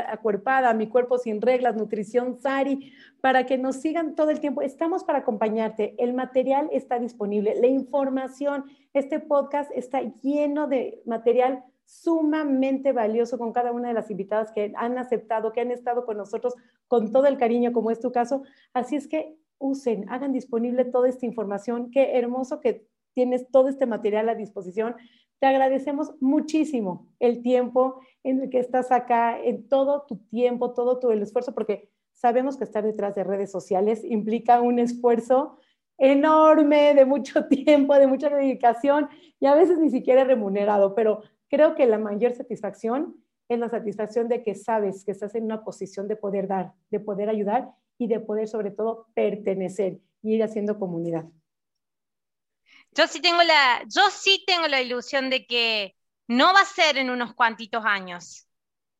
acuerpada, 0.08 0.74
mi 0.74 0.88
cuerpo 0.88 1.20
sin 1.20 1.42
reglas, 1.42 1.76
nutrición, 1.76 2.40
Sari, 2.40 2.94
para 3.22 3.46
que 3.46 3.58
nos 3.58 3.76
sigan 3.76 4.16
todo 4.16 4.32
el 4.32 4.40
tiempo. 4.40 4.62
Estamos 4.62 5.04
para 5.04 5.20
acompañarte. 5.20 5.96
El 6.00 6.14
material 6.14 6.70
está 6.72 6.98
disponible, 6.98 7.56
la 7.60 7.68
información, 7.68 8.66
este 8.94 9.20
podcast 9.20 9.70
está 9.76 10.02
lleno 10.22 10.68
de 10.68 11.02
material 11.06 11.64
sumamente 11.86 12.92
valioso 12.92 13.38
con 13.38 13.54
cada 13.54 13.72
una 13.72 13.88
de 13.88 13.94
las 13.94 14.12
invitadas 14.12 14.52
que 14.52 14.74
han 14.76 14.98
aceptado, 14.98 15.54
que 15.54 15.62
han 15.62 15.72
estado 15.72 16.06
con 16.06 16.18
nosotros 16.18 16.56
con 16.88 17.12
todo 17.12 17.28
el 17.28 17.38
cariño, 17.38 17.72
como 17.72 17.92
es 17.92 18.00
tu 18.00 18.12
caso. 18.12 18.44
Así 18.74 18.96
es 18.96 19.08
que 19.08 19.38
usen, 19.60 20.10
hagan 20.10 20.34
disponible 20.34 20.84
toda 20.84 21.08
esta 21.08 21.26
información. 21.26 21.92
Qué 21.92 22.18
hermoso 22.18 22.60
que 22.60 22.88
tienes 23.14 23.50
todo 23.50 23.68
este 23.70 23.86
material 23.86 24.30
a 24.30 24.36
disposición. 24.36 24.96
Te 25.40 25.46
agradecemos 25.46 26.14
muchísimo 26.20 27.08
el 27.20 27.42
tiempo 27.42 28.00
en 28.24 28.42
el 28.42 28.50
que 28.50 28.60
estás 28.60 28.92
acá, 28.92 29.40
en 29.40 29.68
todo 29.68 30.06
tu 30.08 30.18
tiempo, 30.30 30.74
todo 30.74 31.00
tu 31.00 31.12
esfuerzo, 31.12 31.54
porque 31.54 31.90
sabemos 32.12 32.58
que 32.58 32.64
estar 32.64 32.84
detrás 32.84 33.14
de 33.14 33.24
redes 33.24 33.52
sociales 33.52 34.04
implica 34.04 34.62
un 34.62 34.80
esfuerzo 34.80 35.60
enorme, 35.98 36.94
de 36.94 37.06
mucho 37.06 37.46
tiempo, 37.50 37.96
de 37.96 38.08
mucha 38.08 38.30
dedicación 38.30 39.10
y 39.40 39.46
a 39.46 39.56
veces 39.56 39.78
ni 39.78 39.90
siquiera 39.90 40.24
remunerado, 40.24 40.96
pero 40.96 41.22
creo 41.50 41.76
que 41.76 41.86
la 41.86 42.00
mayor 42.00 42.34
satisfacción 42.34 43.16
es 43.48 43.60
la 43.60 43.70
satisfacción 43.70 44.28
de 44.28 44.44
que 44.44 44.56
sabes 44.56 45.06
que 45.06 45.12
estás 45.12 45.36
en 45.36 45.46
una 45.46 45.64
posición 45.64 46.08
de 46.08 46.16
poder 46.16 46.48
dar, 46.48 46.74
de 46.90 47.00
poder 47.00 47.30
ayudar 47.30 47.72
y 47.98 48.08
de 48.08 48.20
poder 48.20 48.48
sobre 48.48 48.72
todo 48.72 49.08
pertenecer 49.14 50.00
y 50.22 50.36
ir 50.36 50.44
haciendo 50.44 50.78
comunidad. 50.78 51.26
Yo 52.92 53.08
sí 53.08 53.22
tengo 53.22 53.44
la, 53.44 53.84
yo 53.88 54.10
sí 54.10 54.44
tengo 54.48 54.68
la 54.68 54.82
ilusión 54.82 55.30
de 55.30 55.46
que 55.46 55.96
no 56.28 56.54
va 56.54 56.62
a 56.62 56.66
ser 56.66 56.98
en 56.98 57.10
unos 57.10 57.34
cuantitos 57.34 57.86
años, 57.86 58.48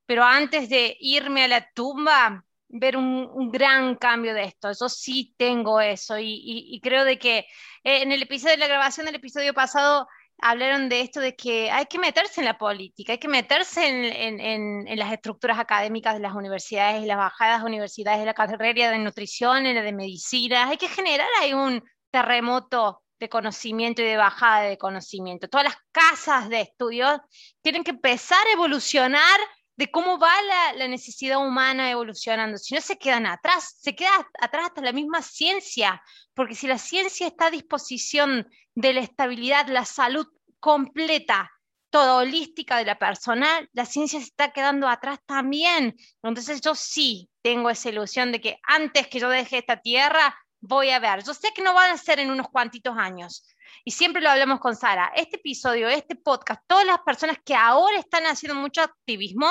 pero 0.06 0.24
antes 0.24 0.70
de 0.70 0.98
irme 1.00 1.44
a 1.44 1.48
la 1.48 1.70
tumba, 1.72 2.46
ver 2.70 2.98
un, 2.98 3.52
gran 3.52 3.96
cambio 3.96 4.34
de 4.34 4.44
esto. 4.44 4.72
Yo 4.80 4.90
sí 4.90 5.34
tengo 5.38 5.82
eso 5.82 6.16
y, 6.20 6.80
creo 6.84 7.04
de 7.06 7.18
que 7.20 7.40
eh, 7.84 8.02
en 8.02 8.12
el 8.12 8.24
episodio 8.24 8.56
de 8.56 8.60
la 8.60 8.68
grabación 8.68 9.06
del 9.06 9.16
episodio 9.16 9.54
pasado 9.54 10.08
hablaron 10.40 10.90
de 10.90 11.02
esto 11.02 11.20
de 11.20 11.36
que 11.36 11.72
hay 11.72 11.86
que 11.86 11.98
meterse 12.00 12.42
en 12.42 12.46
la 12.46 12.58
política, 12.58 13.14
hay 13.14 13.18
que 13.18 13.28
meterse 13.28 13.88
en, 13.88 14.40
en 14.88 15.00
las 15.00 15.12
estructuras 15.12 15.60
académicas 15.60 16.14
de 16.14 16.20
las 16.20 16.36
universidades, 16.36 17.04
y 17.04 17.08
las 17.08 17.18
bajadas 17.18 17.64
universidades, 17.64 18.20
de 18.20 18.26
la 18.26 18.34
carrera 18.34 18.92
de 18.92 19.00
nutrición, 19.00 19.66
en 19.66 19.76
la 19.76 19.82
de 19.82 19.94
medicina, 19.94 20.70
hay 20.70 20.78
que 20.78 20.90
generar 20.90 21.28
ahí 21.42 21.54
un 21.54 21.84
terremoto 22.12 23.02
de 23.20 23.30
conocimiento 23.30 24.02
y 24.02 24.06
de 24.06 24.18
bajada 24.18 24.62
de 24.62 24.78
conocimiento. 24.78 25.48
Todas 25.48 25.66
las 25.66 25.78
casas 25.92 26.50
de 26.50 26.62
estudios 26.62 27.20
tienen 27.62 27.84
que 27.84 27.92
empezar 27.92 28.46
a 28.48 28.54
evolucionar 28.54 29.40
de 29.78 29.92
cómo 29.92 30.18
va 30.18 30.34
la, 30.76 30.88
necesidad 30.88 31.38
humana 31.38 31.92
evolucionando. 31.92 32.58
Si 32.58 32.74
no, 32.74 32.82
se 32.82 32.98
quedan 32.98 33.28
atrás, 33.28 33.76
se 33.80 33.96
queda 33.96 34.10
atrás 34.42 34.68
hasta 34.68 34.82
la 34.82 34.92
misma 34.92 35.22
ciencia, 35.22 36.02
porque 36.34 36.56
si 36.56 36.68
la 36.68 36.80
ciencia 36.80 37.28
está 37.28 37.48
a 37.48 37.52
disposición 37.52 38.48
de 38.74 38.94
la 38.94 39.02
estabilidad, 39.02 39.68
la 39.68 39.86
salud 39.86 40.28
completa, 40.60 41.52
toda 41.92 42.16
holística 42.16 42.78
de 42.78 42.86
la 42.86 42.98
persona, 42.98 43.48
la 43.74 43.86
ciencia 43.86 44.20
se 44.20 44.26
está 44.26 44.52
quedando 44.52 44.88
atrás 44.88 45.20
también. 45.26 45.96
Entonces 46.24 46.60
yo 46.62 46.74
sí 46.74 47.30
tengo 47.44 47.70
esa 47.70 47.90
ilusión 47.90 48.32
de 48.32 48.42
que 48.42 48.60
antes 48.64 49.08
que 49.08 49.20
yo 49.20 49.30
deje 49.30 49.60
esta 49.60 49.80
tierra, 49.80 50.36
voy 50.68 50.90
a 50.90 51.00
ver. 51.00 51.24
Yo 51.24 51.34
sé 51.34 51.52
que 51.54 51.62
no 51.62 51.74
van 51.74 51.92
a 51.92 51.98
ser 51.98 52.20
en 52.20 52.30
unos 52.30 52.50
cuantitos 52.50 52.96
años. 52.98 53.44
Y 53.86 53.92
siempre 53.92 54.22
lo 54.22 54.30
hablamos 54.30 54.60
con 54.60 54.76
Sara. 54.76 55.12
Este 55.16 55.38
episodio, 55.38 55.88
este 55.88 56.16
podcast, 56.16 56.62
todas 56.68 56.86
las 56.86 57.00
personas 57.00 57.38
que 57.44 57.56
ahora 57.56 57.98
están 57.98 58.26
haciendo 58.26 58.60
mucho 58.60 58.82
activismo, 58.82 59.48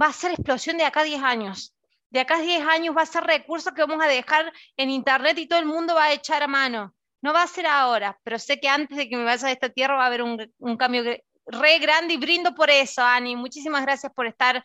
va 0.00 0.06
a 0.06 0.12
ser 0.12 0.32
explosión 0.32 0.76
de 0.76 0.84
acá 0.84 1.00
a 1.00 1.04
10 1.04 1.22
años. 1.22 1.74
De 2.10 2.20
acá 2.20 2.36
a 2.36 2.42
10 2.42 2.66
años 2.66 2.96
va 2.96 3.02
a 3.02 3.06
ser 3.06 3.24
recursos 3.24 3.72
que 3.72 3.82
vamos 3.82 4.04
a 4.04 4.08
dejar 4.08 4.52
en 4.76 4.90
internet 4.90 5.38
y 5.38 5.46
todo 5.46 5.58
el 5.58 5.66
mundo 5.66 5.94
va 5.94 6.04
a 6.04 6.12
echar 6.12 6.42
a 6.42 6.46
mano. 6.46 6.94
No 7.22 7.32
va 7.32 7.42
a 7.42 7.46
ser 7.46 7.66
ahora, 7.66 8.18
pero 8.22 8.38
sé 8.38 8.60
que 8.60 8.68
antes 8.68 8.96
de 8.96 9.08
que 9.08 9.16
me 9.16 9.24
vaya 9.24 9.46
de 9.46 9.52
esta 9.52 9.68
tierra 9.70 9.96
va 9.96 10.04
a 10.04 10.06
haber 10.06 10.22
un, 10.22 10.52
un 10.58 10.76
cambio 10.76 11.02
re 11.46 11.78
grande 11.78 12.14
y 12.14 12.16
brindo 12.16 12.54
por 12.54 12.70
eso, 12.70 13.02
Ani. 13.02 13.36
Muchísimas 13.36 13.82
gracias 13.82 14.12
por 14.12 14.26
estar 14.26 14.62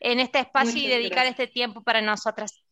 en 0.00 0.20
este 0.20 0.38
espacio 0.38 0.80
y 0.80 0.86
dedicar 0.86 1.26
este 1.26 1.46
tiempo 1.46 1.82
para 1.82 2.00
nosotras. 2.00 2.63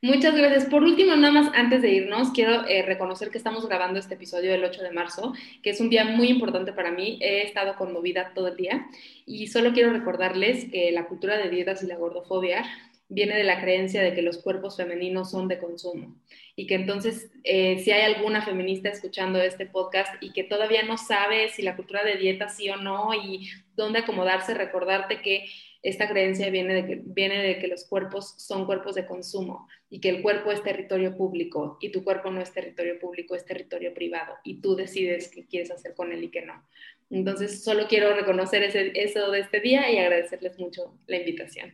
Muchas 0.00 0.36
gracias. 0.36 0.66
Por 0.66 0.84
último, 0.84 1.16
nada 1.16 1.32
más 1.32 1.52
antes 1.54 1.82
de 1.82 1.90
irnos, 1.90 2.30
quiero 2.30 2.66
eh, 2.68 2.82
reconocer 2.82 3.30
que 3.30 3.38
estamos 3.38 3.66
grabando 3.66 3.98
este 3.98 4.14
episodio 4.14 4.54
el 4.54 4.62
8 4.62 4.82
de 4.82 4.92
marzo, 4.92 5.32
que 5.60 5.70
es 5.70 5.80
un 5.80 5.90
día 5.90 6.04
muy 6.04 6.28
importante 6.28 6.72
para 6.72 6.92
mí. 6.92 7.18
He 7.20 7.42
estado 7.42 7.74
conmovida 7.76 8.32
todo 8.32 8.46
el 8.46 8.56
día 8.56 8.86
y 9.26 9.48
solo 9.48 9.72
quiero 9.72 9.92
recordarles 9.92 10.66
que 10.70 10.92
la 10.92 11.06
cultura 11.06 11.36
de 11.36 11.50
dietas 11.50 11.82
y 11.82 11.86
la 11.88 11.96
gordofobia 11.96 12.64
viene 13.08 13.36
de 13.36 13.44
la 13.44 13.60
creencia 13.60 14.02
de 14.02 14.14
que 14.14 14.22
los 14.22 14.38
cuerpos 14.38 14.76
femeninos 14.76 15.30
son 15.30 15.48
de 15.48 15.58
consumo 15.58 16.14
y 16.54 16.66
que 16.66 16.74
entonces 16.74 17.30
eh, 17.42 17.78
si 17.82 17.90
hay 17.90 18.02
alguna 18.12 18.42
feminista 18.42 18.90
escuchando 18.90 19.40
este 19.40 19.64
podcast 19.64 20.12
y 20.20 20.32
que 20.32 20.44
todavía 20.44 20.82
no 20.82 20.98
sabe 20.98 21.48
si 21.48 21.62
la 21.62 21.74
cultura 21.74 22.04
de 22.04 22.16
dieta 22.16 22.48
sí 22.48 22.68
o 22.68 22.76
no 22.76 23.14
y 23.14 23.48
dónde 23.74 24.00
acomodarse, 24.00 24.54
recordarte 24.54 25.22
que 25.22 25.46
esta 25.82 26.08
creencia 26.08 26.50
viene 26.50 26.74
de, 26.74 26.86
que, 26.86 27.02
viene 27.04 27.42
de 27.42 27.58
que 27.58 27.68
los 27.68 27.84
cuerpos 27.84 28.34
son 28.38 28.66
cuerpos 28.66 28.94
de 28.94 29.06
consumo 29.06 29.68
y 29.88 30.00
que 30.00 30.08
el 30.08 30.22
cuerpo 30.22 30.50
es 30.50 30.62
territorio 30.62 31.16
público 31.16 31.78
y 31.80 31.92
tu 31.92 32.02
cuerpo 32.02 32.30
no 32.30 32.40
es 32.40 32.52
territorio 32.52 32.98
público, 32.98 33.34
es 33.34 33.44
territorio 33.44 33.94
privado 33.94 34.34
y 34.44 34.60
tú 34.60 34.74
decides 34.74 35.28
qué 35.28 35.46
quieres 35.46 35.70
hacer 35.70 35.94
con 35.94 36.12
él 36.12 36.24
y 36.24 36.30
qué 36.30 36.42
no. 36.42 36.64
Entonces, 37.10 37.62
solo 37.64 37.86
quiero 37.88 38.14
reconocer 38.14 38.62
eso 38.62 39.30
de 39.30 39.40
este 39.40 39.60
día 39.60 39.90
y 39.90 39.98
agradecerles 39.98 40.58
mucho 40.58 40.98
la 41.06 41.16
invitación. 41.16 41.72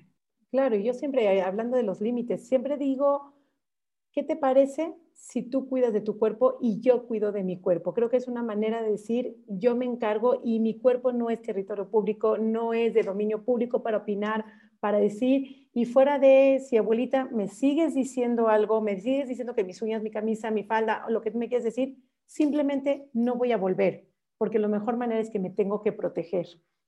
Claro, 0.51 0.77
yo 0.77 0.95
siempre, 0.95 1.41
hablando 1.41 1.77
de 1.77 1.83
los 1.83 2.01
límites, 2.01 2.47
siempre 2.47 2.77
digo, 2.77 3.35
¿qué 4.13 4.23
te 4.23 4.37
parece 4.37 4.95
si 5.15 5.43
tú 5.43 5.69
cuidas 5.69 5.93
de 5.93 6.01
tu 6.01 6.19
cuerpo 6.19 6.59
y 6.61 6.81
yo 6.81 7.07
cuido 7.07 7.33
de 7.33 7.45
mi 7.45 7.61
cuerpo. 7.61 7.95
Creo 7.95 8.11
que 8.11 8.17
es 8.17 8.29
una 8.29 8.43
manera 8.43 8.83
de 8.83 8.91
decir, 8.91 9.37
yo 9.49 9.77
me 9.77 9.85
encargo 9.85 10.41
y 10.45 10.61
mi 10.61 10.79
cuerpo 10.79 11.13
no 11.13 11.31
es 11.31 11.41
territorio 11.41 11.89
público, 11.89 12.37
no 12.37 12.75
es 12.75 12.93
de 12.95 13.03
dominio 13.03 13.45
público 13.45 13.83
para 13.83 13.99
opinar, 13.99 14.45
para 14.81 14.99
decir, 14.99 15.69
y 15.73 15.87
fuera 15.87 16.19
de 16.19 16.61
si 16.61 16.77
abuelita 16.77 17.25
me 17.27 17.49
sigues 17.49 17.95
diciendo 17.95 18.49
algo, 18.49 18.81
me 18.81 19.01
sigues 19.01 19.29
diciendo 19.29 19.55
que 19.55 19.65
mis 19.65 19.81
uñas, 19.81 20.03
mi 20.03 20.11
camisa, 20.11 20.51
mi 20.51 20.65
falda, 20.65 21.07
lo 21.09 21.23
que 21.23 21.31
me 21.31 21.49
quieres 21.49 21.65
decir, 21.65 21.97
simplemente 22.27 23.09
no 23.13 23.37
voy 23.37 23.53
a 23.53 23.57
volver, 23.57 24.07
porque 24.37 24.59
la 24.59 24.69
mejor 24.69 24.97
manera 24.97 25.21
es 25.21 25.31
que 25.31 25.39
me 25.39 25.51
tengo 25.51 25.81
que 25.81 25.93
proteger. 25.93 26.47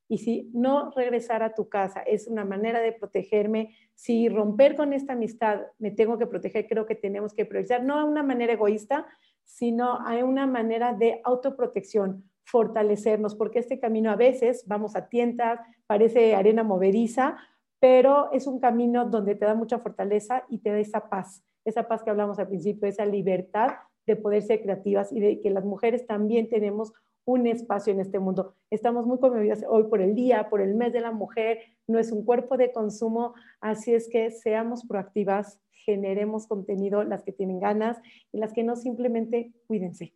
Y 0.08 0.18
si 0.18 0.50
no 0.54 0.90
regresar 0.94 1.42
a 1.42 1.54
tu 1.54 1.68
casa 1.68 2.00
es 2.00 2.28
una 2.28 2.44
manera 2.44 2.80
de 2.80 2.92
protegerme, 2.92 3.74
si 3.94 4.28
romper 4.28 4.76
con 4.76 4.92
esta 4.92 5.14
amistad 5.14 5.62
me 5.78 5.90
tengo 5.90 6.18
que 6.18 6.26
proteger, 6.26 6.66
creo 6.68 6.86
que 6.86 6.94
tenemos 6.94 7.34
que 7.34 7.44
priorizar, 7.44 7.84
no 7.84 7.98
a 7.98 8.04
una 8.04 8.22
manera 8.22 8.52
egoísta, 8.52 9.06
sino 9.44 9.94
a 10.00 10.14
una 10.24 10.46
manera 10.46 10.92
de 10.92 11.20
autoprotección, 11.24 12.30
fortalecernos, 12.44 13.34
porque 13.34 13.58
este 13.58 13.80
camino 13.80 14.10
a 14.10 14.16
veces 14.16 14.64
vamos 14.66 14.94
a 14.94 15.08
tientas, 15.08 15.60
parece 15.86 16.34
arena 16.34 16.62
movediza, 16.62 17.36
pero 17.80 18.30
es 18.32 18.46
un 18.46 18.60
camino 18.60 19.06
donde 19.06 19.34
te 19.34 19.44
da 19.44 19.54
mucha 19.54 19.78
fortaleza 19.78 20.44
y 20.48 20.58
te 20.58 20.70
da 20.70 20.78
esa 20.78 21.08
paz, 21.08 21.44
esa 21.64 21.88
paz 21.88 22.02
que 22.02 22.10
hablamos 22.10 22.38
al 22.38 22.48
principio, 22.48 22.88
esa 22.88 23.04
libertad 23.04 23.76
de 24.06 24.16
poder 24.16 24.42
ser 24.42 24.62
creativas 24.62 25.12
y 25.12 25.20
de 25.20 25.40
que 25.40 25.50
las 25.50 25.64
mujeres 25.64 26.06
también 26.06 26.48
tenemos 26.48 26.92
un 27.26 27.46
espacio 27.48 27.92
en 27.92 28.00
este 28.00 28.20
mundo. 28.20 28.54
Estamos 28.70 29.04
muy 29.04 29.18
conmovidas 29.18 29.64
hoy 29.68 29.84
por 29.84 30.00
el 30.00 30.14
día, 30.14 30.48
por 30.48 30.60
el 30.60 30.74
mes 30.74 30.92
de 30.92 31.00
la 31.00 31.10
mujer, 31.10 31.58
no 31.88 31.98
es 31.98 32.12
un 32.12 32.24
cuerpo 32.24 32.56
de 32.56 32.72
consumo, 32.72 33.34
así 33.60 33.92
es 33.92 34.08
que 34.08 34.30
seamos 34.30 34.86
proactivas, 34.86 35.60
generemos 35.72 36.46
contenido, 36.46 37.02
las 37.02 37.24
que 37.24 37.32
tienen 37.32 37.58
ganas 37.58 37.98
y 38.32 38.38
las 38.38 38.52
que 38.52 38.62
no 38.62 38.76
simplemente 38.76 39.52
cuídense. 39.66 40.14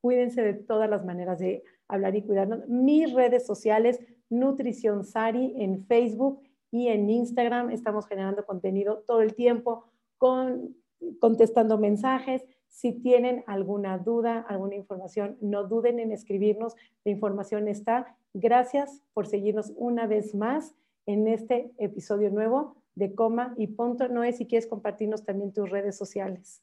Cuídense 0.00 0.42
de 0.42 0.54
todas 0.54 0.88
las 0.88 1.04
maneras 1.04 1.40
de 1.40 1.64
hablar 1.88 2.14
y 2.14 2.22
cuidarnos. 2.22 2.68
Mis 2.68 3.12
redes 3.12 3.44
sociales, 3.44 4.00
Nutrición 4.30 5.04
Sari 5.04 5.52
en 5.56 5.84
Facebook 5.86 6.42
y 6.70 6.88
en 6.88 7.10
Instagram, 7.10 7.70
estamos 7.70 8.06
generando 8.06 8.46
contenido 8.46 9.02
todo 9.04 9.20
el 9.20 9.34
tiempo, 9.34 9.84
con, 10.16 10.76
contestando 11.20 11.76
mensajes, 11.76 12.44
si 12.68 12.92
tienen 12.92 13.42
alguna 13.46 13.98
duda, 13.98 14.44
alguna 14.48 14.74
información, 14.74 15.38
no 15.40 15.64
duden 15.64 15.98
en 15.98 16.12
escribirnos. 16.12 16.74
La 17.04 17.12
información 17.12 17.68
está. 17.68 18.16
Gracias 18.34 19.02
por 19.14 19.26
seguirnos 19.26 19.72
una 19.76 20.06
vez 20.06 20.34
más 20.34 20.74
en 21.06 21.28
este 21.28 21.72
episodio 21.78 22.30
nuevo 22.30 22.76
de 22.94 23.14
Coma 23.14 23.54
y 23.56 23.68
Punto. 23.68 24.08
Noé, 24.08 24.32
si 24.32 24.46
quieres 24.46 24.66
compartirnos 24.66 25.24
también 25.24 25.52
tus 25.52 25.70
redes 25.70 25.96
sociales. 25.96 26.62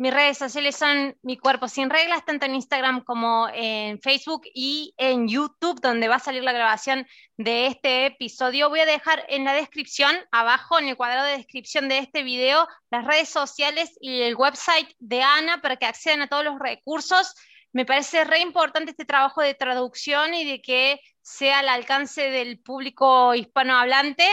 Mis 0.00 0.14
redes 0.14 0.38
sociales 0.38 0.76
son 0.76 1.14
Mi 1.20 1.36
Cuerpo 1.36 1.68
Sin 1.68 1.90
Reglas, 1.90 2.24
tanto 2.24 2.46
en 2.46 2.54
Instagram 2.54 3.04
como 3.04 3.50
en 3.52 4.00
Facebook 4.00 4.44
y 4.54 4.94
en 4.96 5.28
YouTube, 5.28 5.78
donde 5.82 6.08
va 6.08 6.14
a 6.14 6.20
salir 6.20 6.42
la 6.42 6.54
grabación 6.54 7.06
de 7.36 7.66
este 7.66 8.06
episodio. 8.06 8.70
Voy 8.70 8.80
a 8.80 8.86
dejar 8.86 9.26
en 9.28 9.44
la 9.44 9.52
descripción, 9.52 10.16
abajo 10.32 10.78
en 10.78 10.88
el 10.88 10.96
cuadrado 10.96 11.26
de 11.26 11.36
descripción 11.36 11.90
de 11.90 11.98
este 11.98 12.22
video, 12.22 12.66
las 12.90 13.04
redes 13.04 13.28
sociales 13.28 13.94
y 14.00 14.22
el 14.22 14.36
website 14.36 14.88
de 15.00 15.20
Ana 15.20 15.60
para 15.60 15.76
que 15.76 15.84
accedan 15.84 16.22
a 16.22 16.28
todos 16.28 16.44
los 16.46 16.58
recursos. 16.58 17.34
Me 17.74 17.84
parece 17.84 18.24
re 18.24 18.38
importante 18.38 18.92
este 18.92 19.04
trabajo 19.04 19.42
de 19.42 19.52
traducción 19.52 20.32
y 20.32 20.46
de 20.46 20.62
que 20.62 20.98
sea 21.20 21.58
al 21.58 21.68
alcance 21.68 22.30
del 22.30 22.58
público 22.58 23.34
hispanohablante 23.34 24.26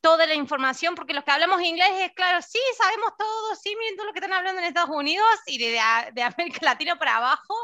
toda 0.00 0.26
la 0.26 0.34
información, 0.34 0.94
porque 0.94 1.14
los 1.14 1.24
que 1.24 1.30
hablamos 1.30 1.62
inglés 1.62 1.90
es 2.00 2.12
claro, 2.12 2.40
sí, 2.42 2.58
sabemos 2.76 3.12
todo, 3.18 3.54
sí, 3.56 3.74
miren 3.78 3.96
todo 3.96 4.06
lo 4.06 4.12
que 4.12 4.20
están 4.20 4.32
hablando 4.32 4.60
en 4.60 4.68
Estados 4.68 4.90
Unidos 4.90 5.26
y 5.46 5.58
de, 5.58 5.80
de, 6.12 6.22
América 6.22 6.58
Latina 6.62 6.98
para 6.98 7.16
abajo, 7.16 7.54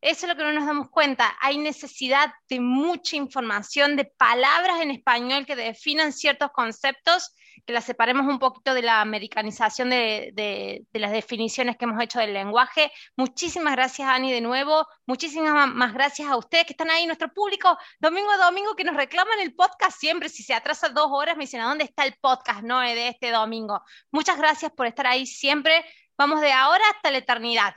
eso 0.00 0.26
es 0.26 0.28
lo 0.28 0.36
que 0.36 0.42
no 0.42 0.52
nos 0.52 0.66
damos 0.66 0.90
cuenta. 0.90 1.36
Hay 1.40 1.58
necesidad 1.58 2.32
de 2.48 2.58
mucha 2.58 3.16
información, 3.16 3.94
de 3.94 4.04
palabras 4.04 4.80
en 4.80 4.90
español 4.90 5.46
que 5.46 5.54
definan 5.54 6.12
ciertos 6.12 6.50
conceptos 6.50 7.32
que 7.64 7.72
la 7.72 7.80
separemos 7.80 8.26
un 8.26 8.38
poquito 8.38 8.74
de 8.74 8.82
la 8.82 9.00
americanización 9.00 9.90
de, 9.90 10.84
las 10.92 11.12
definiciones 11.12 11.76
que 11.76 11.84
hemos 11.84 12.02
hecho 12.02 12.18
del 12.18 12.32
lenguaje. 12.32 12.90
Muchísimas 13.16 13.74
gracias, 13.74 14.08
Ani, 14.08 14.32
de 14.32 14.40
nuevo. 14.40 14.86
Muchísimas 15.06 15.68
más 15.68 15.92
gracias 15.92 16.28
a 16.28 16.36
ustedes 16.36 16.66
que 16.66 16.72
están 16.72 16.90
ahí, 16.90 17.06
nuestro 17.06 17.32
público, 17.32 17.76
domingo 18.00 18.30
a 18.30 18.36
domingo, 18.38 18.74
que 18.74 18.84
nos 18.84 18.96
reclaman 18.96 19.38
el 19.40 19.54
podcast 19.54 19.98
siempre. 19.98 20.28
Si 20.28 20.42
se 20.42 20.54
atrasa 20.54 20.88
dos 20.88 21.08
horas, 21.10 21.36
me 21.36 21.44
dicen, 21.44 21.60
¿a 21.60 21.68
dónde 21.68 21.84
está 21.84 22.04
el 22.04 22.14
podcast 22.20 22.62
no, 22.62 22.80
de 22.80 23.08
este 23.08 23.30
domingo? 23.30 23.82
Muchas 24.10 24.38
gracias 24.38 24.72
por 24.72 24.86
estar 24.86 25.06
ahí 25.06 25.26
siempre. 25.26 25.84
Vamos 26.18 26.40
de 26.40 26.52
ahora 26.52 26.84
hasta 26.94 27.10
la 27.10 27.18
eternidad 27.18 27.74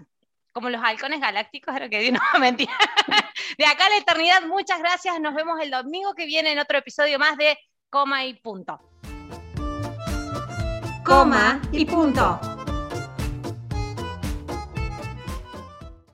como 0.51 0.69
los 0.69 0.81
halcones 0.81 1.19
galácticos, 1.19 1.75
era 1.75 1.89
que 1.89 2.11
no, 2.13 2.21
mentira. 2.39 2.71
De 3.57 3.65
acá 3.65 3.87
a 3.87 3.89
la 3.89 3.97
eternidad, 3.97 4.41
muchas 4.43 4.79
gracias. 4.79 5.19
Nos 5.19 5.35
vemos 5.35 5.59
el 5.59 5.69
domingo 5.69 6.13
que 6.13 6.25
viene 6.25 6.53
en 6.53 6.59
otro 6.59 6.77
episodio 6.77 7.19
más 7.19 7.35
de 7.35 7.57
Coma 7.89 8.23
y 8.23 8.35
Punto 8.35 8.79
coma 11.05 11.61
y 11.71 11.85
punto. 11.85 12.54